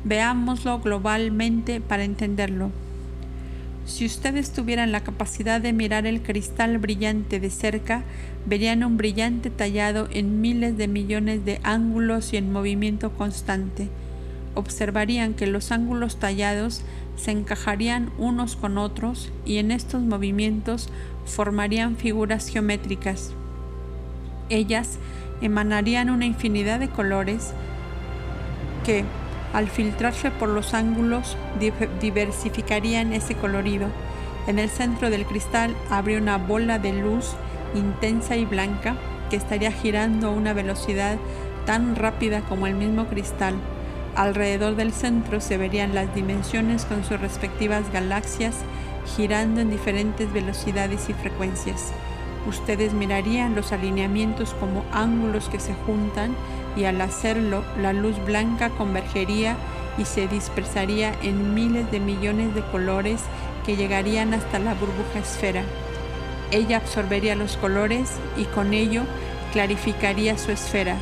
Veámoslo 0.05 0.79
globalmente 0.79 1.81
para 1.81 2.05
entenderlo. 2.05 2.84
Si 3.87 4.07
ustedes 4.07 4.51
tuvieran 4.51 4.93
la 4.93 5.05
capacidad 5.05 5.61
de 5.61 5.75
mirar 5.75 6.07
el 6.07 6.23
cristal 6.23 6.79
brillante 6.79 7.39
de 7.39 7.51
cerca, 7.51 8.03
verían 8.47 8.83
un 8.83 8.97
brillante 8.97 9.51
tallado 9.51 10.09
en 10.11 10.41
miles 10.41 10.79
de 10.79 10.89
millones 10.89 11.45
de 11.45 11.61
ángulos 11.63 12.33
y 12.33 12.39
en 12.39 12.51
movimiento 12.51 13.13
constante. 13.13 13.89
Observarían 14.55 15.35
que 15.35 15.47
los 15.47 15.71
ángulos 15.71 16.17
tallados 16.19 16.83
se 17.17 17.31
encajarían 17.31 18.11
unos 18.19 18.57
con 18.57 18.79
otros 18.79 19.31
y 19.45 19.59
en 19.59 19.71
estos 19.71 20.03
movimientos 20.03 20.89
formarían 21.27 21.97
figuras 21.97 22.49
geométricas. 22.49 23.33
Ellas 24.49 24.99
emanarían 25.43 26.09
una 26.09 26.25
infinidad 26.25 26.81
de 26.81 26.89
colores 26.89 27.53
que, 28.85 29.05
al 29.55 29.69
filtrarse 29.69 30.33
por 30.33 30.49
los 30.49 30.75
ángulos, 30.75 31.37
diversificarían 32.01 33.13
ese 33.13 33.37
colorido. 33.37 33.87
En 34.49 34.59
el 34.59 34.69
centro 34.69 35.11
del 35.11 35.25
cristal 35.25 35.75
habría 35.89 36.19
una 36.19 36.37
bola 36.39 36.79
de 36.79 36.93
luz 36.93 37.35
intensa 37.75 38.37
y 38.37 38.45
blanca 38.45 38.97
que 39.31 39.37
estaría 39.37 39.71
girando 39.71 40.29
a 40.29 40.33
una 40.33 40.53
velocidad 40.53 41.17
tan 41.67 41.95
rápida 41.97 42.41
como 42.43 42.67
el 42.67 42.75
mismo 42.75 43.07
cristal. 43.07 43.55
Alrededor 44.17 44.75
del 44.75 44.93
centro 44.93 45.41
se 45.41 45.57
verían 45.57 45.95
las 45.95 46.13
dimensiones 46.15 46.85
con 46.85 47.05
sus 47.05 47.21
respectivas 47.21 47.91
galaxias 47.93 48.57
girando 49.17 49.61
en 49.61 49.71
diferentes 49.71 50.33
velocidades 50.33 51.09
y 51.09 51.15
frecuencias. 51.15 51.93
Ustedes 52.49 52.93
mirarían 52.93 53.55
los 53.55 53.73
alineamientos 53.73 54.53
como 54.55 54.85
ángulos 54.93 55.49
que 55.49 55.61
se 55.61 55.75
juntan 55.75 56.35
y 56.77 56.85
al 56.85 57.01
hacerlo 57.01 57.65
la 57.81 57.93
luz 57.93 58.17
blanca 58.25 58.71
convergería 58.71 59.57
y 59.99 60.05
se 60.05 60.27
dispersaría 60.27 61.15
en 61.23 61.55
miles 61.55 61.91
de 61.91 62.01
millones 62.01 62.55
de 62.55 62.63
colores 62.63 63.21
que 63.65 63.77
llegarían 63.77 64.35
hasta 64.35 64.59
la 64.59 64.75
burbuja 64.75 65.21
esfera. 65.21 65.63
Ella 66.51 66.79
absorbería 66.79 67.35
los 67.35 67.57
colores 67.57 68.11
y 68.37 68.45
con 68.45 68.75
ello 68.75 69.03
clarificaría 69.53 70.37
su 70.37 70.53
esfera. 70.53 70.97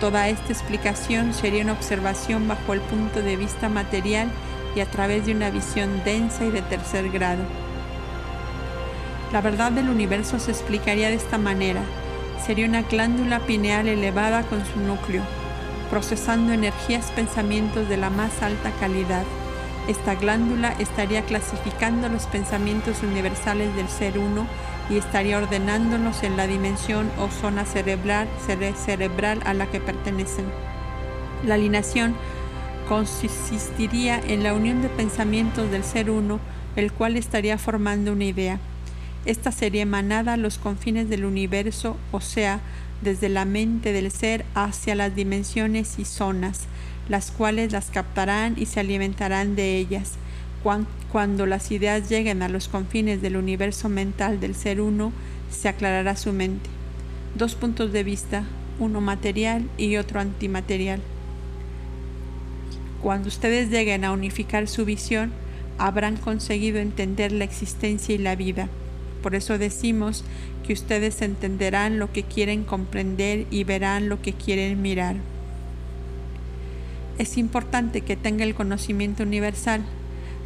Toda 0.00 0.28
esta 0.28 0.52
explicación 0.52 1.32
sería 1.32 1.62
una 1.62 1.72
observación 1.72 2.48
bajo 2.48 2.74
el 2.74 2.80
punto 2.80 3.22
de 3.22 3.36
vista 3.36 3.68
material 3.68 4.28
y 4.74 4.80
a 4.80 4.90
través 4.90 5.24
de 5.26 5.32
una 5.32 5.50
visión 5.50 6.02
densa 6.04 6.44
y 6.44 6.50
de 6.50 6.62
tercer 6.62 7.08
grado. 7.10 7.42
La 9.32 9.40
verdad 9.40 9.72
del 9.72 9.88
universo 9.88 10.38
se 10.38 10.50
explicaría 10.50 11.08
de 11.08 11.14
esta 11.14 11.38
manera 11.38 11.80
sería 12.44 12.66
una 12.66 12.82
glándula 12.82 13.40
pineal 13.40 13.88
elevada 13.88 14.42
con 14.42 14.64
su 14.64 14.80
núcleo, 14.80 15.22
procesando 15.90 16.52
energías 16.52 17.10
pensamientos 17.12 17.88
de 17.88 17.96
la 17.96 18.10
más 18.10 18.42
alta 18.42 18.70
calidad. 18.80 19.24
Esta 19.88 20.14
glándula 20.16 20.74
estaría 20.78 21.22
clasificando 21.22 22.08
los 22.08 22.24
pensamientos 22.26 23.02
universales 23.02 23.74
del 23.76 23.88
ser 23.88 24.18
uno 24.18 24.46
y 24.90 24.98
estaría 24.98 25.38
ordenándolos 25.38 26.22
en 26.22 26.36
la 26.36 26.46
dimensión 26.46 27.10
o 27.18 27.28
zona 27.28 27.64
cerebral, 27.64 28.28
cerebral 28.76 29.40
a 29.44 29.54
la 29.54 29.66
que 29.66 29.80
pertenecen. 29.80 30.46
La 31.44 31.54
alineación 31.54 32.14
consistiría 32.88 34.20
en 34.20 34.42
la 34.42 34.54
unión 34.54 34.82
de 34.82 34.88
pensamientos 34.88 35.70
del 35.70 35.84
ser 35.84 36.10
uno, 36.10 36.40
el 36.76 36.92
cual 36.92 37.16
estaría 37.16 37.58
formando 37.58 38.12
una 38.12 38.24
idea. 38.24 38.60
Esta 39.26 39.50
sería 39.50 39.82
emanada 39.82 40.34
a 40.34 40.36
los 40.36 40.56
confines 40.56 41.08
del 41.08 41.24
universo, 41.24 41.96
o 42.12 42.20
sea, 42.20 42.60
desde 43.02 43.28
la 43.28 43.44
mente 43.44 43.92
del 43.92 44.10
ser 44.12 44.44
hacia 44.54 44.94
las 44.94 45.16
dimensiones 45.16 45.98
y 45.98 46.04
zonas, 46.04 46.60
las 47.08 47.32
cuales 47.32 47.72
las 47.72 47.90
captarán 47.90 48.54
y 48.56 48.66
se 48.66 48.80
alimentarán 48.80 49.56
de 49.56 49.78
ellas. 49.78 50.12
Cuando 51.12 51.46
las 51.46 51.70
ideas 51.70 52.08
lleguen 52.08 52.42
a 52.42 52.48
los 52.48 52.68
confines 52.68 53.20
del 53.20 53.36
universo 53.36 53.88
mental 53.88 54.40
del 54.40 54.54
ser 54.54 54.80
uno, 54.80 55.12
se 55.50 55.68
aclarará 55.68 56.16
su 56.16 56.32
mente. 56.32 56.70
Dos 57.36 57.54
puntos 57.54 57.92
de 57.92 58.04
vista, 58.04 58.44
uno 58.78 59.00
material 59.00 59.68
y 59.76 59.96
otro 59.96 60.20
antimaterial. 60.20 61.00
Cuando 63.02 63.28
ustedes 63.28 63.70
lleguen 63.70 64.04
a 64.04 64.12
unificar 64.12 64.68
su 64.68 64.84
visión, 64.84 65.32
habrán 65.78 66.16
conseguido 66.16 66.78
entender 66.78 67.32
la 67.32 67.44
existencia 67.44 68.14
y 68.14 68.18
la 68.18 68.34
vida. 68.34 68.68
Por 69.26 69.34
eso 69.34 69.58
decimos 69.58 70.22
que 70.64 70.72
ustedes 70.72 71.20
entenderán 71.20 71.98
lo 71.98 72.12
que 72.12 72.22
quieren 72.22 72.62
comprender 72.62 73.48
y 73.50 73.64
verán 73.64 74.08
lo 74.08 74.22
que 74.22 74.32
quieren 74.32 74.80
mirar. 74.82 75.16
Es 77.18 77.36
importante 77.36 78.02
que 78.02 78.14
tenga 78.14 78.44
el 78.44 78.54
conocimiento 78.54 79.24
universal. 79.24 79.82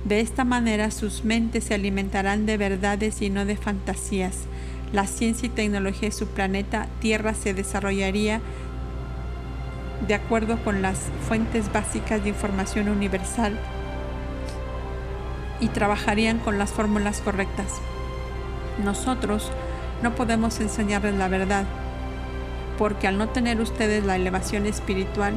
De 0.07 0.21
esta 0.21 0.45
manera 0.45 0.91
sus 0.93 1.25
mentes 1.27 1.65
se 1.65 1.75
alimentarán 1.75 2.47
de 2.47 2.57
verdades 2.57 3.21
y 3.21 3.29
no 3.29 3.45
de 3.45 3.59
fantasías. 3.59 4.47
La 4.95 5.07
ciencia 5.07 5.49
y 5.49 5.51
tecnología 5.51 6.09
de 6.09 6.17
su 6.17 6.29
planeta 6.29 6.89
Tierra 7.01 7.35
se 7.35 7.53
desarrollaría 7.53 8.41
de 10.09 10.15
acuerdo 10.15 10.57
con 10.65 10.81
las 10.81 11.01
fuentes 11.29 11.71
básicas 11.71 12.23
de 12.23 12.31
información 12.31 12.89
universal 12.89 13.61
y 15.61 15.69
trabajarían 15.69 16.39
con 16.39 16.57
las 16.57 16.71
fórmulas 16.71 17.21
correctas. 17.21 17.79
Nosotros 18.85 19.51
no 20.03 20.15
podemos 20.15 20.61
enseñarles 20.61 21.15
la 21.15 21.29
verdad, 21.29 21.65
porque 22.79 23.07
al 23.07 23.19
no 23.19 23.29
tener 23.29 23.61
ustedes 23.61 24.05
la 24.05 24.17
elevación 24.17 24.67
espiritual, 24.67 25.35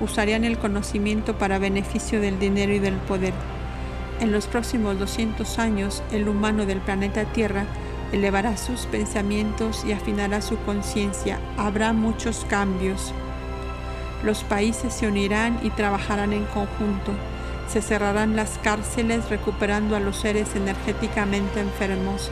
usarían 0.00 0.44
el 0.44 0.58
conocimiento 0.58 1.38
para 1.38 1.58
beneficio 1.58 2.20
del 2.20 2.38
dinero 2.38 2.72
y 2.72 2.78
del 2.78 2.96
poder. 2.96 3.32
En 4.20 4.32
los 4.32 4.46
próximos 4.46 4.98
200 4.98 5.58
años, 5.58 6.02
el 6.12 6.28
humano 6.28 6.66
del 6.66 6.80
planeta 6.80 7.24
Tierra 7.24 7.64
elevará 8.12 8.56
sus 8.56 8.86
pensamientos 8.86 9.84
y 9.84 9.92
afinará 9.92 10.42
su 10.42 10.58
conciencia. 10.58 11.40
Habrá 11.56 11.92
muchos 11.92 12.44
cambios. 12.48 13.12
Los 14.22 14.44
países 14.44 14.92
se 14.92 15.08
unirán 15.08 15.58
y 15.62 15.70
trabajarán 15.70 16.32
en 16.32 16.44
conjunto. 16.44 17.12
Se 17.68 17.80
cerrarán 17.80 18.36
las 18.36 18.58
cárceles 18.62 19.28
recuperando 19.30 19.96
a 19.96 20.00
los 20.00 20.18
seres 20.18 20.54
energéticamente 20.54 21.60
enfermos. 21.60 22.30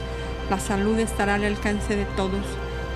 La 0.49 0.59
salud 0.59 0.99
estará 0.99 1.35
al 1.35 1.43
alcance 1.43 1.95
de 1.95 2.05
todos. 2.05 2.45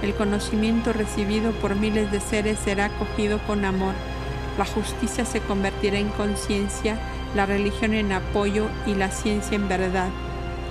El 0.02 0.14
conocimiento 0.14 0.94
recibido 0.94 1.52
por 1.54 1.76
miles 1.76 2.12
de 2.12 2.20
seres 2.20 2.60
será 2.60 2.86
acogido 2.86 3.40
con 3.48 3.66
amor. 3.66 3.94
La 4.58 4.66
justicia 4.66 5.26
se 5.26 5.42
convertirá 5.42 5.98
en 5.98 6.10
conciencia, 6.10 6.98
la 7.36 7.46
religión 7.46 7.94
en 7.94 8.12
apoyo 8.12 8.68
y 8.86 8.96
la 8.96 9.10
ciencia 9.10 9.56
en 9.56 9.68
verdad. 9.68 10.10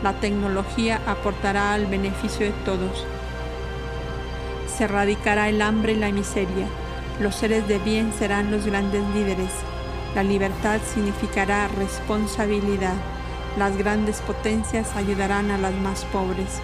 La 0.02 0.12
tecnología 0.14 1.00
aportará 1.06 1.72
al 1.72 1.86
beneficio 1.86 2.46
de 2.46 2.52
todos. 2.64 3.06
Se 4.66 4.84
erradicará 4.84 5.48
el 5.48 5.62
hambre 5.62 5.92
y 5.92 5.96
la 5.96 6.10
miseria. 6.12 6.66
Los 7.20 7.36
seres 7.36 7.66
de 7.68 7.78
bien 7.78 8.12
serán 8.18 8.50
los 8.50 8.66
grandes 8.66 9.02
líderes. 9.14 9.50
La 10.14 10.22
libertad 10.22 10.80
significará 10.92 11.68
responsabilidad. 11.68 12.94
Las 13.56 13.76
grandes 13.76 14.20
potencias 14.20 14.96
ayudarán 14.96 15.50
a 15.50 15.58
las 15.58 15.74
más 15.74 16.04
pobres. 16.06 16.60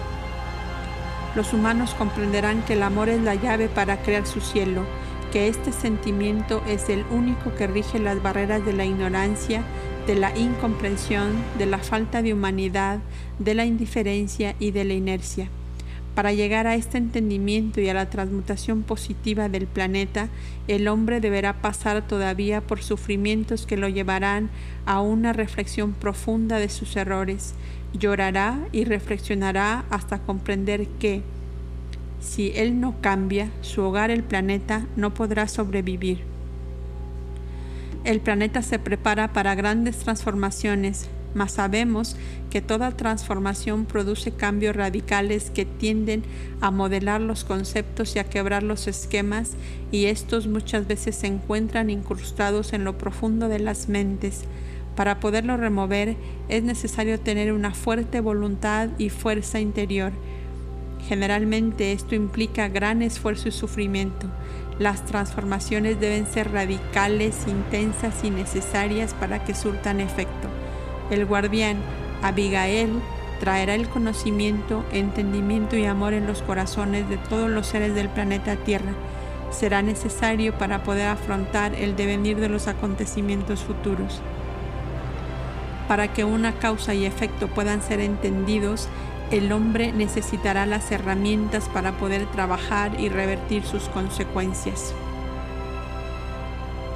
Los 1.35 1.53
humanos 1.53 1.93
comprenderán 1.93 2.63
que 2.63 2.73
el 2.73 2.83
amor 2.83 3.07
es 3.07 3.21
la 3.21 3.35
llave 3.35 3.69
para 3.69 4.01
crear 4.01 4.27
su 4.27 4.41
cielo, 4.41 4.83
que 5.31 5.47
este 5.47 5.71
sentimiento 5.71 6.61
es 6.67 6.89
el 6.89 7.05
único 7.09 7.55
que 7.55 7.67
rige 7.67 7.99
las 7.99 8.21
barreras 8.21 8.65
de 8.65 8.73
la 8.73 8.83
ignorancia, 8.83 9.63
de 10.05 10.15
la 10.15 10.37
incomprensión, 10.37 11.31
de 11.57 11.67
la 11.67 11.77
falta 11.77 12.21
de 12.21 12.33
humanidad, 12.33 12.99
de 13.39 13.55
la 13.55 13.63
indiferencia 13.63 14.55
y 14.59 14.71
de 14.71 14.83
la 14.83 14.93
inercia. 14.93 15.47
Para 16.15 16.33
llegar 16.33 16.67
a 16.67 16.75
este 16.75 16.97
entendimiento 16.97 17.79
y 17.79 17.87
a 17.87 17.93
la 17.93 18.09
transmutación 18.09 18.83
positiva 18.83 19.47
del 19.47 19.65
planeta, 19.65 20.27
el 20.67 20.89
hombre 20.89 21.21
deberá 21.21 21.61
pasar 21.61 22.05
todavía 22.05 22.59
por 22.59 22.83
sufrimientos 22.83 23.65
que 23.65 23.77
lo 23.77 23.87
llevarán 23.87 24.49
a 24.85 24.99
una 24.99 25.31
reflexión 25.31 25.93
profunda 25.93 26.59
de 26.59 26.67
sus 26.67 26.97
errores. 26.97 27.53
Llorará 27.93 28.59
y 28.73 28.83
reflexionará 28.83 29.85
hasta 29.89 30.19
comprender 30.19 30.87
que, 30.99 31.21
si 32.19 32.51
él 32.55 32.81
no 32.81 32.99
cambia, 32.99 33.49
su 33.61 33.81
hogar, 33.81 34.11
el 34.11 34.23
planeta, 34.23 34.85
no 34.97 35.13
podrá 35.13 35.47
sobrevivir. 35.47 36.23
El 38.03 38.19
planeta 38.19 38.61
se 38.63 38.79
prepara 38.79 39.31
para 39.31 39.55
grandes 39.55 39.99
transformaciones, 39.99 41.07
mas 41.33 41.53
sabemos 41.53 42.15
que 42.49 42.61
toda 42.61 42.91
transformación 42.91 43.85
produce 43.85 44.31
cambios 44.31 44.75
radicales 44.75 45.49
que 45.49 45.65
tienden 45.65 46.23
a 46.59 46.71
modelar 46.71 47.21
los 47.21 47.43
conceptos 47.43 48.15
y 48.15 48.19
a 48.19 48.25
quebrar 48.25 48.63
los 48.63 48.87
esquemas 48.87 49.51
y 49.91 50.05
estos 50.05 50.47
muchas 50.47 50.87
veces 50.87 51.15
se 51.15 51.27
encuentran 51.27 51.89
incrustados 51.89 52.73
en 52.73 52.83
lo 52.83 52.97
profundo 52.97 53.47
de 53.47 53.59
las 53.59 53.89
mentes. 53.89 54.43
Para 54.95 55.19
poderlo 55.19 55.57
remover 55.57 56.17
es 56.49 56.63
necesario 56.63 57.19
tener 57.19 57.53
una 57.53 57.73
fuerte 57.73 58.19
voluntad 58.19 58.89
y 58.97 59.09
fuerza 59.09 59.59
interior. 59.59 60.11
Generalmente 61.07 61.93
esto 61.93 62.13
implica 62.13 62.67
gran 62.67 63.01
esfuerzo 63.01 63.47
y 63.47 63.51
sufrimiento. 63.51 64.27
Las 64.79 65.05
transformaciones 65.05 65.99
deben 65.99 66.27
ser 66.27 66.51
radicales, 66.51 67.47
intensas 67.47 68.23
y 68.23 68.29
necesarias 68.29 69.13
para 69.13 69.43
que 69.43 69.55
surtan 69.55 70.01
efecto. 70.01 70.50
El 71.11 71.25
guardián, 71.25 71.77
Abigail, 72.23 73.01
traerá 73.41 73.75
el 73.75 73.89
conocimiento, 73.89 74.85
entendimiento 74.93 75.75
y 75.75 75.85
amor 75.85 76.13
en 76.13 76.25
los 76.25 76.41
corazones 76.41 77.09
de 77.09 77.17
todos 77.17 77.49
los 77.49 77.67
seres 77.67 77.93
del 77.93 78.07
planeta 78.07 78.55
Tierra. 78.55 78.93
Será 79.51 79.81
necesario 79.81 80.57
para 80.57 80.83
poder 80.83 81.09
afrontar 81.09 81.75
el 81.75 81.97
devenir 81.97 82.39
de 82.39 82.47
los 82.47 82.69
acontecimientos 82.69 83.59
futuros. 83.59 84.21
Para 85.89 86.13
que 86.13 86.23
una 86.23 86.53
causa 86.53 86.93
y 86.93 87.05
efecto 87.05 87.49
puedan 87.49 87.81
ser 87.81 87.99
entendidos, 87.99 88.87
el 89.31 89.51
hombre 89.51 89.91
necesitará 89.91 90.65
las 90.65 90.89
herramientas 90.93 91.67
para 91.67 91.91
poder 91.97 92.25
trabajar 92.27 92.97
y 92.97 93.09
revertir 93.09 93.65
sus 93.65 93.89
consecuencias. 93.89 94.93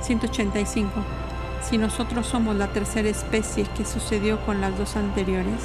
185 0.04 1.25
si 1.70 1.78
nosotros 1.78 2.28
somos 2.28 2.56
la 2.56 2.68
tercera 2.68 3.10
especie 3.10 3.66
que 3.76 3.86
sucedió 3.86 4.40
con 4.46 4.62
las 4.62 4.78
dos 4.78 4.96
anteriores? 4.96 5.62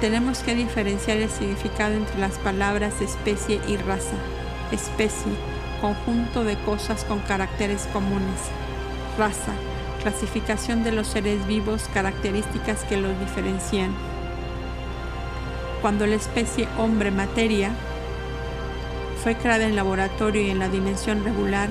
Tenemos 0.00 0.40
que 0.40 0.54
diferenciar 0.54 1.18
el 1.18 1.30
significado 1.30 1.94
entre 1.94 2.18
las 2.18 2.38
palabras 2.38 3.00
especie 3.00 3.60
y 3.68 3.76
raza. 3.76 4.16
Especie, 4.72 5.32
conjunto 5.80 6.44
de 6.44 6.56
cosas 6.56 7.04
con 7.04 7.20
caracteres 7.20 7.88
comunes. 7.92 8.40
Raza, 9.16 9.52
clasificación 10.02 10.82
de 10.82 10.92
los 10.92 11.06
seres 11.06 11.46
vivos, 11.46 11.88
características 11.94 12.82
que 12.84 12.96
los 12.96 13.18
diferencian. 13.20 13.94
Cuando 15.80 16.06
la 16.06 16.16
especie 16.16 16.68
hombre-materia 16.78 17.70
fue 19.22 19.36
creada 19.36 19.64
en 19.66 19.76
laboratorio 19.76 20.42
y 20.42 20.50
en 20.50 20.58
la 20.58 20.68
dimensión 20.68 21.24
regular, 21.24 21.68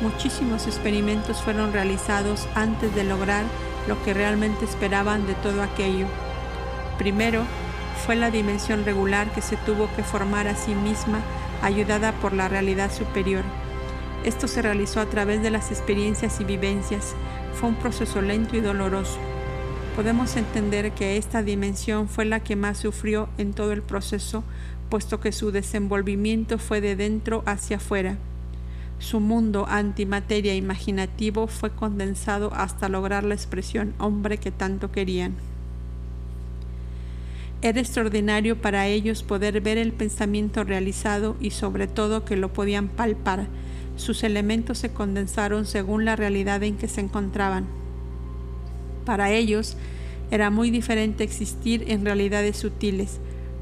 Muchísimos 0.00 0.66
experimentos 0.66 1.42
fueron 1.42 1.72
realizados 1.72 2.46
antes 2.54 2.94
de 2.94 3.02
lograr 3.02 3.44
lo 3.88 4.00
que 4.04 4.14
realmente 4.14 4.64
esperaban 4.64 5.26
de 5.26 5.34
todo 5.34 5.62
aquello. 5.62 6.06
Primero, 6.98 7.42
fue 8.06 8.14
la 8.14 8.30
dimensión 8.30 8.84
regular 8.84 9.32
que 9.32 9.42
se 9.42 9.56
tuvo 9.56 9.88
que 9.96 10.04
formar 10.04 10.46
a 10.46 10.54
sí 10.54 10.74
misma 10.74 11.20
ayudada 11.62 12.12
por 12.12 12.32
la 12.32 12.48
realidad 12.48 12.92
superior. 12.92 13.42
Esto 14.24 14.46
se 14.46 14.62
realizó 14.62 15.00
a 15.00 15.06
través 15.06 15.42
de 15.42 15.50
las 15.50 15.70
experiencias 15.70 16.40
y 16.40 16.44
vivencias. 16.44 17.14
Fue 17.54 17.68
un 17.68 17.74
proceso 17.74 18.22
lento 18.22 18.56
y 18.56 18.60
doloroso. 18.60 19.18
Podemos 19.96 20.36
entender 20.36 20.92
que 20.92 21.16
esta 21.16 21.42
dimensión 21.42 22.08
fue 22.08 22.24
la 22.24 22.40
que 22.40 22.54
más 22.54 22.78
sufrió 22.78 23.28
en 23.36 23.52
todo 23.52 23.72
el 23.72 23.82
proceso, 23.82 24.44
puesto 24.90 25.18
que 25.18 25.32
su 25.32 25.50
desenvolvimiento 25.50 26.58
fue 26.58 26.80
de 26.80 26.94
dentro 26.94 27.42
hacia 27.46 27.78
afuera. 27.78 28.16
Su 28.98 29.20
mundo 29.20 29.66
antimateria 29.68 30.54
imaginativo 30.56 31.46
fue 31.46 31.70
condensado 31.70 32.52
hasta 32.52 32.88
lograr 32.88 33.24
la 33.24 33.34
expresión 33.34 33.94
hombre 33.98 34.38
que 34.38 34.50
tanto 34.50 34.90
querían. 34.90 35.34
Era 37.62 37.80
extraordinario 37.80 38.60
para 38.60 38.86
ellos 38.86 39.22
poder 39.22 39.60
ver 39.60 39.78
el 39.78 39.92
pensamiento 39.92 40.62
realizado 40.64 41.36
y 41.40 41.50
sobre 41.50 41.86
todo 41.86 42.24
que 42.24 42.36
lo 42.36 42.52
podían 42.52 42.88
palpar. 42.88 43.46
Sus 43.96 44.22
elementos 44.22 44.78
se 44.78 44.92
condensaron 44.92 45.66
según 45.66 46.04
la 46.04 46.14
realidad 46.14 46.62
en 46.62 46.76
que 46.76 46.86
se 46.86 47.00
encontraban. 47.00 47.66
Para 49.04 49.32
ellos 49.32 49.76
era 50.30 50.50
muy 50.50 50.70
diferente 50.70 51.24
existir 51.24 51.84
en 51.88 52.04
realidades 52.04 52.56
sutiles, 52.56 53.18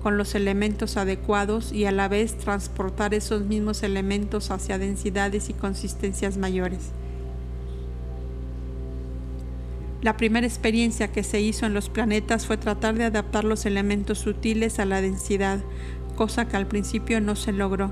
con 0.06 0.18
los 0.18 0.36
elementos 0.36 0.96
adecuados 0.96 1.72
y 1.72 1.84
a 1.84 1.90
la 1.90 2.06
vez 2.06 2.38
transportar 2.38 3.12
esos 3.12 3.42
mismos 3.42 3.82
elementos 3.82 4.52
hacia 4.52 4.78
densidades 4.78 5.50
y 5.50 5.52
consistencias 5.52 6.36
mayores. 6.36 6.92
La 10.02 10.16
primera 10.16 10.46
experiencia 10.46 11.10
que 11.10 11.24
se 11.24 11.40
hizo 11.40 11.66
en 11.66 11.74
los 11.74 11.88
planetas 11.88 12.46
fue 12.46 12.56
tratar 12.56 12.94
de 12.94 13.02
adaptar 13.02 13.42
los 13.42 13.66
elementos 13.66 14.18
sutiles 14.18 14.78
a 14.78 14.84
la 14.84 15.00
densidad, 15.00 15.58
cosa 16.14 16.46
que 16.46 16.56
al 16.56 16.68
principio 16.68 17.20
no 17.20 17.34
se 17.34 17.50
logró. 17.50 17.90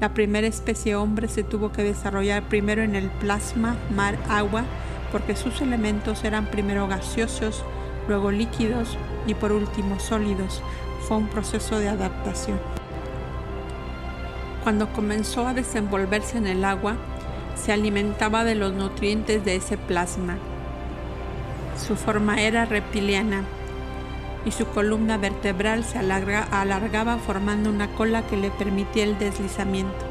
La 0.00 0.14
primera 0.14 0.46
especie 0.46 0.96
hombre 0.96 1.28
se 1.28 1.42
tuvo 1.42 1.72
que 1.72 1.82
desarrollar 1.82 2.48
primero 2.48 2.82
en 2.82 2.94
el 2.94 3.10
plasma, 3.10 3.76
mar, 3.94 4.18
agua, 4.30 4.64
porque 5.12 5.36
sus 5.36 5.60
elementos 5.60 6.24
eran 6.24 6.46
primero 6.46 6.88
gaseosos, 6.88 7.62
luego 8.08 8.30
líquidos 8.30 8.96
y 9.26 9.34
por 9.34 9.52
último 9.52 10.00
sólidos. 10.00 10.62
Fue 11.06 11.16
un 11.16 11.28
proceso 11.28 11.78
de 11.78 11.88
adaptación. 11.88 12.58
Cuando 14.62 14.92
comenzó 14.92 15.46
a 15.46 15.54
desenvolverse 15.54 16.38
en 16.38 16.46
el 16.46 16.64
agua, 16.64 16.96
se 17.54 17.72
alimentaba 17.72 18.44
de 18.44 18.54
los 18.54 18.72
nutrientes 18.72 19.44
de 19.44 19.56
ese 19.56 19.76
plasma 19.76 20.38
su 21.78 21.96
forma 21.96 22.40
era 22.40 22.64
reptiliana 22.64 23.42
y 24.44 24.52
su 24.52 24.66
columna 24.66 25.18
vertebral 25.18 25.84
se 25.84 25.98
alargaba 25.98 27.18
formando 27.18 27.70
una 27.70 27.88
cola 27.88 28.22
que 28.22 28.36
le 28.36 28.50
permitía 28.50 29.04
el 29.04 29.18
deslizamiento. 29.18 30.06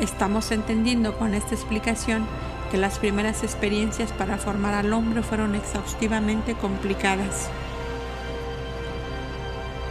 Estamos 0.00 0.50
entendiendo 0.50 1.18
con 1.18 1.34
esta 1.34 1.54
explicación 1.54 2.26
que 2.70 2.78
las 2.78 2.98
primeras 2.98 3.42
experiencias 3.42 4.12
para 4.12 4.38
formar 4.38 4.74
al 4.74 4.92
hombre 4.92 5.22
fueron 5.22 5.54
exhaustivamente 5.54 6.54
complicadas. 6.54 7.50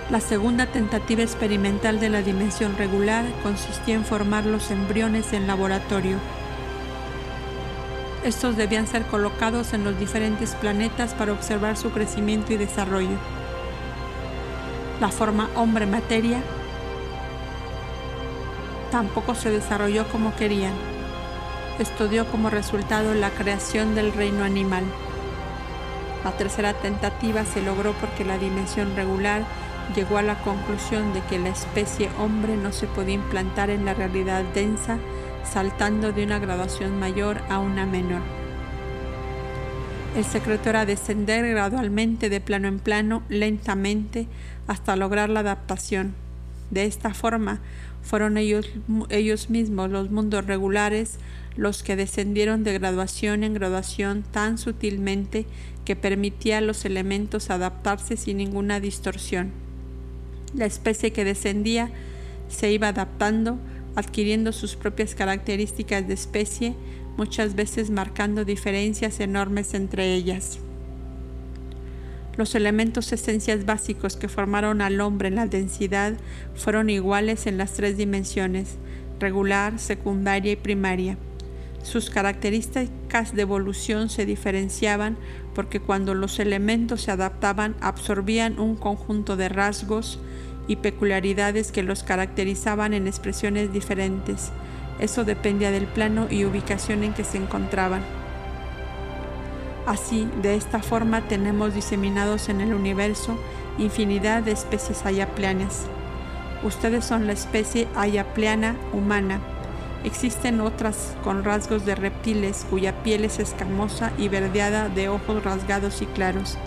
La 0.10 0.22
segunda 0.22 0.68
tentativa 0.68 1.22
experimental 1.22 2.00
de 2.00 2.10
la 2.10 2.22
dimensión 2.22 2.78
regular 2.78 3.26
consistía 3.44 3.96
en 3.96 4.06
formar 4.06 4.46
los 4.46 4.72
embriones 4.72 5.34
en 5.34 5.48
laboratorio 5.48 6.18
estos 8.28 8.58
debían 8.58 8.88
ser 8.88 9.04
colocados 9.04 9.74
en 9.74 9.86
los 9.86 9.98
diferentes 9.98 10.54
planetas 10.56 11.14
para 11.14 11.32
observar 11.32 11.78
su 11.78 11.92
crecimiento 11.92 12.52
y 12.52 12.58
desarrollo. 12.58 13.18
La 15.00 15.10
forma 15.10 15.50
hombre-materia 15.56 16.42
tampoco 18.92 19.34
se 19.34 19.50
desarrolló 19.50 20.08
como 20.10 20.36
querían. 20.36 20.74
Esto 21.80 22.10
dio 22.10 22.26
como 22.26 22.50
resultado 22.50 23.14
la 23.14 23.30
creación 23.30 23.96
del 23.96 24.12
reino 24.12 24.44
animal. 24.44 24.84
La 26.26 26.32
tercera 26.32 26.74
tentativa 26.74 27.46
se 27.46 27.62
logró 27.62 27.94
porque 27.94 28.26
la 28.26 28.38
dimensión 28.38 28.94
regular 28.96 29.44
llegó 29.96 30.18
a 30.18 30.22
la 30.22 30.36
conclusión 30.42 31.14
de 31.14 31.22
que 31.22 31.40
la 31.40 31.50
especie 31.50 32.10
hombre 32.20 32.58
no 32.58 32.72
se 32.72 32.88
podía 32.88 33.16
implantar 33.16 33.70
en 33.70 33.86
la 33.86 33.94
realidad 33.94 34.44
densa 34.54 34.98
saltando 35.44 36.12
de 36.12 36.24
una 36.24 36.40
graduación 36.40 37.00
mayor 37.00 37.42
a 37.50 37.60
una 37.60 37.86
menor. 37.86 38.22
El 40.16 40.26
secreto 40.26 40.70
era 40.70 40.86
descender 40.86 41.48
gradualmente 41.48 42.30
de 42.30 42.42
plano 42.42 42.68
en 42.68 42.80
plano, 42.80 43.24
lentamente, 43.30 44.28
hasta 44.68 44.96
lograr 44.96 45.30
la 45.30 45.42
adaptación. 45.42 46.16
De 46.72 46.86
esta 46.86 47.14
forma, 47.14 47.60
fueron 48.02 48.38
ellos, 48.38 48.70
ellos 49.10 49.50
mismos, 49.50 49.90
los 49.90 50.10
mundos 50.10 50.46
regulares, 50.46 51.20
los 51.56 51.84
que 51.84 51.96
descendieron 51.96 52.64
de 52.64 52.74
graduación 52.74 53.44
en 53.44 53.54
graduación 53.54 54.24
tan 54.24 54.58
sutilmente 54.58 55.46
que 55.86 55.96
permitía 55.96 56.60
a 56.60 56.62
los 56.62 56.84
elementos 56.86 57.50
adaptarse 57.50 58.18
sin 58.18 58.38
ninguna 58.38 58.80
distorsión. 58.80 59.67
La 60.54 60.66
especie 60.66 61.12
que 61.12 61.26
descendía 61.26 61.90
se 62.50 62.72
iba 62.72 62.90
adaptando, 62.90 63.58
adquiriendo 63.96 64.52
sus 64.54 64.76
propias 64.76 65.16
características 65.16 66.08
de 66.08 66.14
especie, 66.14 66.76
muchas 67.18 67.56
veces 67.56 67.90
marcando 67.90 68.46
diferencias 68.46 69.20
enormes 69.20 69.74
entre 69.74 70.14
ellas. 70.14 70.60
Los 72.38 72.54
elementos 72.54 73.12
esencias 73.12 73.66
básicos 73.66 74.16
que 74.16 74.28
formaron 74.30 74.82
al 74.82 75.02
hombre 75.02 75.30
en 75.30 75.36
la 75.36 75.48
densidad 75.48 76.14
fueron 76.54 76.92
iguales 76.92 77.48
en 77.48 77.58
las 77.58 77.74
tres 77.74 77.98
dimensiones, 77.98 78.76
regular, 79.20 79.80
secundaria 79.80 80.52
y 80.52 80.56
primaria. 80.56 81.18
Sus 81.84 82.10
características 82.10 83.34
de 83.34 83.44
evolución 83.44 84.10
se 84.10 84.26
diferenciaban 84.26 85.18
porque 85.56 85.80
cuando 85.80 86.14
los 86.14 86.40
elementos 86.40 87.02
se 87.04 87.12
adaptaban 87.12 87.76
absorbían 87.82 88.60
un 88.60 88.76
conjunto 88.76 89.38
de 89.38 89.50
rasgos, 89.50 90.20
y 90.68 90.78
peculiaridades 90.78 91.72
que 91.72 91.84
los 91.84 92.04
caracterizaban 92.04 92.94
en 92.94 93.08
expresiones 93.08 93.72
diferentes. 93.72 94.52
Eso 95.00 95.24
dependía 95.24 95.72
del 95.72 95.86
plano 95.86 96.28
y 96.30 96.46
ubicación 96.46 97.04
en 97.04 97.14
que 97.14 97.24
se 97.24 97.38
encontraban. 97.38 98.02
Así, 99.86 100.28
de 100.42 100.56
esta 100.56 100.80
forma 100.82 101.28
tenemos 101.28 101.74
diseminados 101.74 102.50
en 102.50 102.60
el 102.62 102.74
universo 102.74 103.38
infinidad 103.78 104.44
de 104.44 104.52
especies 104.52 105.06
ayaplanas. 105.06 105.86
Ustedes 106.64 107.06
son 107.06 107.28
la 107.28 107.34
especie 107.34 107.88
ayaplana 107.96 108.76
humana. 108.92 109.40
Existen 110.04 110.62
otras 110.62 111.16
con 111.24 111.44
rasgos 111.44 111.86
de 111.86 111.96
reptiles 111.96 112.66
cuya 112.70 113.04
piel 113.04 113.26
es 113.26 113.40
escamosa 113.40 114.12
y 114.18 114.30
verdeada 114.30 114.90
de 114.90 115.10
ojos 115.10 115.44
rasgados 115.44 116.02
y 116.02 116.06
claros. 116.06 116.58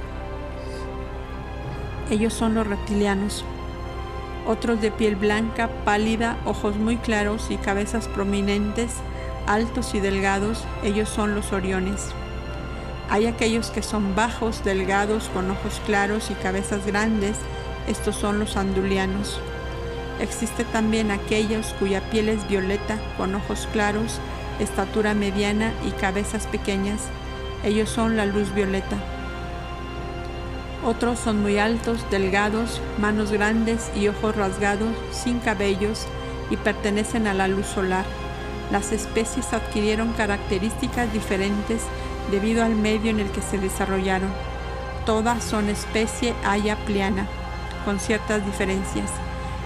Ellos 2.11 2.35
son 2.35 2.55
los 2.55 2.67
reptilianos 2.67 3.45
otros 4.47 4.81
de 4.81 4.91
piel 4.91 5.17
blanca, 5.17 5.69
pálida, 5.85 6.37
ojos 6.45 6.77
muy 6.77 6.97
claros 6.97 7.51
y 7.51 7.57
cabezas 7.57 8.09
prominentes, 8.09 8.93
altos 9.47 9.95
y 9.95 10.01
delgados, 10.01 10.65
ellos 10.83 11.09
son 11.09 11.35
los 11.35 11.53
oriones. 11.53 12.09
Hay 13.11 13.27
aquellos 13.27 13.71
que 13.71 13.83
son 13.83 14.15
bajos, 14.15 14.65
delgados, 14.65 15.29
con 15.35 15.51
ojos 15.51 15.81
claros 15.85 16.31
y 16.31 16.35
cabezas 16.35 16.87
grandes, 16.87 17.37
estos 17.87 18.17
son 18.17 18.39
los 18.39 18.57
andulianos. 18.57 19.41
Existe 20.21 20.65
también 20.65 21.11
aquellos 21.11 21.75
cuya 21.79 22.03
piel 22.11 22.29
es 22.29 22.47
violeta, 22.47 22.99
con 23.17 23.35
ojos 23.35 23.67
claros, 23.73 24.21
estatura 24.59 25.15
mediana 25.15 25.73
y 25.89 25.93
cabezas 25.93 26.47
pequeñas, 26.47 27.01
ellos 27.65 27.89
son 27.89 28.17
la 28.17 28.27
luz 28.27 28.55
violeta. 28.55 28.97
Otros 30.85 31.19
son 31.19 31.43
muy 31.43 31.59
altos, 31.59 32.05
delgados, 32.11 32.81
manos 32.99 33.33
grandes 33.33 33.91
y 33.95 34.09
ojos 34.09 34.37
rasgados, 34.37 34.95
sin 35.11 35.39
cabellos 35.39 36.07
y 36.51 36.57
pertenecen 36.57 37.27
a 37.27 37.35
la 37.35 37.49
luz 37.49 37.67
solar. 37.67 38.05
Las 38.71 38.93
especies 38.93 39.53
adquirieron 39.53 40.13
características 40.13 41.13
diferentes 41.13 41.83
debido 42.31 42.65
al 42.65 42.77
medio 42.77 43.11
en 43.11 43.21
el 43.21 43.31
que 43.31 43.43
se 43.43 43.59
desarrollaron. 43.59 44.31
Todas 45.05 45.45
son 45.45 45.69
especie 45.69 46.35
haya 46.45 46.77
pliana, 46.87 47.27
con 47.85 48.01
ciertas 48.01 48.45
diferencias. 48.47 49.11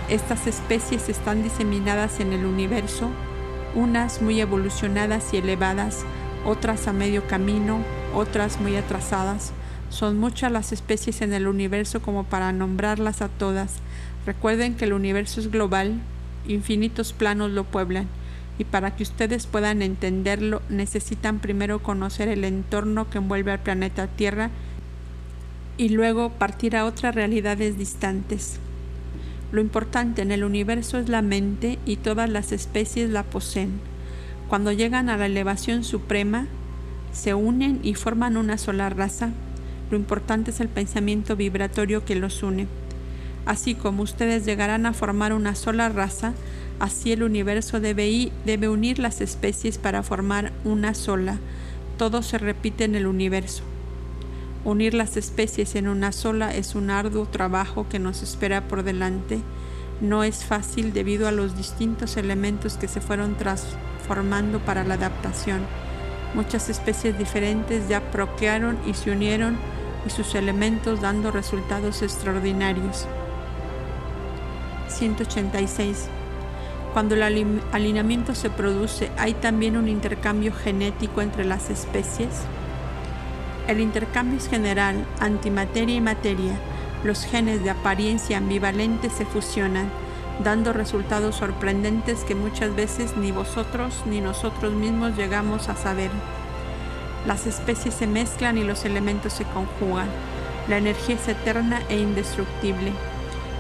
Estas 0.09 0.47
especies 0.47 1.09
están 1.09 1.43
diseminadas 1.43 2.21
en 2.21 2.33
el 2.33 2.45
universo, 2.45 3.11
unas 3.75 4.23
muy 4.23 4.41
evolucionadas 4.41 5.33
y 5.33 5.39
elevadas, 5.39 6.05
otras 6.45 6.87
a 6.89 6.93
medio 6.93 7.27
camino, 7.27 7.79
otras 8.15 8.61
muy 8.61 8.77
atrasadas 8.77 9.53
son 9.95 10.19
muchas 10.19 10.51
las 10.51 10.73
especies 10.73 11.23
en 11.23 11.33
el 11.33 11.47
universo 11.47 12.03
como 12.03 12.25
para 12.25 12.53
nombrarlas 12.53 13.23
a 13.23 13.29
todas. 13.29 13.77
Recuerden 14.27 14.75
que 14.75 14.87
el 14.87 14.93
universo 14.93 15.41
es 15.41 15.53
global, 15.53 16.01
infinitos 16.49 17.13
planos 17.13 17.53
lo 17.53 17.63
pueblan, 17.63 18.09
y 18.59 18.65
para 18.65 18.97
que 18.97 19.05
ustedes 19.05 19.47
puedan 19.47 19.83
entenderlo 19.83 20.63
necesitan 20.69 21.39
primero 21.39 21.81
conocer 21.81 22.29
el 22.29 22.45
entorno 22.45 23.09
que 23.09 23.19
envuelve 23.19 23.53
al 23.53 23.61
planeta 23.61 24.09
Tierra 24.09 24.51
y 25.77 25.91
luego 25.91 26.31
partir 26.31 26.77
a 26.77 26.87
otras 26.87 27.15
realidades 27.15 27.79
distantes. 27.79 28.59
Lo 29.55 29.63
importante 29.63 30.21
en 30.21 30.33
el 30.33 30.45
universo 30.45 30.99
es 30.99 31.09
la 31.09 31.23
mente 31.23 31.79
y 31.87 31.97
todas 31.97 32.29
las 32.29 32.53
especies 32.53 33.09
la 33.09 33.23
poseen. 33.23 33.81
Cuando 34.49 34.73
llegan 34.73 35.09
a 35.09 35.17
la 35.17 35.25
elevación 35.25 35.85
suprema, 35.85 36.47
se 37.13 37.33
unen 37.33 37.81
y 37.83 37.95
forman 37.95 38.37
una 38.37 38.59
sola 38.59 38.91
raza 38.91 39.31
lo 39.91 39.97
importante 39.97 40.51
es 40.51 40.61
el 40.61 40.69
pensamiento 40.69 41.37
vibratorio 41.37 42.05
que 42.05 42.15
los 42.15 42.43
une. 42.43 42.67
Así 43.47 43.75
como 43.75 44.03
ustedes 44.03 44.45
llegarán 44.47 44.87
a 44.87 44.93
formar 44.93 45.33
una 45.33 45.55
sola 45.55 45.89
raza, 45.89 46.33
así 46.81 47.13
el 47.13 47.23
universo 47.23 47.81
debe, 47.81 48.33
unir 48.69 48.99
las 48.99 49.21
especies 49.21 49.79
para 49.79 50.03
formar 50.03 50.53
una 50.65 50.95
sola. 50.95 51.39
Todo 51.99 52.23
se 52.23 52.39
repite 52.39 52.85
en 52.85 52.95
el 52.95 53.07
universo. 53.07 53.63
Unir 54.65 54.95
las 54.95 55.19
especies 55.19 55.75
en 55.75 55.89
una 55.89 56.11
sola 56.11 56.55
es 56.55 56.75
un 56.75 56.89
arduo 56.89 57.27
trabajo 57.27 57.87
que 57.91 57.99
nos 57.99 58.23
espera 58.23 58.67
por 58.67 58.83
delante. 58.83 59.43
No 60.01 60.25
es 60.25 60.47
fácil 60.47 60.95
debido 60.95 61.29
a 61.29 61.33
los 61.33 61.55
distintos 61.55 62.17
elementos 62.17 62.79
que 62.79 62.89
se 62.89 63.03
fueron 63.03 63.37
transformando 63.37 64.61
para 64.61 64.83
la 64.83 64.95
adaptación. 64.95 65.61
Muchas 66.33 66.71
especies 66.71 67.19
diferentes 67.19 67.91
ya 67.91 68.11
procrearon 68.11 68.79
y 68.87 68.95
se 68.95 69.11
unieron 69.11 69.59
y 70.07 70.11
sus 70.11 70.35
elementos 70.35 71.03
dando 71.03 71.31
resultados 71.31 72.01
extraordinarios. 72.01 73.07
186. 74.89 76.09
Cuando 76.95 77.17
el 77.17 77.23
alineamiento 77.73 78.35
se 78.35 78.49
produce, 78.49 79.11
hay 79.19 79.35
también 79.35 79.77
un 79.77 79.89
intercambio 79.89 80.55
genético 80.55 81.21
entre 81.21 81.45
las 81.45 81.69
especies. 81.69 82.31
El 83.67 83.81
intercambio 83.81 84.39
es 84.39 84.49
general, 84.49 85.07
antimateria 85.21 85.97
y 85.97 86.01
materia. 86.01 86.53
Los 87.03 87.25
genes 87.25 87.63
de 87.63 87.71
apariencia 87.71 88.39
ambivalente 88.39 89.11
se 89.11 89.25
fusionan, 89.25 89.91
dando 90.43 90.73
resultados 90.73 91.37
sorprendentes 91.37 92.25
que 92.25 92.35
muchas 92.35 92.75
veces 92.77 93.17
ni 93.17 93.33
vosotros 93.33 94.03
ni 94.07 94.21
nosotros 94.21 94.73
mismos 94.73 95.17
llegamos 95.17 95.69
a 95.69 95.77
saber. 95.77 96.11
Las 97.27 97.47
especies 97.47 97.95
se 97.95 98.07
mezclan 98.07 98.59
y 98.59 98.65
los 98.65 98.85
elementos 98.85 99.33
se 99.33 99.45
conjugan. 99.45 100.09
La 100.69 100.77
energía 100.77 101.17
es 101.17 101.27
eterna 101.29 101.81
e 101.89 101.99
indestructible. 101.99 102.93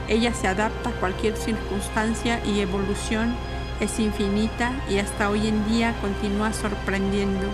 Ella 0.09 0.35
se 0.35 0.49
adapta 0.49 0.91
a 0.91 1.01
cualquier 1.01 1.37
circunstancia 1.37 2.45
y 2.45 2.61
evolución 2.61 3.35
es 3.81 3.99
infinita 3.99 4.73
y 4.89 4.99
hasta 4.99 5.31
hoy 5.31 5.49
en 5.49 5.67
día 5.69 5.95
continúa 6.01 6.53
sorprendiendo. 6.53 7.49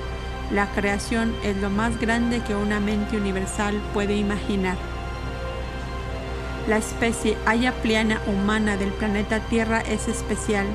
La 0.50 0.66
creación 0.72 1.32
es 1.44 1.56
lo 1.58 1.70
más 1.70 2.00
grande 2.00 2.40
que 2.40 2.56
una 2.56 2.80
mente 2.80 3.16
universal 3.16 3.80
puede 3.94 4.16
imaginar. 4.16 4.76
La 6.66 6.76
especie 6.76 7.36
ayapliana 7.46 8.20
humana 8.26 8.76
del 8.76 8.90
planeta 8.90 9.38
Tierra 9.40 9.80
es 9.80 10.08
especial. 10.08 10.66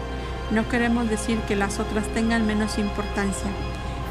No 0.51 0.67
queremos 0.69 1.09
decir 1.09 1.39
que 1.39 1.57
las 1.57 1.79
otras 1.79 2.07
tengan 2.13 2.47
menos 2.47 2.77
importancia. 2.77 3.49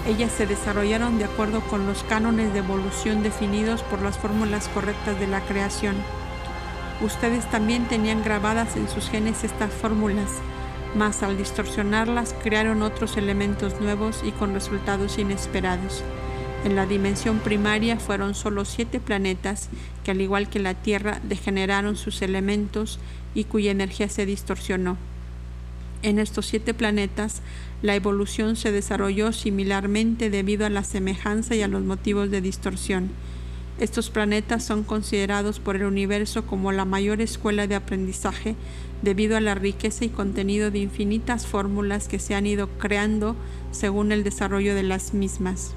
Ellas 0.07 0.33
se 0.33 0.47
desarrollaron 0.47 1.17
de 1.19 1.25
acuerdo 1.25 1.63
con 1.63 1.87
los 1.87 2.05
cánones 2.05 2.53
de 2.53 2.59
evolución 2.59 3.23
definidos 3.23 3.83
por 3.85 4.03
las 4.03 4.19
fórmulas 4.19 4.69
correctas 4.69 5.19
de 5.19 5.29
la 5.29 5.41
creación. 5.41 5.97
Ustedes 7.01 7.51
también 7.51 7.87
tenían 7.87 8.23
grabadas 8.23 8.77
en 8.77 8.87
sus 8.89 9.09
genes 9.09 9.45
estas 9.45 9.73
fórmulas, 9.73 10.29
mas 10.95 11.23
al 11.23 11.37
distorsionarlas 11.37 12.35
crearon 12.43 12.83
otros 12.83 13.17
elementos 13.17 13.81
nuevos 13.81 14.23
y 14.25 14.31
con 14.33 14.55
resultados 14.55 15.19
inesperados. 15.19 16.03
En 16.65 16.77
la 16.77 16.87
dimensión 16.87 17.41
primaria 17.41 17.99
fueron 17.99 18.35
solo 18.35 18.65
siete 18.65 19.01
planetas 19.01 19.69
que 20.03 20.13
al 20.13 20.21
igual 20.21 20.49
que 20.49 20.61
la 20.61 20.75
Tierra 20.75 21.21
degeneraron 21.23 21.97
sus 21.97 22.23
elementos 22.23 22.99
y 23.35 23.45
cuya 23.45 23.71
energía 23.71 24.09
se 24.09 24.25
distorsionó. 24.25 24.97
En 26.03 26.19
estos 26.19 26.47
siete 26.47 26.75
planetas, 26.75 27.43
la 27.83 27.95
evolución 27.95 28.57
se 28.57 28.73
desarrolló 28.73 29.33
similarmente 29.33 30.31
debido 30.31 30.65
a 30.65 30.71
la 30.71 30.85
semejanza 30.85 31.55
y 31.55 31.63
a 31.63 31.69
los 31.69 31.83
motivos 31.83 32.31
de 32.31 32.41
distorsión. 32.41 33.11
Estos 33.79 34.11
planetas 34.11 34.65
son 34.65 34.85
considerados 34.85 35.59
por 35.59 35.77
el 35.77 35.85
universo 35.85 36.47
como 36.47 36.73
la 36.73 36.85
mayor 36.85 37.21
escuela 37.21 37.67
de 37.67 37.75
aprendizaje 37.75 38.55
debido 39.03 39.37
a 39.37 39.41
la 39.41 39.55
riqueza 39.55 40.05
y 40.05 40.09
contenido 40.09 40.71
de 40.71 40.79
infinitas 40.79 41.47
fórmulas 41.47 42.09
que 42.09 42.19
se 42.19 42.35
han 42.35 42.47
ido 42.47 42.69
creando 42.79 43.37
según 43.71 44.13
el 44.13 44.25
desarrollo 44.25 44.75
de 44.75 44.83
las 44.83 45.15
mismas. 45.15 45.75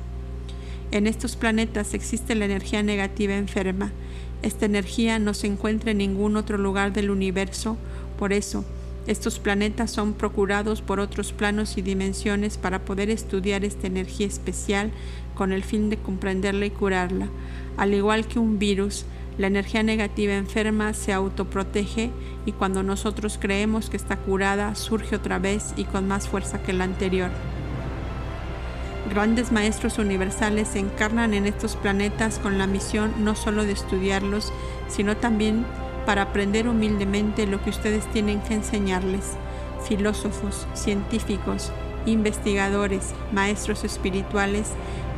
En 0.91 1.07
estos 1.07 1.35
planetas 1.35 1.93
existe 1.93 2.35
la 2.35 2.45
energía 2.45 2.81
negativa 2.83 3.35
enferma. 3.35 3.91
Esta 4.41 4.65
energía 4.65 5.19
no 5.19 5.33
se 5.33 5.47
encuentra 5.47 5.91
en 5.91 5.97
ningún 5.97 6.37
otro 6.37 6.57
lugar 6.57 6.93
del 6.93 7.09
universo, 7.09 7.77
por 8.17 8.33
eso, 8.33 8.63
estos 9.07 9.39
planetas 9.39 9.89
son 9.89 10.13
procurados 10.13 10.81
por 10.81 10.99
otros 10.99 11.31
planos 11.31 11.77
y 11.77 11.81
dimensiones 11.81 12.57
para 12.57 12.83
poder 12.83 13.09
estudiar 13.09 13.63
esta 13.63 13.87
energía 13.87 14.27
especial 14.27 14.91
con 15.33 15.53
el 15.53 15.63
fin 15.63 15.89
de 15.89 15.95
comprenderla 15.95 16.65
y 16.65 16.71
curarla. 16.71 17.29
Al 17.77 17.93
igual 17.93 18.27
que 18.27 18.37
un 18.37 18.59
virus, 18.59 19.05
la 19.37 19.47
energía 19.47 19.83
negativa 19.83 20.33
enferma 20.33 20.93
se 20.93 21.13
autoprotege 21.13 22.11
y 22.45 22.53
cuando 22.53 22.81
nosotros 22.81 23.37
creemos 23.39 23.89
que 23.89 23.97
está 23.97 24.17
curada, 24.17 24.73
surge 24.73 25.15
otra 25.15 25.37
vez 25.37 25.73
y 25.77 25.83
con 25.83 26.07
más 26.07 26.27
fuerza 26.27 26.63
que 26.63 26.73
la 26.73 26.85
anterior. 26.85 27.29
Grandes 29.11 29.51
maestros 29.51 29.99
universales 29.99 30.69
se 30.69 30.79
encarnan 30.79 31.33
en 31.33 31.45
estos 31.45 31.75
planetas 31.75 32.39
con 32.39 32.57
la 32.57 32.67
misión 32.67 33.13
no 33.23 33.35
solo 33.35 33.63
de 33.63 33.73
estudiarlos, 33.73 34.51
sino 34.89 35.15
también 35.15 35.65
para 36.05 36.23
aprender 36.23 36.67
humildemente 36.67 37.45
lo 37.45 37.63
que 37.63 37.69
ustedes 37.69 38.09
tienen 38.11 38.41
que 38.41 38.55
enseñarles. 38.55 39.33
Filósofos, 39.87 40.65
científicos, 40.73 41.71
investigadores, 42.05 43.13
maestros 43.31 43.83
espirituales 43.83 44.71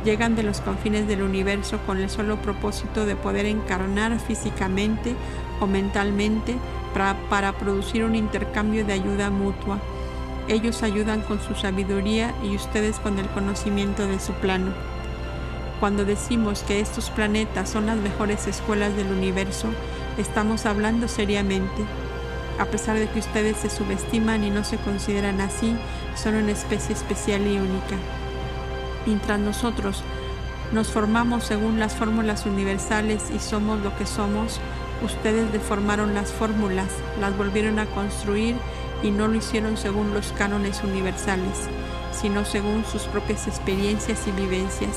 llegan 0.04 0.36
de 0.36 0.42
los 0.42 0.60
confines 0.60 1.06
del 1.06 1.22
universo 1.22 1.78
con 1.86 1.98
el 1.98 2.10
solo 2.10 2.36
propósito 2.36 3.06
de 3.06 3.16
poder 3.16 3.46
encarnar 3.46 4.18
físicamente 4.18 5.14
o 5.60 5.66
mentalmente 5.66 6.56
para, 7.28 7.52
producir 7.52 8.04
un 8.04 8.14
intercambio 8.14 8.84
de 8.84 8.94
ayuda 8.94 9.30
mutua. 9.30 9.78
Ellos 10.48 10.82
ayudan 10.82 11.20
con 11.22 11.40
su 11.40 11.54
sabiduría 11.54 12.34
y 12.42 12.56
ustedes 12.56 12.98
con 12.98 13.18
el 13.18 13.28
conocimiento 13.28 14.06
de 14.06 14.18
su 14.18 14.32
plano. 14.34 14.72
Cuando 15.78 16.04
decimos 16.04 16.62
que 16.62 16.80
estos 16.80 17.10
planetas 17.10 17.70
son 17.70 17.86
las 17.86 17.96
mejores 17.96 18.46
escuelas 18.46 18.96
del 18.96 19.12
universo, 19.12 19.68
estamos 20.18 20.66
hablando 20.66 21.08
seriamente. 21.08 21.84
A 22.58 22.66
pesar 22.66 22.98
de 22.98 23.08
que 23.08 23.20
ustedes 23.20 23.56
se 23.56 23.70
subestiman 23.70 24.44
y 24.44 24.50
no 24.50 24.64
se 24.64 24.76
consideran 24.78 25.40
así, 25.40 25.76
son 26.14 26.34
una 26.34 26.52
especie 26.52 26.94
especial 26.94 27.46
y 27.46 27.56
única. 27.56 27.96
Mientras 29.06 29.38
nosotros 29.38 30.02
nos 30.72 30.88
formamos 30.88 31.44
según 31.44 31.80
las 31.80 31.94
fórmulas 31.94 32.46
universales 32.46 33.30
y 33.34 33.38
somos 33.38 33.80
lo 33.80 33.96
que 33.96 34.06
somos, 34.06 34.60
ustedes 35.02 35.50
deformaron 35.52 36.14
las 36.14 36.30
fórmulas, 36.30 36.88
las 37.20 37.36
volvieron 37.36 37.78
a 37.78 37.86
construir 37.86 38.56
y 39.02 39.10
no 39.10 39.26
lo 39.28 39.34
hicieron 39.34 39.76
según 39.76 40.14
los 40.14 40.32
cánones 40.32 40.82
universales, 40.84 41.68
sino 42.12 42.44
según 42.44 42.84
sus 42.84 43.02
propias 43.02 43.48
experiencias 43.48 44.26
y 44.28 44.32
vivencias. 44.32 44.96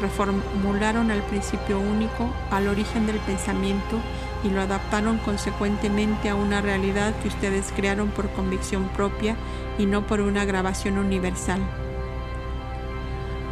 Reformularon 0.00 1.10
al 1.10 1.22
principio 1.22 1.80
único, 1.80 2.32
al 2.50 2.68
origen 2.68 3.06
del 3.06 3.18
pensamiento 3.18 3.98
y 4.44 4.50
lo 4.50 4.60
adaptaron 4.60 5.18
consecuentemente 5.18 6.28
a 6.28 6.36
una 6.36 6.60
realidad 6.60 7.12
que 7.22 7.28
ustedes 7.28 7.72
crearon 7.74 8.08
por 8.10 8.30
convicción 8.30 8.88
propia 8.90 9.34
y 9.78 9.86
no 9.86 10.06
por 10.06 10.20
una 10.20 10.44
grabación 10.44 10.98
universal. 10.98 11.60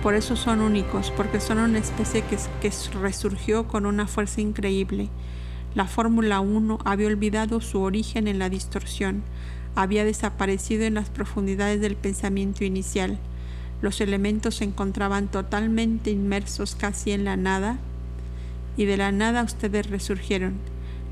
Por 0.07 0.15
eso 0.15 0.37
son 0.37 0.61
únicos, 0.61 1.11
porque 1.11 1.41
son 1.41 1.59
una 1.59 1.81
especie 1.81 2.23
que, 2.23 2.71
resurgió 3.01 3.67
con 3.67 3.87
una 3.87 4.07
fuerza 4.07 4.41
increíble. 4.41 5.09
La 5.75 5.89
Fórmula 5.89 6.39
1 6.39 6.79
había 6.85 7.09
olvidado 7.09 7.61
su 7.61 7.81
origen 7.81 8.29
en 8.29 8.39
la 8.39 8.49
distorsión, 8.49 9.25
había 9.75 10.05
desaparecido 10.05 10.85
en 10.85 10.95
las 10.95 11.11
profundidades 11.11 11.81
del 11.81 11.97
pensamiento 11.97 12.63
inicial. 12.63 13.19
Los 13.83 14.01
elementos 14.01 14.55
se 14.55 14.65
encontraban 14.65 15.27
totalmente 15.27 16.13
inmersos 16.13 16.77
casi 16.77 17.11
en 17.11 17.25
la 17.25 17.37
nada, 17.37 17.79
y 18.77 18.85
de 18.85 18.99
la 18.99 19.11
nada 19.11 19.43
ustedes 19.43 19.91
resurgieron 19.91 20.55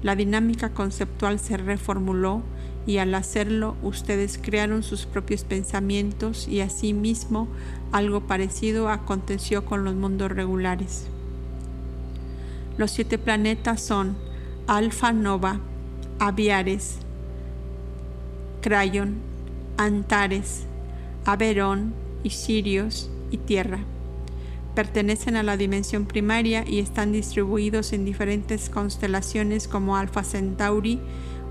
la 0.04 0.14
dinámica 0.16 0.68
conceptual 0.68 1.40
se 1.40 1.56
reformuló 1.56 2.42
y 2.86 2.98
al 2.98 3.14
hacerlo 3.14 3.76
ustedes 3.82 4.38
crearon 4.40 4.82
sus 4.82 5.06
propios 5.06 5.44
pensamientos 5.44 6.48
y 6.48 6.60
asimismo 6.60 7.48
algo 7.92 8.22
parecido 8.22 8.88
aconteció 8.88 9.64
con 9.64 9.84
los 9.84 9.94
mundos 9.94 10.30
regulares. 10.30 11.06
Los 12.76 12.90
siete 12.90 13.18
planetas 13.18 13.80
son 13.80 14.16
Alfa 14.66 15.12
Nova, 15.12 15.60
Aviares, 16.18 16.98
Crayon, 18.60 19.14
Antares, 19.76 20.64
Averón 21.24 21.94
y 22.22 22.30
Sirios 22.30 23.10
y 23.30 23.38
Tierra 23.38 23.80
pertenecen 24.74 25.36
a 25.36 25.42
la 25.42 25.56
dimensión 25.56 26.04
primaria 26.04 26.64
y 26.66 26.80
están 26.80 27.12
distribuidos 27.12 27.92
en 27.92 28.04
diferentes 28.04 28.68
constelaciones 28.68 29.68
como 29.68 29.96
Alpha 29.96 30.24
Centauri, 30.24 31.00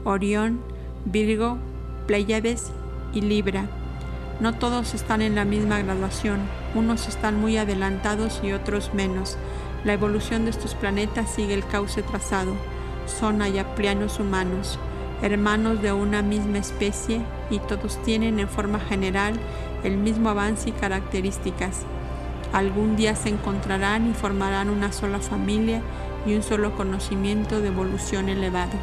Orión, 0.03 0.59
Virgo, 1.05 1.57
Pleiades 2.07 2.71
y 3.13 3.21
Libra. 3.21 3.67
No 4.39 4.53
todos 4.53 4.93
están 4.93 5.21
en 5.21 5.35
la 5.35 5.45
misma 5.45 5.79
graduación, 5.79 6.39
unos 6.75 7.07
están 7.07 7.39
muy 7.39 7.57
adelantados 7.57 8.41
y 8.43 8.51
otros 8.51 8.93
menos. 8.93 9.37
La 9.83 9.93
evolución 9.93 10.45
de 10.45 10.51
estos 10.51 10.75
planetas 10.75 11.29
sigue 11.29 11.53
el 11.53 11.65
cauce 11.65 12.01
trazado. 12.03 12.53
Son 13.05 13.41
ayaplianos 13.41 14.19
humanos, 14.19 14.79
hermanos 15.21 15.81
de 15.81 15.91
una 15.91 16.21
misma 16.21 16.57
especie 16.57 17.21
y 17.49 17.59
todos 17.59 18.01
tienen 18.03 18.39
en 18.39 18.49
forma 18.49 18.79
general 18.79 19.33
el 19.83 19.97
mismo 19.97 20.29
avance 20.29 20.69
y 20.69 20.71
características 20.71 21.85
Algún 22.53 22.95
día 22.95 23.15
se 23.15 23.29
encontrarán 23.29 24.11
y 24.11 24.13
formarán 24.13 24.69
una 24.69 24.91
sola 24.91 25.17
familia 25.19 25.81
y 26.27 26.35
un 26.35 26.43
solo 26.43 26.75
conocimiento 26.77 27.59
de 27.59 27.69
evolución 27.69 28.29
elevado. 28.29 28.77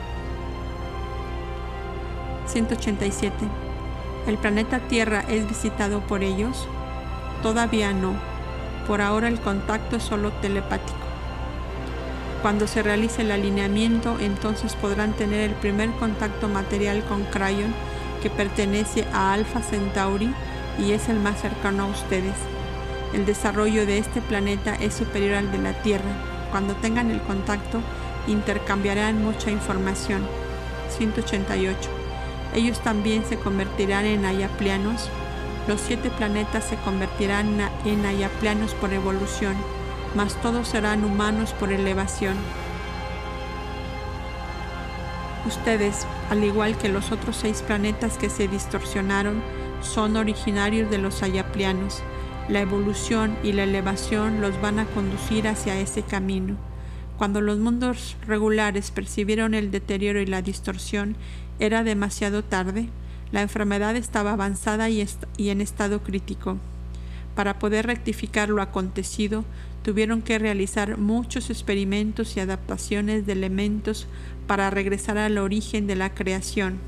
187. 2.50 3.34
¿El 4.26 4.36
planeta 4.36 4.80
Tierra 4.80 5.24
es 5.28 5.48
visitado 5.48 6.00
por 6.00 6.22
ellos? 6.22 6.66
Todavía 7.42 7.92
no. 7.92 8.14
Por 8.86 9.00
ahora 9.00 9.28
el 9.28 9.40
contacto 9.40 9.96
es 9.96 10.02
solo 10.02 10.32
telepático. 10.32 10.98
Cuando 12.42 12.66
se 12.66 12.82
realice 12.82 13.22
el 13.22 13.30
alineamiento, 13.30 14.18
entonces 14.18 14.74
podrán 14.74 15.12
tener 15.12 15.48
el 15.48 15.56
primer 15.56 15.90
contacto 15.92 16.48
material 16.48 17.04
con 17.04 17.24
Crayon, 17.24 17.72
que 18.22 18.30
pertenece 18.30 19.04
a 19.12 19.32
Alpha 19.32 19.60
Centauri 19.60 20.34
y 20.78 20.92
es 20.92 21.08
el 21.08 21.20
más 21.20 21.40
cercano 21.40 21.84
a 21.84 21.88
ustedes. 21.88 22.34
El 23.12 23.26
desarrollo 23.26 23.86
de 23.86 23.98
este 23.98 24.20
planeta 24.20 24.74
es 24.74 24.94
superior 24.94 25.36
al 25.36 25.52
de 25.52 25.58
la 25.58 25.72
Tierra. 25.82 26.10
Cuando 26.50 26.74
tengan 26.74 27.10
el 27.10 27.20
contacto, 27.22 27.80
intercambiarán 28.26 29.22
mucha 29.22 29.50
información. 29.50 30.26
188. 30.96 31.99
Ellos 32.54 32.80
también 32.80 33.24
se 33.24 33.36
convertirán 33.36 34.06
en 34.06 34.24
ayaplianos. 34.24 35.08
Los 35.68 35.80
siete 35.80 36.10
planetas 36.10 36.64
se 36.64 36.76
convertirán 36.76 37.60
en 37.84 38.06
ayaplianos 38.06 38.74
por 38.74 38.92
evolución, 38.92 39.54
mas 40.16 40.40
todos 40.42 40.68
serán 40.68 41.04
humanos 41.04 41.52
por 41.52 41.72
elevación. 41.72 42.36
Ustedes, 45.46 46.06
al 46.28 46.44
igual 46.44 46.76
que 46.76 46.88
los 46.88 47.12
otros 47.12 47.36
seis 47.36 47.62
planetas 47.66 48.18
que 48.18 48.28
se 48.28 48.48
distorsionaron, 48.48 49.42
son 49.80 50.16
originarios 50.16 50.90
de 50.90 50.98
los 50.98 51.22
ayaplianos. 51.22 52.02
La 52.48 52.60
evolución 52.60 53.36
y 53.42 53.52
la 53.52 53.62
elevación 53.62 54.40
los 54.40 54.60
van 54.60 54.78
a 54.78 54.86
conducir 54.86 55.48
hacia 55.48 55.78
ese 55.78 56.02
camino. 56.02 56.56
Cuando 57.16 57.40
los 57.40 57.58
mundos 57.58 58.16
regulares 58.26 58.90
percibieron 58.90 59.54
el 59.54 59.70
deterioro 59.70 60.20
y 60.20 60.26
la 60.26 60.42
distorsión, 60.42 61.16
era 61.60 61.84
demasiado 61.84 62.42
tarde. 62.42 62.88
La 63.30 63.42
enfermedad 63.42 63.94
estaba 63.94 64.32
avanzada 64.32 64.90
y, 64.90 65.06
en 65.38 65.60
estado 65.60 66.02
crítico. 66.02 66.56
Para 67.36 67.60
poder 67.60 67.86
rectificar 67.86 68.48
lo 68.48 68.60
acontecido, 68.60 69.44
tuvieron 69.84 70.22
que 70.22 70.38
realizar 70.38 70.98
muchos 70.98 71.48
experimentos 71.48 72.36
y 72.36 72.40
adaptaciones 72.40 73.24
de 73.26 73.32
elementos 73.32 74.08
para 74.48 74.68
regresar 74.70 75.16
al 75.16 75.38
origen 75.38 75.86
de 75.86 75.94
la 75.94 76.12
creación. 76.12 76.78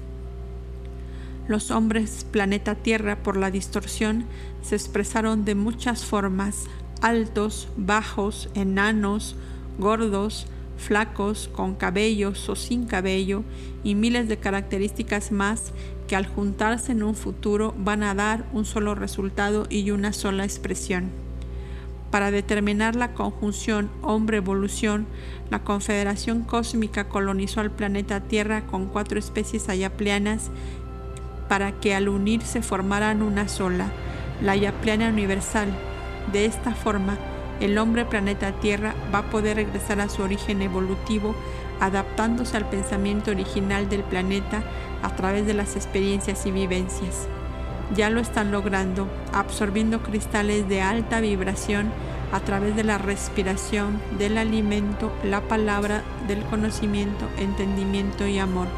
Los 1.46 1.70
hombres 1.70 2.26
planeta 2.30 2.74
Tierra 2.74 3.22
por 3.22 3.36
la 3.36 3.50
distorsión 3.50 4.24
se 4.62 4.74
expresaron 4.74 5.44
de 5.44 5.54
muchas 5.54 6.04
formas, 6.04 6.64
altos, 7.02 7.68
bajos, 7.76 8.48
enanos, 8.54 9.36
gordos, 9.78 10.46
flacos, 10.82 11.48
con 11.48 11.74
cabellos 11.74 12.48
o 12.48 12.56
sin 12.56 12.86
cabello 12.86 13.44
y 13.84 13.94
miles 13.94 14.28
de 14.28 14.36
características 14.36 15.32
más 15.32 15.72
que 16.06 16.16
al 16.16 16.26
juntarse 16.26 16.92
en 16.92 17.02
un 17.02 17.14
futuro 17.14 17.74
van 17.78 18.02
a 18.02 18.14
dar 18.14 18.44
un 18.52 18.64
solo 18.64 18.94
resultado 18.94 19.66
y 19.70 19.90
una 19.90 20.12
sola 20.12 20.44
expresión. 20.44 21.10
Para 22.10 22.30
determinar 22.30 22.94
la 22.94 23.14
conjunción 23.14 23.90
hombre-evolución, 24.02 25.06
la 25.50 25.64
Confederación 25.64 26.42
Cósmica 26.42 27.08
colonizó 27.08 27.60
al 27.60 27.70
planeta 27.70 28.20
Tierra 28.20 28.66
con 28.66 28.84
cuatro 28.86 29.18
especies 29.18 29.70
ayapleanas 29.70 30.50
para 31.48 31.72
que 31.72 31.94
al 31.94 32.10
unirse 32.10 32.60
formaran 32.60 33.22
una 33.22 33.48
sola, 33.48 33.90
la 34.42 34.52
ayapliana 34.52 35.08
universal. 35.08 35.68
De 36.32 36.44
esta 36.44 36.74
forma, 36.74 37.16
el 37.62 37.78
hombre 37.78 38.04
planeta 38.04 38.52
Tierra 38.52 38.94
va 39.14 39.18
a 39.18 39.30
poder 39.30 39.56
regresar 39.56 40.00
a 40.00 40.08
su 40.08 40.22
origen 40.22 40.62
evolutivo 40.62 41.34
adaptándose 41.80 42.56
al 42.56 42.68
pensamiento 42.68 43.30
original 43.30 43.88
del 43.88 44.02
planeta 44.02 44.62
a 45.02 45.14
través 45.14 45.46
de 45.46 45.54
las 45.54 45.76
experiencias 45.76 46.46
y 46.46 46.50
vivencias. 46.50 47.28
Ya 47.94 48.10
lo 48.10 48.20
están 48.20 48.50
logrando, 48.52 49.08
absorbiendo 49.32 50.02
cristales 50.02 50.68
de 50.68 50.80
alta 50.80 51.20
vibración 51.20 51.90
a 52.32 52.40
través 52.40 52.74
de 52.74 52.84
la 52.84 52.98
respiración, 52.98 54.00
del 54.18 54.38
alimento, 54.38 55.12
la 55.22 55.42
palabra, 55.42 56.02
del 56.26 56.42
conocimiento, 56.44 57.28
entendimiento 57.36 58.26
y 58.26 58.38
amor. 58.38 58.68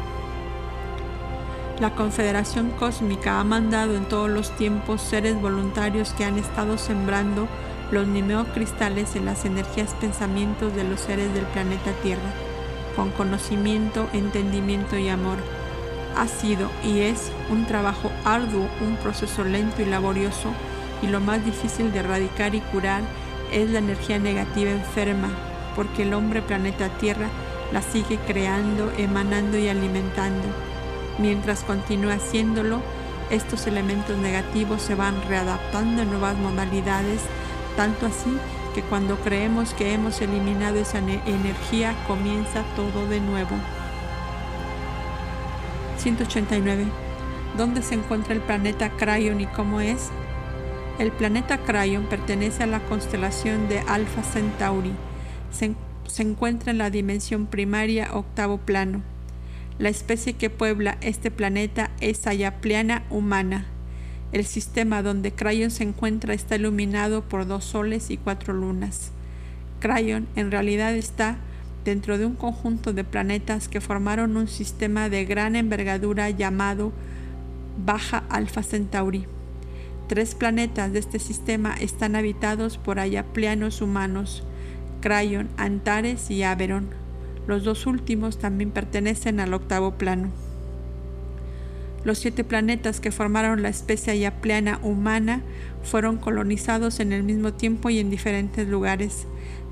La 1.79 1.93
Confederación 1.93 2.71
Cósmica 2.71 3.39
ha 3.39 3.43
mandado 3.43 3.95
en 3.95 4.05
todos 4.05 4.29
los 4.29 4.55
tiempos 4.55 5.01
seres 5.01 5.39
voluntarios 5.41 6.13
que 6.13 6.25
han 6.25 6.37
estado 6.37 6.77
sembrando 6.77 7.47
los 7.91 8.07
cristales 8.47 9.15
en 9.15 9.25
las 9.25 9.45
energías 9.45 9.93
pensamientos 9.95 10.75
de 10.75 10.83
los 10.83 10.99
seres 10.99 11.33
del 11.33 11.45
planeta 11.45 11.91
Tierra, 12.01 12.31
con 12.95 13.11
conocimiento, 13.11 14.07
entendimiento 14.13 14.97
y 14.97 15.09
amor. 15.09 15.37
Ha 16.17 16.27
sido 16.27 16.69
y 16.83 17.01
es 17.01 17.31
un 17.49 17.65
trabajo 17.65 18.11
arduo, 18.23 18.67
un 18.81 18.95
proceso 18.97 19.43
lento 19.43 19.81
y 19.81 19.85
laborioso, 19.85 20.49
y 21.01 21.07
lo 21.07 21.19
más 21.19 21.43
difícil 21.45 21.91
de 21.91 21.99
erradicar 21.99 22.55
y 22.55 22.61
curar 22.61 23.03
es 23.51 23.69
la 23.69 23.79
energía 23.79 24.17
negativa 24.17 24.71
enferma, 24.71 25.29
porque 25.75 26.03
el 26.03 26.13
hombre 26.13 26.41
planeta 26.41 26.89
Tierra 26.97 27.27
la 27.71 27.81
sigue 27.81 28.17
creando, 28.25 28.91
emanando 28.97 29.57
y 29.57 29.67
alimentando. 29.67 30.47
Mientras 31.19 31.63
continúa 31.63 32.13
haciéndolo, 32.13 32.81
estos 33.29 33.67
elementos 33.67 34.17
negativos 34.17 34.81
se 34.81 34.95
van 34.95 35.15
readaptando 35.27 36.01
en 36.01 36.09
nuevas 36.11 36.37
modalidades 36.37 37.21
tanto 37.75 38.05
así 38.05 38.37
que 38.73 38.81
cuando 38.81 39.17
creemos 39.17 39.73
que 39.73 39.93
hemos 39.93 40.21
eliminado 40.21 40.77
esa 40.77 40.99
energía 40.99 41.95
comienza 42.07 42.63
todo 42.75 43.07
de 43.07 43.21
nuevo. 43.21 43.55
189. 45.97 46.85
¿Dónde 47.57 47.81
se 47.81 47.95
encuentra 47.95 48.33
el 48.33 48.41
planeta 48.41 48.89
Cryon 48.91 49.39
y 49.39 49.45
cómo 49.47 49.79
es? 49.79 50.09
El 50.99 51.11
planeta 51.11 51.57
Cryon 51.57 52.05
pertenece 52.05 52.63
a 52.63 52.67
la 52.67 52.81
constelación 52.81 53.69
de 53.69 53.79
Alpha 53.79 54.23
Centauri. 54.23 54.91
Se, 55.51 55.73
encuentra 56.21 56.71
en 56.71 56.77
la 56.77 56.89
dimensión 56.89 57.45
primaria 57.45 58.09
octavo 58.13 58.57
plano. 58.57 59.01
La 59.79 59.89
especie 59.89 60.33
que 60.33 60.49
puebla 60.49 60.97
este 61.01 61.31
planeta 61.31 61.91
es 62.01 62.27
Ayapliana 62.27 63.03
humana 63.09 63.65
el 64.35 64.45
sistema 64.45 65.01
donde 65.01 65.31
Crayon 65.31 65.71
se 65.71 65.83
encuentra 65.83 66.33
está 66.33 66.57
iluminado 66.57 67.21
por 67.21 67.47
dos 67.47 67.63
soles 67.63 68.11
y 68.11 68.17
cuatro 68.17 68.53
lunas. 68.53 69.11
Crayon 69.79 70.27
en 70.35 70.51
realidad 70.51 70.93
está 70.93 71.37
dentro 71.85 72.17
de 72.17 72.25
un 72.25 72.35
conjunto 72.35 72.91
de 72.91 73.05
planetas 73.05 73.69
que 73.69 73.79
formaron 73.79 74.35
un 74.35 74.49
sistema 74.49 75.07
de 75.07 75.23
gran 75.23 75.55
envergadura 75.55 76.29
llamado 76.31 76.91
Baja 77.85 78.25
Alpha 78.27 78.61
Centauri. 78.61 79.25
Tres 80.09 80.35
planetas 80.35 80.91
de 80.91 80.99
este 80.99 81.19
sistema 81.19 81.73
están 81.73 82.17
habitados 82.17 82.77
por 82.77 82.99
ayaplianos 82.99 83.81
humanos, 83.81 84.43
Crayon, 84.99 85.47
Antares 85.55 86.29
y 86.29 86.43
Aberon. 86.43 86.89
Los 87.47 87.63
dos 87.63 87.87
últimos 87.87 88.37
también 88.37 88.71
pertenecen 88.71 89.39
al 89.39 89.53
octavo 89.53 89.91
plano. 89.93 90.44
Los 92.05 92.19
siete 92.19 92.43
planetas 92.43 92.99
que 92.99 93.11
formaron 93.11 93.63
la 93.63 93.69
especie 93.69 94.13
ayapliana 94.13 94.79
humana 94.83 95.41
fueron 95.81 96.17
colonizados 96.17 96.99
en 96.99 97.11
el 97.11 97.23
mismo 97.23 97.53
tiempo 97.53 97.89
y 97.89 97.97
en 97.97 98.11
diferentes 98.11 98.67
lugares. 98.67 99.25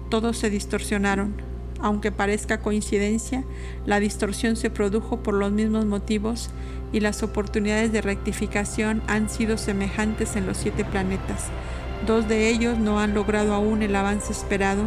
Todos 0.09 0.39
se 0.39 0.49
distorsionaron. 0.49 1.36
Aunque 1.79 2.11
parezca 2.11 2.59
coincidencia, 2.59 3.43
la 3.86 3.99
distorsión 3.99 4.55
se 4.55 4.71
produjo 4.71 5.21
por 5.21 5.36
los 5.36 5.51
mismos 5.51 5.86
motivos 5.86 6.49
y 6.91 7.01
las 7.01 7.21
oportunidades 7.21 7.91
de 7.91 8.01
rectificación 8.01 9.03
han 9.07 9.29
sido 9.29 9.57
semejantes 9.57 10.36
en 10.36 10.47
los 10.47 10.57
siete 10.57 10.86
planetas. 10.86 11.49
Dos 12.07 12.27
de 12.27 12.49
ellos 12.49 12.79
no 12.79 12.99
han 12.99 13.13
logrado 13.13 13.53
aún 13.53 13.84
el 13.84 13.95
avance 13.95 14.31
esperado. 14.31 14.86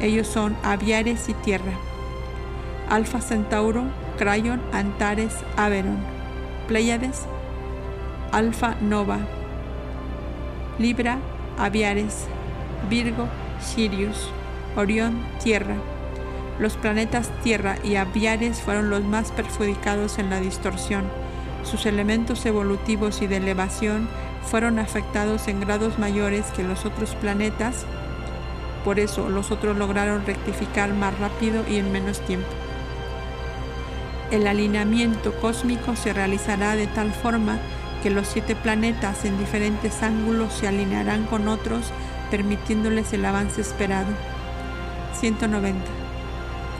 Ellos 0.00 0.26
son 0.26 0.56
Aviares 0.64 1.28
y 1.28 1.34
Tierra. 1.34 1.78
Alfa 2.88 3.20
Centauro, 3.20 3.84
Crayon, 4.18 4.60
Antares, 4.72 5.32
Averon. 5.56 6.11
Pleiades, 6.72 7.26
Alfa 8.32 8.76
Nova, 8.80 9.18
Libra, 10.78 11.18
Aviares, 11.58 12.26
Virgo, 12.88 13.28
Sirius, 13.60 14.30
Orión, 14.74 15.22
Tierra. 15.44 15.74
Los 16.58 16.78
planetas 16.78 17.28
Tierra 17.42 17.76
y 17.84 17.96
Aviares 17.96 18.62
fueron 18.62 18.88
los 18.88 19.04
más 19.04 19.32
perjudicados 19.32 20.18
en 20.18 20.30
la 20.30 20.40
distorsión. 20.40 21.04
Sus 21.62 21.84
elementos 21.84 22.46
evolutivos 22.46 23.20
y 23.20 23.26
de 23.26 23.36
elevación 23.36 24.08
fueron 24.42 24.78
afectados 24.78 25.48
en 25.48 25.60
grados 25.60 25.98
mayores 25.98 26.46
que 26.56 26.64
los 26.64 26.86
otros 26.86 27.14
planetas, 27.16 27.84
por 28.82 28.98
eso 28.98 29.28
los 29.28 29.50
otros 29.50 29.76
lograron 29.76 30.24
rectificar 30.24 30.94
más 30.94 31.18
rápido 31.18 31.64
y 31.68 31.76
en 31.76 31.92
menos 31.92 32.18
tiempo. 32.20 32.48
El 34.32 34.46
alineamiento 34.46 35.34
cósmico 35.34 35.94
se 35.94 36.14
realizará 36.14 36.74
de 36.74 36.86
tal 36.86 37.12
forma 37.12 37.58
que 38.02 38.08
los 38.08 38.26
siete 38.26 38.56
planetas 38.56 39.26
en 39.26 39.38
diferentes 39.38 40.02
ángulos 40.02 40.54
se 40.54 40.66
alinearán 40.66 41.26
con 41.26 41.48
otros, 41.48 41.92
permitiéndoles 42.30 43.12
el 43.12 43.26
avance 43.26 43.60
esperado. 43.60 44.08
190. 45.20 45.84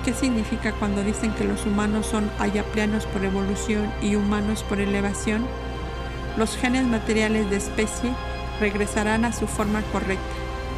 ¿Qué 0.03 0.15
significa 0.15 0.73
cuando 0.73 1.05
dicen 1.05 1.35
que 1.35 1.45
los 1.45 1.67
humanos 1.67 2.07
son 2.07 2.31
ayaplianos 2.39 3.05
por 3.05 3.23
evolución 3.23 3.93
y 4.01 4.17
humanos 4.17 4.65
por 4.67 4.81
elevación? 4.81 5.47
Los 6.39 6.57
genes 6.57 6.87
materiales 6.87 7.51
de 7.51 7.57
especie 7.57 8.15
regresarán 8.61 9.27
a 9.27 9.33
su 9.35 9.47
forma 9.47 9.83
correcta, 9.93 10.25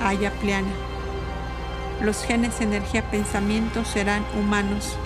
ayapliana. 0.03 0.73
Los 2.03 2.25
genes 2.25 2.61
energía-pensamiento 2.61 3.85
serán 3.85 4.25
humanos. 4.37 4.97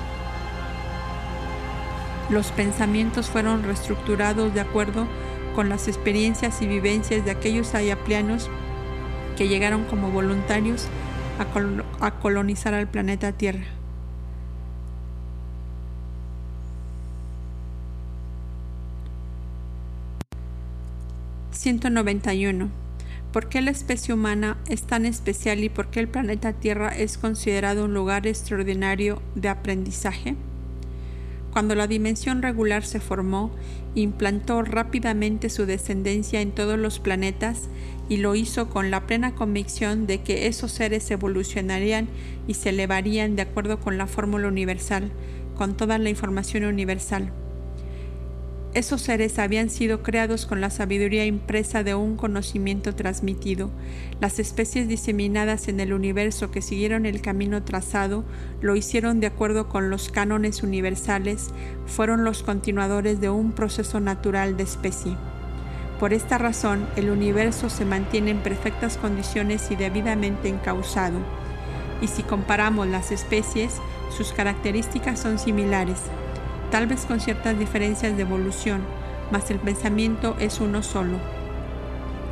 Los 2.31 2.53
pensamientos 2.53 3.31
fueron 3.31 3.62
reestructurados 3.62 4.53
de 4.53 4.61
acuerdo 4.61 5.07
con 5.55 5.68
las 5.68 5.89
experiencias 5.89 6.61
y 6.61 6.66
vivencias 6.66 7.24
de 7.24 7.31
aquellos 7.31 7.74
ayaplianos 7.74 8.51
que 9.37 9.49
llegaron 9.49 9.85
como 9.85 10.11
voluntarios 10.11 10.89
a, 12.01 12.11
colonizar 12.20 12.74
al 12.74 12.89
planeta 12.89 13.33
Tierra. 13.33 13.64
191. 21.53 22.68
¿Por 23.32 23.48
qué 23.48 23.61
la 23.61 23.70
especie 23.70 24.15
humana 24.15 24.59
es 24.69 24.82
tan 24.82 25.07
especial 25.07 25.62
y 25.65 25.69
por 25.69 25.89
qué 25.89 26.01
el 26.01 26.09
planeta 26.09 26.53
Tierra 26.53 26.89
es 26.89 27.19
considerado 27.19 27.85
un 27.85 27.94
lugar 27.94 28.27
extraordinario 28.27 29.20
de 29.35 29.48
aprendizaje? 29.48 30.36
Cuando 31.59 31.74
la 31.74 31.89
dimensión 31.89 32.40
regular 32.40 32.85
se 32.85 33.01
formó, 33.01 33.51
implantó 33.97 34.62
rápidamente 34.62 35.51
su 35.51 35.66
descendencia 35.66 36.40
en 36.40 36.52
todos 36.52 36.78
los 36.78 37.01
planetas 37.01 37.68
y 38.09 38.18
lo 38.18 38.36
hizo 38.36 38.70
con 38.70 38.93
la 38.93 39.09
plena 39.09 39.35
convicción 39.35 40.06
de 40.06 40.22
que 40.22 40.47
esos 40.47 40.70
seres 40.70 41.10
evolucionarían 41.10 42.06
y 42.47 42.55
se 42.55 42.68
elevarían 42.68 43.35
de 43.35 43.43
acuerdo 43.43 43.80
con 43.80 43.98
la 43.98 44.06
fórmula 44.06 44.47
universal, 44.47 45.10
con 45.56 45.76
toda 45.76 45.98
la 45.98 46.10
información 46.10 46.62
universal. 46.62 47.32
Esos 48.74 49.01
seres 49.01 49.39
habían 49.39 49.70
sido 49.70 50.03
creados 50.03 50.45
con 50.45 50.61
la 50.61 50.69
sabiduría 50.69 51.24
impresa 51.24 51.82
de 51.82 51.95
un 51.95 52.16
conocimiento 52.16 52.95
transmitido. 52.95 53.70
Las 54.20 54.39
especies 54.39 54.89
diseminadas 54.89 55.69
en 55.69 55.81
el 55.81 55.95
universo 55.95 56.51
que 56.51 56.61
siguieron 56.61 57.07
el 57.07 57.23
camino 57.23 57.62
trazado 57.62 58.24
lo 58.61 58.77
hicieron 58.77 59.20
de 59.20 59.28
acuerdo 59.28 59.70
con 59.70 59.89
los 59.89 60.11
cánones 60.11 60.62
universales, 60.62 61.49
fueron 61.86 62.24
los 62.24 62.43
continuadores 62.43 63.20
de 63.23 63.31
un 63.31 63.53
proceso 63.53 64.01
natural 64.01 64.59
de 64.59 64.65
especie. 64.65 65.16
Por 65.99 66.12
esta 66.12 66.36
razón, 66.36 66.86
el 66.95 67.09
universo 67.09 67.70
se 67.70 67.86
mantiene 67.86 68.32
en 68.32 68.39
perfectas 68.39 68.99
condiciones 68.99 69.70
y 69.70 69.77
debidamente 69.77 70.49
encausado. 70.49 71.19
Y 72.03 72.07
si 72.09 72.23
comparamos 72.23 72.86
las 72.86 73.12
especies, 73.12 73.77
sus 74.15 74.32
características 74.32 75.19
son 75.19 75.39
similares 75.39 75.97
tal 76.70 76.86
vez 76.86 77.07
con 77.07 77.20
ciertas 77.20 77.59
diferencias 77.59 78.16
de 78.16 78.23
evolución, 78.23 78.82
mas 79.31 79.51
el 79.51 79.59
pensamiento 79.59 80.36
es 80.39 80.61
uno 80.61 80.82
solo. 80.82 81.19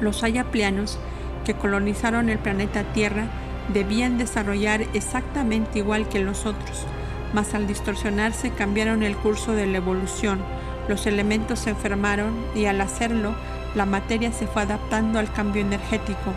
Los 0.00 0.22
ayaplianos 0.22 0.98
que 1.44 1.54
colonizaron 1.54 2.28
el 2.28 2.38
planeta 2.38 2.84
Tierra 2.92 3.26
debían 3.72 4.18
desarrollar 4.18 4.82
exactamente 4.94 5.78
igual 5.78 6.08
que 6.08 6.20
los 6.20 6.46
otros, 6.46 6.86
mas 7.32 7.54
al 7.54 7.66
distorsionarse 7.66 8.50
cambiaron 8.50 9.02
el 9.02 9.16
curso 9.16 9.52
de 9.52 9.66
la 9.66 9.78
evolución, 9.78 10.40
los 10.88 11.06
elementos 11.06 11.60
se 11.60 11.70
enfermaron 11.70 12.32
y 12.54 12.66
al 12.66 12.80
hacerlo 12.80 13.34
la 13.74 13.86
materia 13.86 14.32
se 14.32 14.46
fue 14.46 14.62
adaptando 14.62 15.18
al 15.18 15.32
cambio 15.32 15.62
energético. 15.62 16.32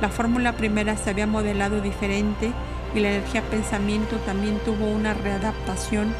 La 0.00 0.08
fórmula 0.08 0.52
primera 0.52 0.96
se 0.96 1.10
había 1.10 1.26
modelado 1.26 1.80
diferente 1.80 2.52
y 2.94 3.00
la 3.00 3.10
energía 3.10 3.42
pensamiento 3.42 4.16
también 4.18 4.58
tuvo 4.64 4.86
una 4.86 5.14
readaptación 5.14 6.12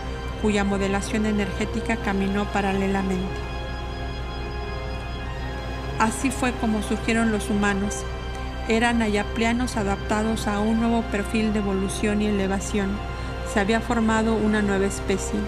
cuya 0.43 0.65
modelación 0.65 1.27
energética 1.27 1.97
caminó 1.97 2.44
paralelamente. 2.47 3.27
Así 5.98 6.31
fue 6.31 6.52
como 6.52 6.82
surgieron 6.82 7.32
los 7.32 7.51
humanos. 7.51 8.05
Eran 8.69 9.02
ayaplianos 9.02 9.77
adaptados 9.77 10.47
a 10.47 10.60
un 10.60 10.81
nuevo 10.81 11.02
perfil 11.02 11.52
de 11.52 11.59
evolución 11.59 12.23
y 12.23 12.27
elevación. 12.27 12.90
Se 13.52 13.60
había 13.60 13.81
formado 13.81 14.35
una 14.35 14.62
nueva 14.62 14.86
especie. 14.86 15.40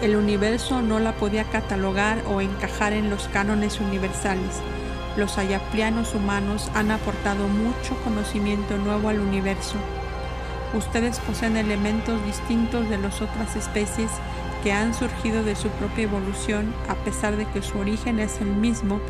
El 0.00 0.16
universo 0.16 0.80
no 0.80 0.98
la 0.98 1.12
podía 1.12 1.44
catalogar 1.44 2.22
o 2.26 2.40
encajar 2.40 2.92
en 2.92 3.10
los 3.10 3.28
cánones 3.28 3.80
universales. 3.80 4.60
Los 5.16 5.38
ayaplianos 5.38 6.14
humanos 6.14 6.70
han 6.74 6.90
aportado 6.90 7.46
mucho 7.48 7.94
conocimiento 8.02 8.78
nuevo 8.78 9.08
al 9.08 9.20
universo 9.20 9.76
ustedes 10.74 11.18
poseen 11.20 11.56
elementos 11.56 12.24
distintos 12.24 12.88
de 12.88 12.98
las 12.98 13.20
otras 13.20 13.56
especies 13.56 14.10
que 14.62 14.72
han 14.72 14.94
surgido 14.94 15.42
de 15.42 15.56
su 15.56 15.68
propia 15.70 16.04
evolución 16.04 16.72
a 16.88 16.94
pesar 16.94 17.36
de 17.36 17.46
que 17.46 17.62
su 17.62 17.78
origen 17.78 18.20
es 18.20 18.40
el 18.40 18.48
mismo, 18.48 19.00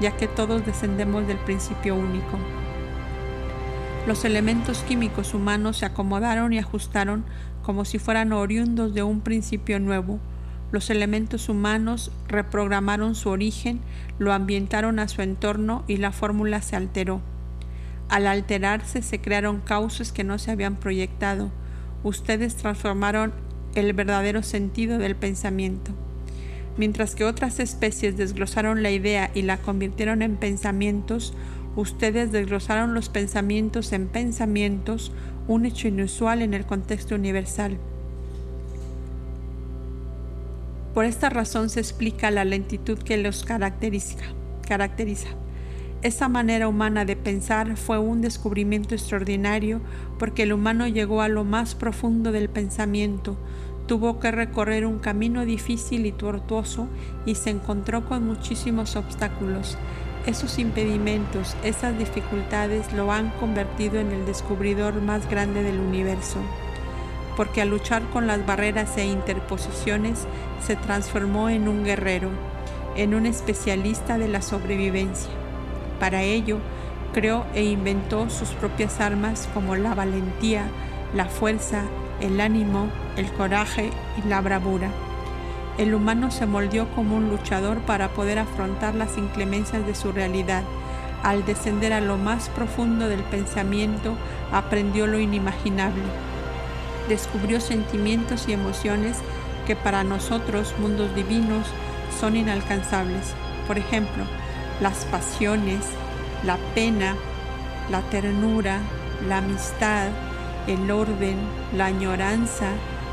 ya 0.00 0.16
que 0.16 0.26
todos 0.26 0.64
descendemos 0.64 1.26
del 1.26 1.38
principio 1.38 1.94
único. 1.94 2.38
Los 4.06 4.24
elementos 4.24 4.82
químicos 4.82 5.32
humanos 5.32 5.76
se 5.76 5.86
acomodaron 5.86 6.52
y 6.52 6.58
ajustaron 6.58 7.24
como 7.62 7.84
si 7.84 7.98
fueran 7.98 8.32
oriundos 8.32 8.94
de 8.94 9.04
un 9.04 9.20
principio 9.20 9.78
nuevo. 9.78 10.18
Los 10.72 10.90
elementos 10.90 11.48
humanos 11.48 12.10
reprogramaron 12.26 13.14
su 13.14 13.28
origen, 13.28 13.80
lo 14.18 14.32
ambientaron 14.32 14.98
a 14.98 15.06
su 15.06 15.22
entorno 15.22 15.84
y 15.86 15.98
la 15.98 16.10
fórmula 16.10 16.62
se 16.62 16.74
alteró. 16.74 17.20
Al 18.12 18.26
alterarse 18.26 19.00
se 19.00 19.22
crearon 19.22 19.62
causas 19.62 20.12
que 20.12 20.22
no 20.22 20.38
se 20.38 20.50
habían 20.50 20.76
proyectado. 20.76 21.50
Ustedes 22.02 22.56
transformaron 22.56 23.32
el 23.74 23.94
verdadero 23.94 24.42
sentido 24.42 24.98
del 24.98 25.16
pensamiento. 25.16 25.92
Mientras 26.76 27.14
que 27.14 27.24
otras 27.24 27.58
especies 27.58 28.18
desglosaron 28.18 28.82
la 28.82 28.90
idea 28.90 29.30
y 29.32 29.40
la 29.40 29.56
convirtieron 29.56 30.20
en 30.20 30.36
pensamientos, 30.36 31.32
ustedes 31.74 32.32
desglosaron 32.32 32.92
los 32.92 33.08
pensamientos 33.08 33.94
en 33.94 34.08
pensamientos, 34.08 35.10
un 35.48 35.64
hecho 35.64 35.88
inusual 35.88 36.42
en 36.42 36.52
el 36.52 36.66
contexto 36.66 37.14
universal. 37.14 37.78
Por 40.92 41.06
esta 41.06 41.30
razón 41.30 41.70
se 41.70 41.80
explica 41.80 42.30
la 42.30 42.44
lentitud 42.44 42.98
que 42.98 43.16
los 43.16 43.42
caracteriza. 43.46 44.18
Esa 46.02 46.28
manera 46.28 46.66
humana 46.66 47.04
de 47.04 47.14
pensar 47.14 47.76
fue 47.76 47.96
un 47.98 48.22
descubrimiento 48.22 48.96
extraordinario 48.96 49.80
porque 50.18 50.42
el 50.42 50.52
humano 50.52 50.88
llegó 50.88 51.22
a 51.22 51.28
lo 51.28 51.44
más 51.44 51.76
profundo 51.76 52.32
del 52.32 52.48
pensamiento, 52.48 53.36
tuvo 53.86 54.18
que 54.18 54.32
recorrer 54.32 54.84
un 54.84 54.98
camino 54.98 55.44
difícil 55.44 56.06
y 56.06 56.10
tortuoso 56.10 56.88
y 57.24 57.36
se 57.36 57.50
encontró 57.50 58.04
con 58.04 58.26
muchísimos 58.26 58.96
obstáculos. 58.96 59.78
Esos 60.26 60.58
impedimentos, 60.58 61.56
esas 61.62 61.96
dificultades 61.96 62.92
lo 62.92 63.12
han 63.12 63.30
convertido 63.38 64.00
en 64.00 64.10
el 64.10 64.26
descubridor 64.26 65.00
más 65.02 65.30
grande 65.30 65.62
del 65.62 65.78
universo, 65.78 66.38
porque 67.36 67.62
al 67.62 67.70
luchar 67.70 68.02
con 68.10 68.26
las 68.26 68.44
barreras 68.44 68.96
e 68.96 69.04
interposiciones 69.04 70.26
se 70.66 70.74
transformó 70.74 71.48
en 71.48 71.68
un 71.68 71.84
guerrero, 71.84 72.30
en 72.96 73.14
un 73.14 73.26
especialista 73.26 74.18
de 74.18 74.26
la 74.26 74.42
sobrevivencia. 74.42 75.41
Para 76.02 76.22
ello, 76.22 76.58
creó 77.14 77.46
e 77.54 77.62
inventó 77.62 78.28
sus 78.28 78.48
propias 78.48 79.00
armas 79.00 79.48
como 79.54 79.76
la 79.76 79.94
valentía, 79.94 80.64
la 81.14 81.26
fuerza, 81.26 81.84
el 82.20 82.40
ánimo, 82.40 82.88
el 83.16 83.30
coraje 83.32 83.90
y 84.18 84.28
la 84.28 84.40
bravura. 84.40 84.88
El 85.78 85.94
humano 85.94 86.32
se 86.32 86.44
moldeó 86.44 86.88
como 86.96 87.16
un 87.16 87.30
luchador 87.30 87.78
para 87.82 88.08
poder 88.08 88.40
afrontar 88.40 88.96
las 88.96 89.16
inclemencias 89.16 89.86
de 89.86 89.94
su 89.94 90.10
realidad. 90.10 90.64
Al 91.22 91.44
descender 91.44 91.92
a 91.92 92.00
lo 92.00 92.18
más 92.18 92.48
profundo 92.48 93.08
del 93.08 93.22
pensamiento, 93.22 94.16
aprendió 94.50 95.06
lo 95.06 95.20
inimaginable. 95.20 96.02
Descubrió 97.08 97.60
sentimientos 97.60 98.48
y 98.48 98.54
emociones 98.54 99.18
que 99.68 99.76
para 99.76 100.02
nosotros, 100.02 100.74
mundos 100.80 101.14
divinos, 101.14 101.64
son 102.18 102.34
inalcanzables. 102.34 103.34
Por 103.68 103.78
ejemplo, 103.78 104.24
las 104.82 105.04
pasiones, 105.04 105.84
la 106.44 106.56
pena, 106.74 107.14
la 107.88 108.00
ternura, 108.10 108.80
la 109.28 109.38
amistad, 109.38 110.08
el 110.66 110.90
orden, 110.90 111.36
la 111.76 111.86
añoranza, 111.86 112.66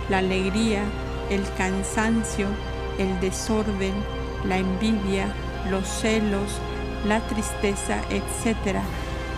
la 0.10 0.18
alegría, 0.18 0.82
el 1.30 1.44
cansancio, 1.58 2.48
el 2.98 3.20
desorden, 3.20 3.94
la 4.46 4.58
envidia, 4.58 5.28
los 5.70 5.88
celos, 5.88 6.58
la 7.08 7.20
tristeza, 7.20 8.02
etc. 8.10 8.80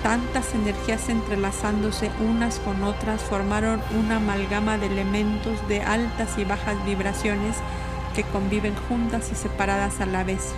Tantas 0.01 0.55
energías 0.55 1.09
entrelazándose 1.09 2.09
unas 2.21 2.59
con 2.59 2.81
otras 2.83 3.21
formaron 3.21 3.81
una 3.99 4.17
amalgama 4.17 4.77
de 4.77 4.87
elementos 4.87 5.67
de 5.67 5.81
altas 5.81 6.37
y 6.37 6.45
bajas 6.45 6.83
vibraciones 6.85 7.57
que 8.15 8.23
conviven 8.23 8.73
juntas 8.87 9.29
y 9.33 9.35
separadas 9.35 9.99
a 9.99 10.05
la 10.05 10.23
vez. 10.23 10.53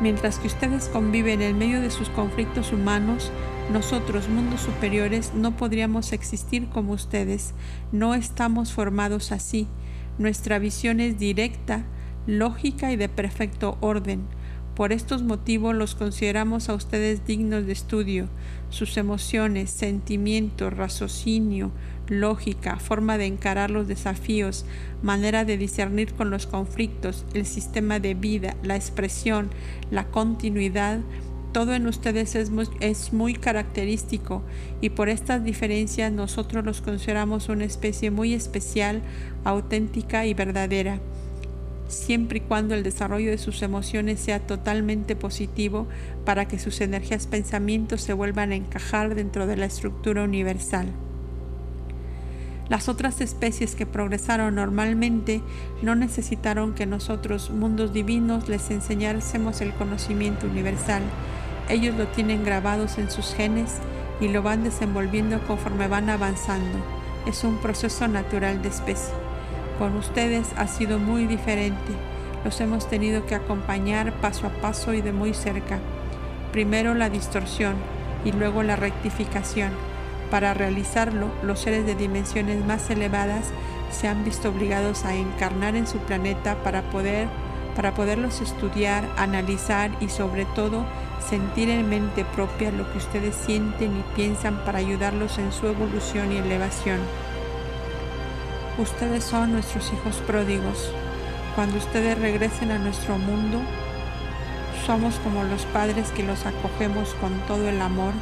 Mientras 0.00 0.38
que 0.38 0.46
ustedes 0.46 0.88
conviven 0.88 1.40
en 1.40 1.56
medio 1.56 1.80
de 1.80 1.90
sus 1.90 2.10
conflictos 2.10 2.72
humanos, 2.72 3.32
nosotros, 3.72 4.28
mundos 4.28 4.60
superiores, 4.60 5.32
no 5.34 5.56
podríamos 5.56 6.12
existir 6.12 6.68
como 6.68 6.92
ustedes. 6.92 7.54
No 7.92 8.14
estamos 8.14 8.72
formados 8.72 9.32
así. 9.32 9.66
Nuestra 10.18 10.58
visión 10.58 11.00
es 11.00 11.18
directa, 11.18 11.84
lógica 12.26 12.92
y 12.92 12.96
de 12.96 13.08
perfecto 13.08 13.78
orden. 13.80 14.24
Por 14.74 14.92
estos 14.92 15.22
motivos 15.22 15.74
los 15.74 15.94
consideramos 15.94 16.68
a 16.68 16.74
ustedes 16.74 17.26
dignos 17.26 17.64
de 17.64 17.72
estudio. 17.72 18.28
Sus 18.68 18.98
emociones, 18.98 19.70
sentimientos, 19.70 20.74
raciocinio, 20.74 21.72
lógica, 22.08 22.76
forma 22.76 23.18
de 23.18 23.26
encarar 23.26 23.70
los 23.70 23.88
desafíos, 23.88 24.64
manera 25.02 25.44
de 25.44 25.58
discernir 25.58 26.14
con 26.14 26.30
los 26.30 26.46
conflictos, 26.46 27.24
el 27.34 27.46
sistema 27.46 28.00
de 28.00 28.14
vida, 28.14 28.56
la 28.62 28.76
expresión, 28.76 29.50
la 29.90 30.06
continuidad, 30.08 31.00
todo 31.52 31.74
en 31.74 31.86
ustedes 31.86 32.34
es 32.34 33.12
muy, 33.12 33.34
característico 33.34 34.42
y 34.82 34.90
por 34.90 35.08
estas 35.08 35.42
diferencias 35.42 36.12
nosotros 36.12 36.64
los 36.64 36.82
consideramos 36.82 37.48
una 37.48 37.64
especie 37.64 38.10
muy 38.10 38.34
especial, 38.34 39.00
auténtica 39.42 40.26
y 40.26 40.34
verdadera 40.34 41.00
siempre 41.88 42.38
y 42.38 42.40
cuando 42.40 42.74
el 42.74 42.82
desarrollo 42.82 43.30
de 43.30 43.38
sus 43.38 43.62
emociones 43.62 44.20
sea 44.20 44.40
totalmente 44.40 45.16
positivo 45.16 45.86
para 46.24 46.46
que 46.46 46.58
sus 46.58 46.80
energías 46.80 47.26
pensamientos 47.26 48.00
se 48.02 48.12
vuelvan 48.12 48.52
a 48.52 48.56
encajar 48.56 49.14
dentro 49.14 49.46
de 49.46 49.56
la 49.56 49.66
estructura 49.66 50.24
universal. 50.24 50.88
Las 52.68 52.88
otras 52.88 53.20
especies 53.20 53.76
que 53.76 53.86
progresaron 53.86 54.56
normalmente 54.56 55.40
no 55.82 55.94
necesitaron 55.94 56.74
que 56.74 56.84
nosotros, 56.84 57.50
mundos 57.50 57.92
divinos, 57.92 58.48
les 58.48 58.70
enseñásemos 58.72 59.60
el 59.60 59.72
conocimiento 59.72 60.46
universal. 60.46 61.02
Ellos 61.68 61.94
lo 61.94 62.08
tienen 62.08 62.44
grabados 62.44 62.98
en 62.98 63.08
sus 63.10 63.34
genes 63.34 63.74
y 64.20 64.28
lo 64.28 64.42
van 64.42 64.64
desenvolviendo 64.64 65.38
conforme 65.46 65.86
van 65.86 66.10
avanzando. 66.10 66.78
Es 67.24 67.44
un 67.44 67.58
proceso 67.58 68.08
natural 68.08 68.62
de 68.62 68.68
especie. 68.68 69.14
Con 69.78 69.96
ustedes 69.96 70.48
ha 70.56 70.66
sido 70.66 70.98
muy 70.98 71.26
diferente. 71.26 71.92
Los 72.44 72.60
hemos 72.60 72.88
tenido 72.88 73.26
que 73.26 73.36
acompañar 73.36 74.12
paso 74.20 74.48
a 74.48 74.50
paso 74.50 74.92
y 74.92 75.02
de 75.02 75.12
muy 75.12 75.34
cerca. 75.34 75.78
Primero 76.50 76.94
la 76.94 77.10
distorsión 77.10 77.74
y 78.24 78.32
luego 78.32 78.64
la 78.64 78.74
rectificación. 78.74 79.70
Para 80.30 80.54
realizarlo, 80.54 81.30
los 81.42 81.60
seres 81.60 81.86
de 81.86 81.94
dimensiones 81.94 82.64
más 82.64 82.90
elevadas 82.90 83.52
se 83.90 84.08
han 84.08 84.24
visto 84.24 84.48
obligados 84.48 85.04
a 85.04 85.14
encarnar 85.14 85.76
en 85.76 85.86
su 85.86 85.98
planeta 85.98 86.56
para 86.62 86.82
poder 86.90 87.28
para 87.76 87.92
poderlos 87.92 88.40
estudiar, 88.40 89.06
analizar 89.18 89.90
y 90.00 90.08
sobre 90.08 90.46
todo 90.46 90.86
sentir 91.28 91.68
en 91.68 91.88
mente 91.88 92.24
propia 92.24 92.72
lo 92.72 92.90
que 92.90 92.98
ustedes 92.98 93.36
sienten 93.36 93.98
y 93.98 94.16
piensan 94.16 94.64
para 94.64 94.78
ayudarlos 94.78 95.36
en 95.36 95.52
su 95.52 95.66
evolución 95.66 96.32
y 96.32 96.38
elevación. 96.38 96.98
Ustedes 98.78 99.24
son 99.24 99.52
nuestros 99.52 99.92
hijos 99.92 100.16
pródigos. 100.26 100.90
Cuando 101.54 101.76
ustedes 101.76 102.18
regresen 102.18 102.70
a 102.70 102.78
nuestro 102.78 103.18
mundo, 103.18 103.60
somos 104.86 105.16
como 105.16 105.44
los 105.44 105.66
padres 105.66 106.10
que 106.12 106.22
los 106.22 106.46
acogemos 106.46 107.14
con 107.14 107.32
todo 107.46 107.68
el 107.68 107.80
amor, 107.82 108.12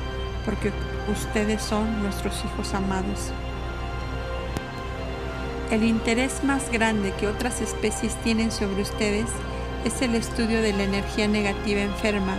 porque 0.45 0.73
ustedes 1.09 1.63
son 1.63 2.03
nuestros 2.03 2.45
hijos 2.45 2.75
amados. 2.75 3.33
El 5.71 5.83
interés 5.83 6.45
más 6.45 6.71
grande 6.71 7.13
que 7.19 7.27
otras 7.27 7.61
especies 7.61 8.15
tienen 8.23 8.53
sobre 8.53 8.83
ustedes 8.83 9.27
es 9.85 10.03
el 10.03 10.15
estudio 10.15 10.63
de 10.63 10.73
la 10.73 10.85
energía 10.85 11.29
negativa 11.29 11.81
enferma. 11.81 12.35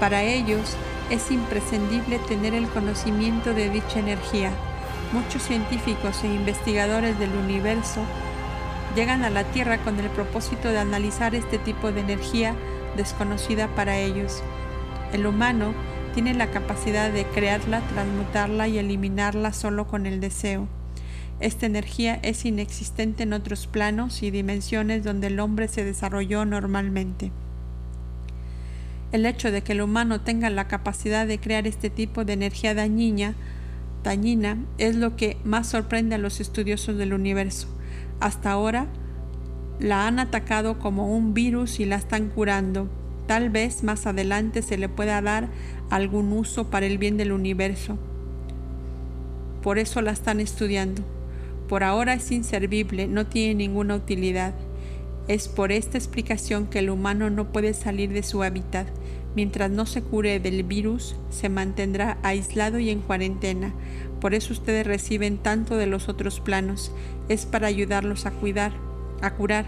Para 0.00 0.22
ellos 0.22 0.76
es 1.10 1.30
imprescindible 1.30 2.18
tener 2.20 2.54
el 2.54 2.68
conocimiento 2.68 3.54
de 3.54 3.70
dicha 3.70 3.98
energía 3.98 4.50
Muchos 5.12 5.42
científicos 5.42 6.24
e 6.24 6.26
investigadores 6.26 7.16
del 7.18 7.30
universo 7.30 8.00
llegan 8.96 9.24
a 9.24 9.30
la 9.30 9.44
Tierra 9.44 9.78
con 9.78 9.98
el 10.00 10.10
propósito 10.10 10.68
de 10.68 10.78
analizar 10.78 11.34
este 11.34 11.58
tipo 11.58 11.92
de 11.92 12.00
energía 12.00 12.56
desconocida 12.96 13.68
para 13.68 13.98
ellos. 13.98 14.42
El 15.12 15.26
humano 15.26 15.74
tiene 16.16 16.32
la 16.32 16.50
capacidad 16.50 17.12
de 17.12 17.26
crearla, 17.26 17.82
transmutarla 17.88 18.68
y 18.68 18.78
eliminarla 18.78 19.52
solo 19.52 19.86
con 19.86 20.06
el 20.06 20.18
deseo. 20.18 20.66
Esta 21.40 21.66
energía 21.66 22.14
es 22.22 22.46
inexistente 22.46 23.24
en 23.24 23.34
otros 23.34 23.66
planos 23.66 24.22
y 24.22 24.30
dimensiones 24.30 25.04
donde 25.04 25.26
el 25.26 25.38
hombre 25.40 25.68
se 25.68 25.84
desarrolló 25.84 26.46
normalmente. 26.46 27.32
El 29.12 29.26
hecho 29.26 29.52
de 29.52 29.62
que 29.62 29.72
el 29.72 29.82
humano 29.82 30.22
tenga 30.22 30.48
la 30.48 30.68
capacidad 30.68 31.26
de 31.26 31.38
crear 31.38 31.66
este 31.66 31.90
tipo 31.90 32.24
de 32.24 32.32
energía 32.32 32.74
dañina 32.74 33.34
dañina 34.02 34.56
es 34.78 34.96
lo 34.96 35.16
que 35.16 35.36
más 35.44 35.66
sorprende 35.66 36.14
a 36.14 36.18
los 36.18 36.40
estudiosos 36.40 36.96
del 36.96 37.12
universo. 37.12 37.68
Hasta 38.20 38.52
ahora 38.52 38.86
la 39.80 40.06
han 40.06 40.18
atacado 40.18 40.78
como 40.78 41.14
un 41.14 41.34
virus 41.34 41.78
y 41.78 41.84
la 41.84 41.96
están 41.96 42.30
curando. 42.30 42.88
Tal 43.26 43.50
vez 43.50 43.82
más 43.82 44.06
adelante 44.06 44.62
se 44.62 44.78
le 44.78 44.88
pueda 44.88 45.20
dar 45.20 45.48
algún 45.90 46.32
uso 46.32 46.70
para 46.70 46.86
el 46.86 46.98
bien 46.98 47.16
del 47.16 47.32
universo. 47.32 47.98
Por 49.62 49.78
eso 49.78 50.00
la 50.00 50.12
están 50.12 50.40
estudiando. 50.40 51.02
Por 51.68 51.82
ahora 51.82 52.14
es 52.14 52.30
inservible, 52.30 53.08
no 53.08 53.26
tiene 53.26 53.54
ninguna 53.54 53.96
utilidad. 53.96 54.54
Es 55.26 55.48
por 55.48 55.72
esta 55.72 55.98
explicación 55.98 56.66
que 56.66 56.78
el 56.78 56.90
humano 56.90 57.30
no 57.30 57.50
puede 57.50 57.74
salir 57.74 58.12
de 58.12 58.22
su 58.22 58.44
hábitat 58.44 58.86
Mientras 59.36 59.70
no 59.70 59.84
se 59.84 60.00
cure 60.00 60.40
del 60.40 60.62
virus, 60.62 61.14
se 61.28 61.50
mantendrá 61.50 62.16
aislado 62.22 62.78
y 62.78 62.88
en 62.88 63.00
cuarentena. 63.00 63.74
Por 64.18 64.32
eso 64.32 64.54
ustedes 64.54 64.86
reciben 64.86 65.36
tanto 65.36 65.76
de 65.76 65.86
los 65.86 66.08
otros 66.08 66.40
planos. 66.40 66.90
Es 67.28 67.44
para 67.44 67.66
ayudarlos 67.66 68.24
a 68.24 68.30
cuidar, 68.30 68.72
a 69.20 69.34
curar. 69.34 69.66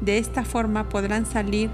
De 0.00 0.16
esta 0.16 0.46
forma 0.46 0.88
podrán 0.88 1.26
salir. 1.26 1.68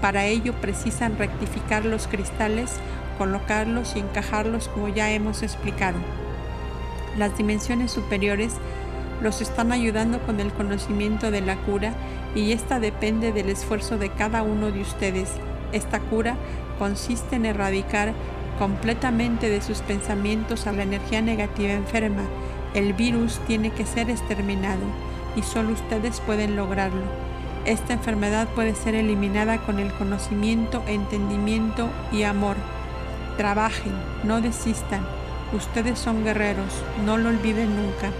Para 0.00 0.26
ello 0.26 0.52
precisan 0.60 1.16
rectificar 1.18 1.84
los 1.84 2.06
cristales, 2.06 2.72
colocarlos 3.18 3.96
y 3.96 4.00
encajarlos 4.00 4.68
como 4.68 4.88
ya 4.88 5.10
hemos 5.10 5.42
explicado. 5.42 5.98
Las 7.16 7.36
dimensiones 7.36 7.92
superiores 7.92 8.54
los 9.22 9.40
están 9.40 9.72
ayudando 9.72 10.20
con 10.20 10.40
el 10.40 10.52
conocimiento 10.52 11.30
de 11.30 11.40
la 11.40 11.56
cura 11.56 11.94
y 12.34 12.52
esta 12.52 12.80
depende 12.80 13.32
del 13.32 13.48
esfuerzo 13.48 13.96
de 13.96 14.10
cada 14.10 14.42
uno 14.42 14.70
de 14.70 14.80
ustedes. 14.80 15.30
Esta 15.72 16.00
cura 16.00 16.36
consiste 16.78 17.36
en 17.36 17.46
erradicar 17.46 18.12
completamente 18.58 19.48
de 19.48 19.62
sus 19.62 19.78
pensamientos 19.78 20.66
a 20.66 20.72
la 20.72 20.82
energía 20.82 21.22
negativa 21.22 21.72
enferma. 21.72 22.22
El 22.74 22.92
virus 22.92 23.38
tiene 23.46 23.70
que 23.70 23.86
ser 23.86 24.10
exterminado 24.10 24.82
y 25.36 25.42
solo 25.42 25.72
ustedes 25.72 26.20
pueden 26.20 26.56
lograrlo. 26.56 27.33
Esta 27.64 27.94
enfermedad 27.94 28.48
puede 28.48 28.74
ser 28.74 28.94
eliminada 28.94 29.58
con 29.58 29.78
el 29.78 29.90
conocimiento, 29.94 30.82
entendimiento 30.86 31.88
y 32.12 32.24
amor. 32.24 32.56
Trabajen, 33.38 33.94
no 34.22 34.42
desistan. 34.42 35.06
Ustedes 35.54 35.98
son 35.98 36.24
guerreros, 36.24 36.82
no 37.06 37.16
lo 37.16 37.30
olviden 37.30 37.74
nunca. 37.74 38.10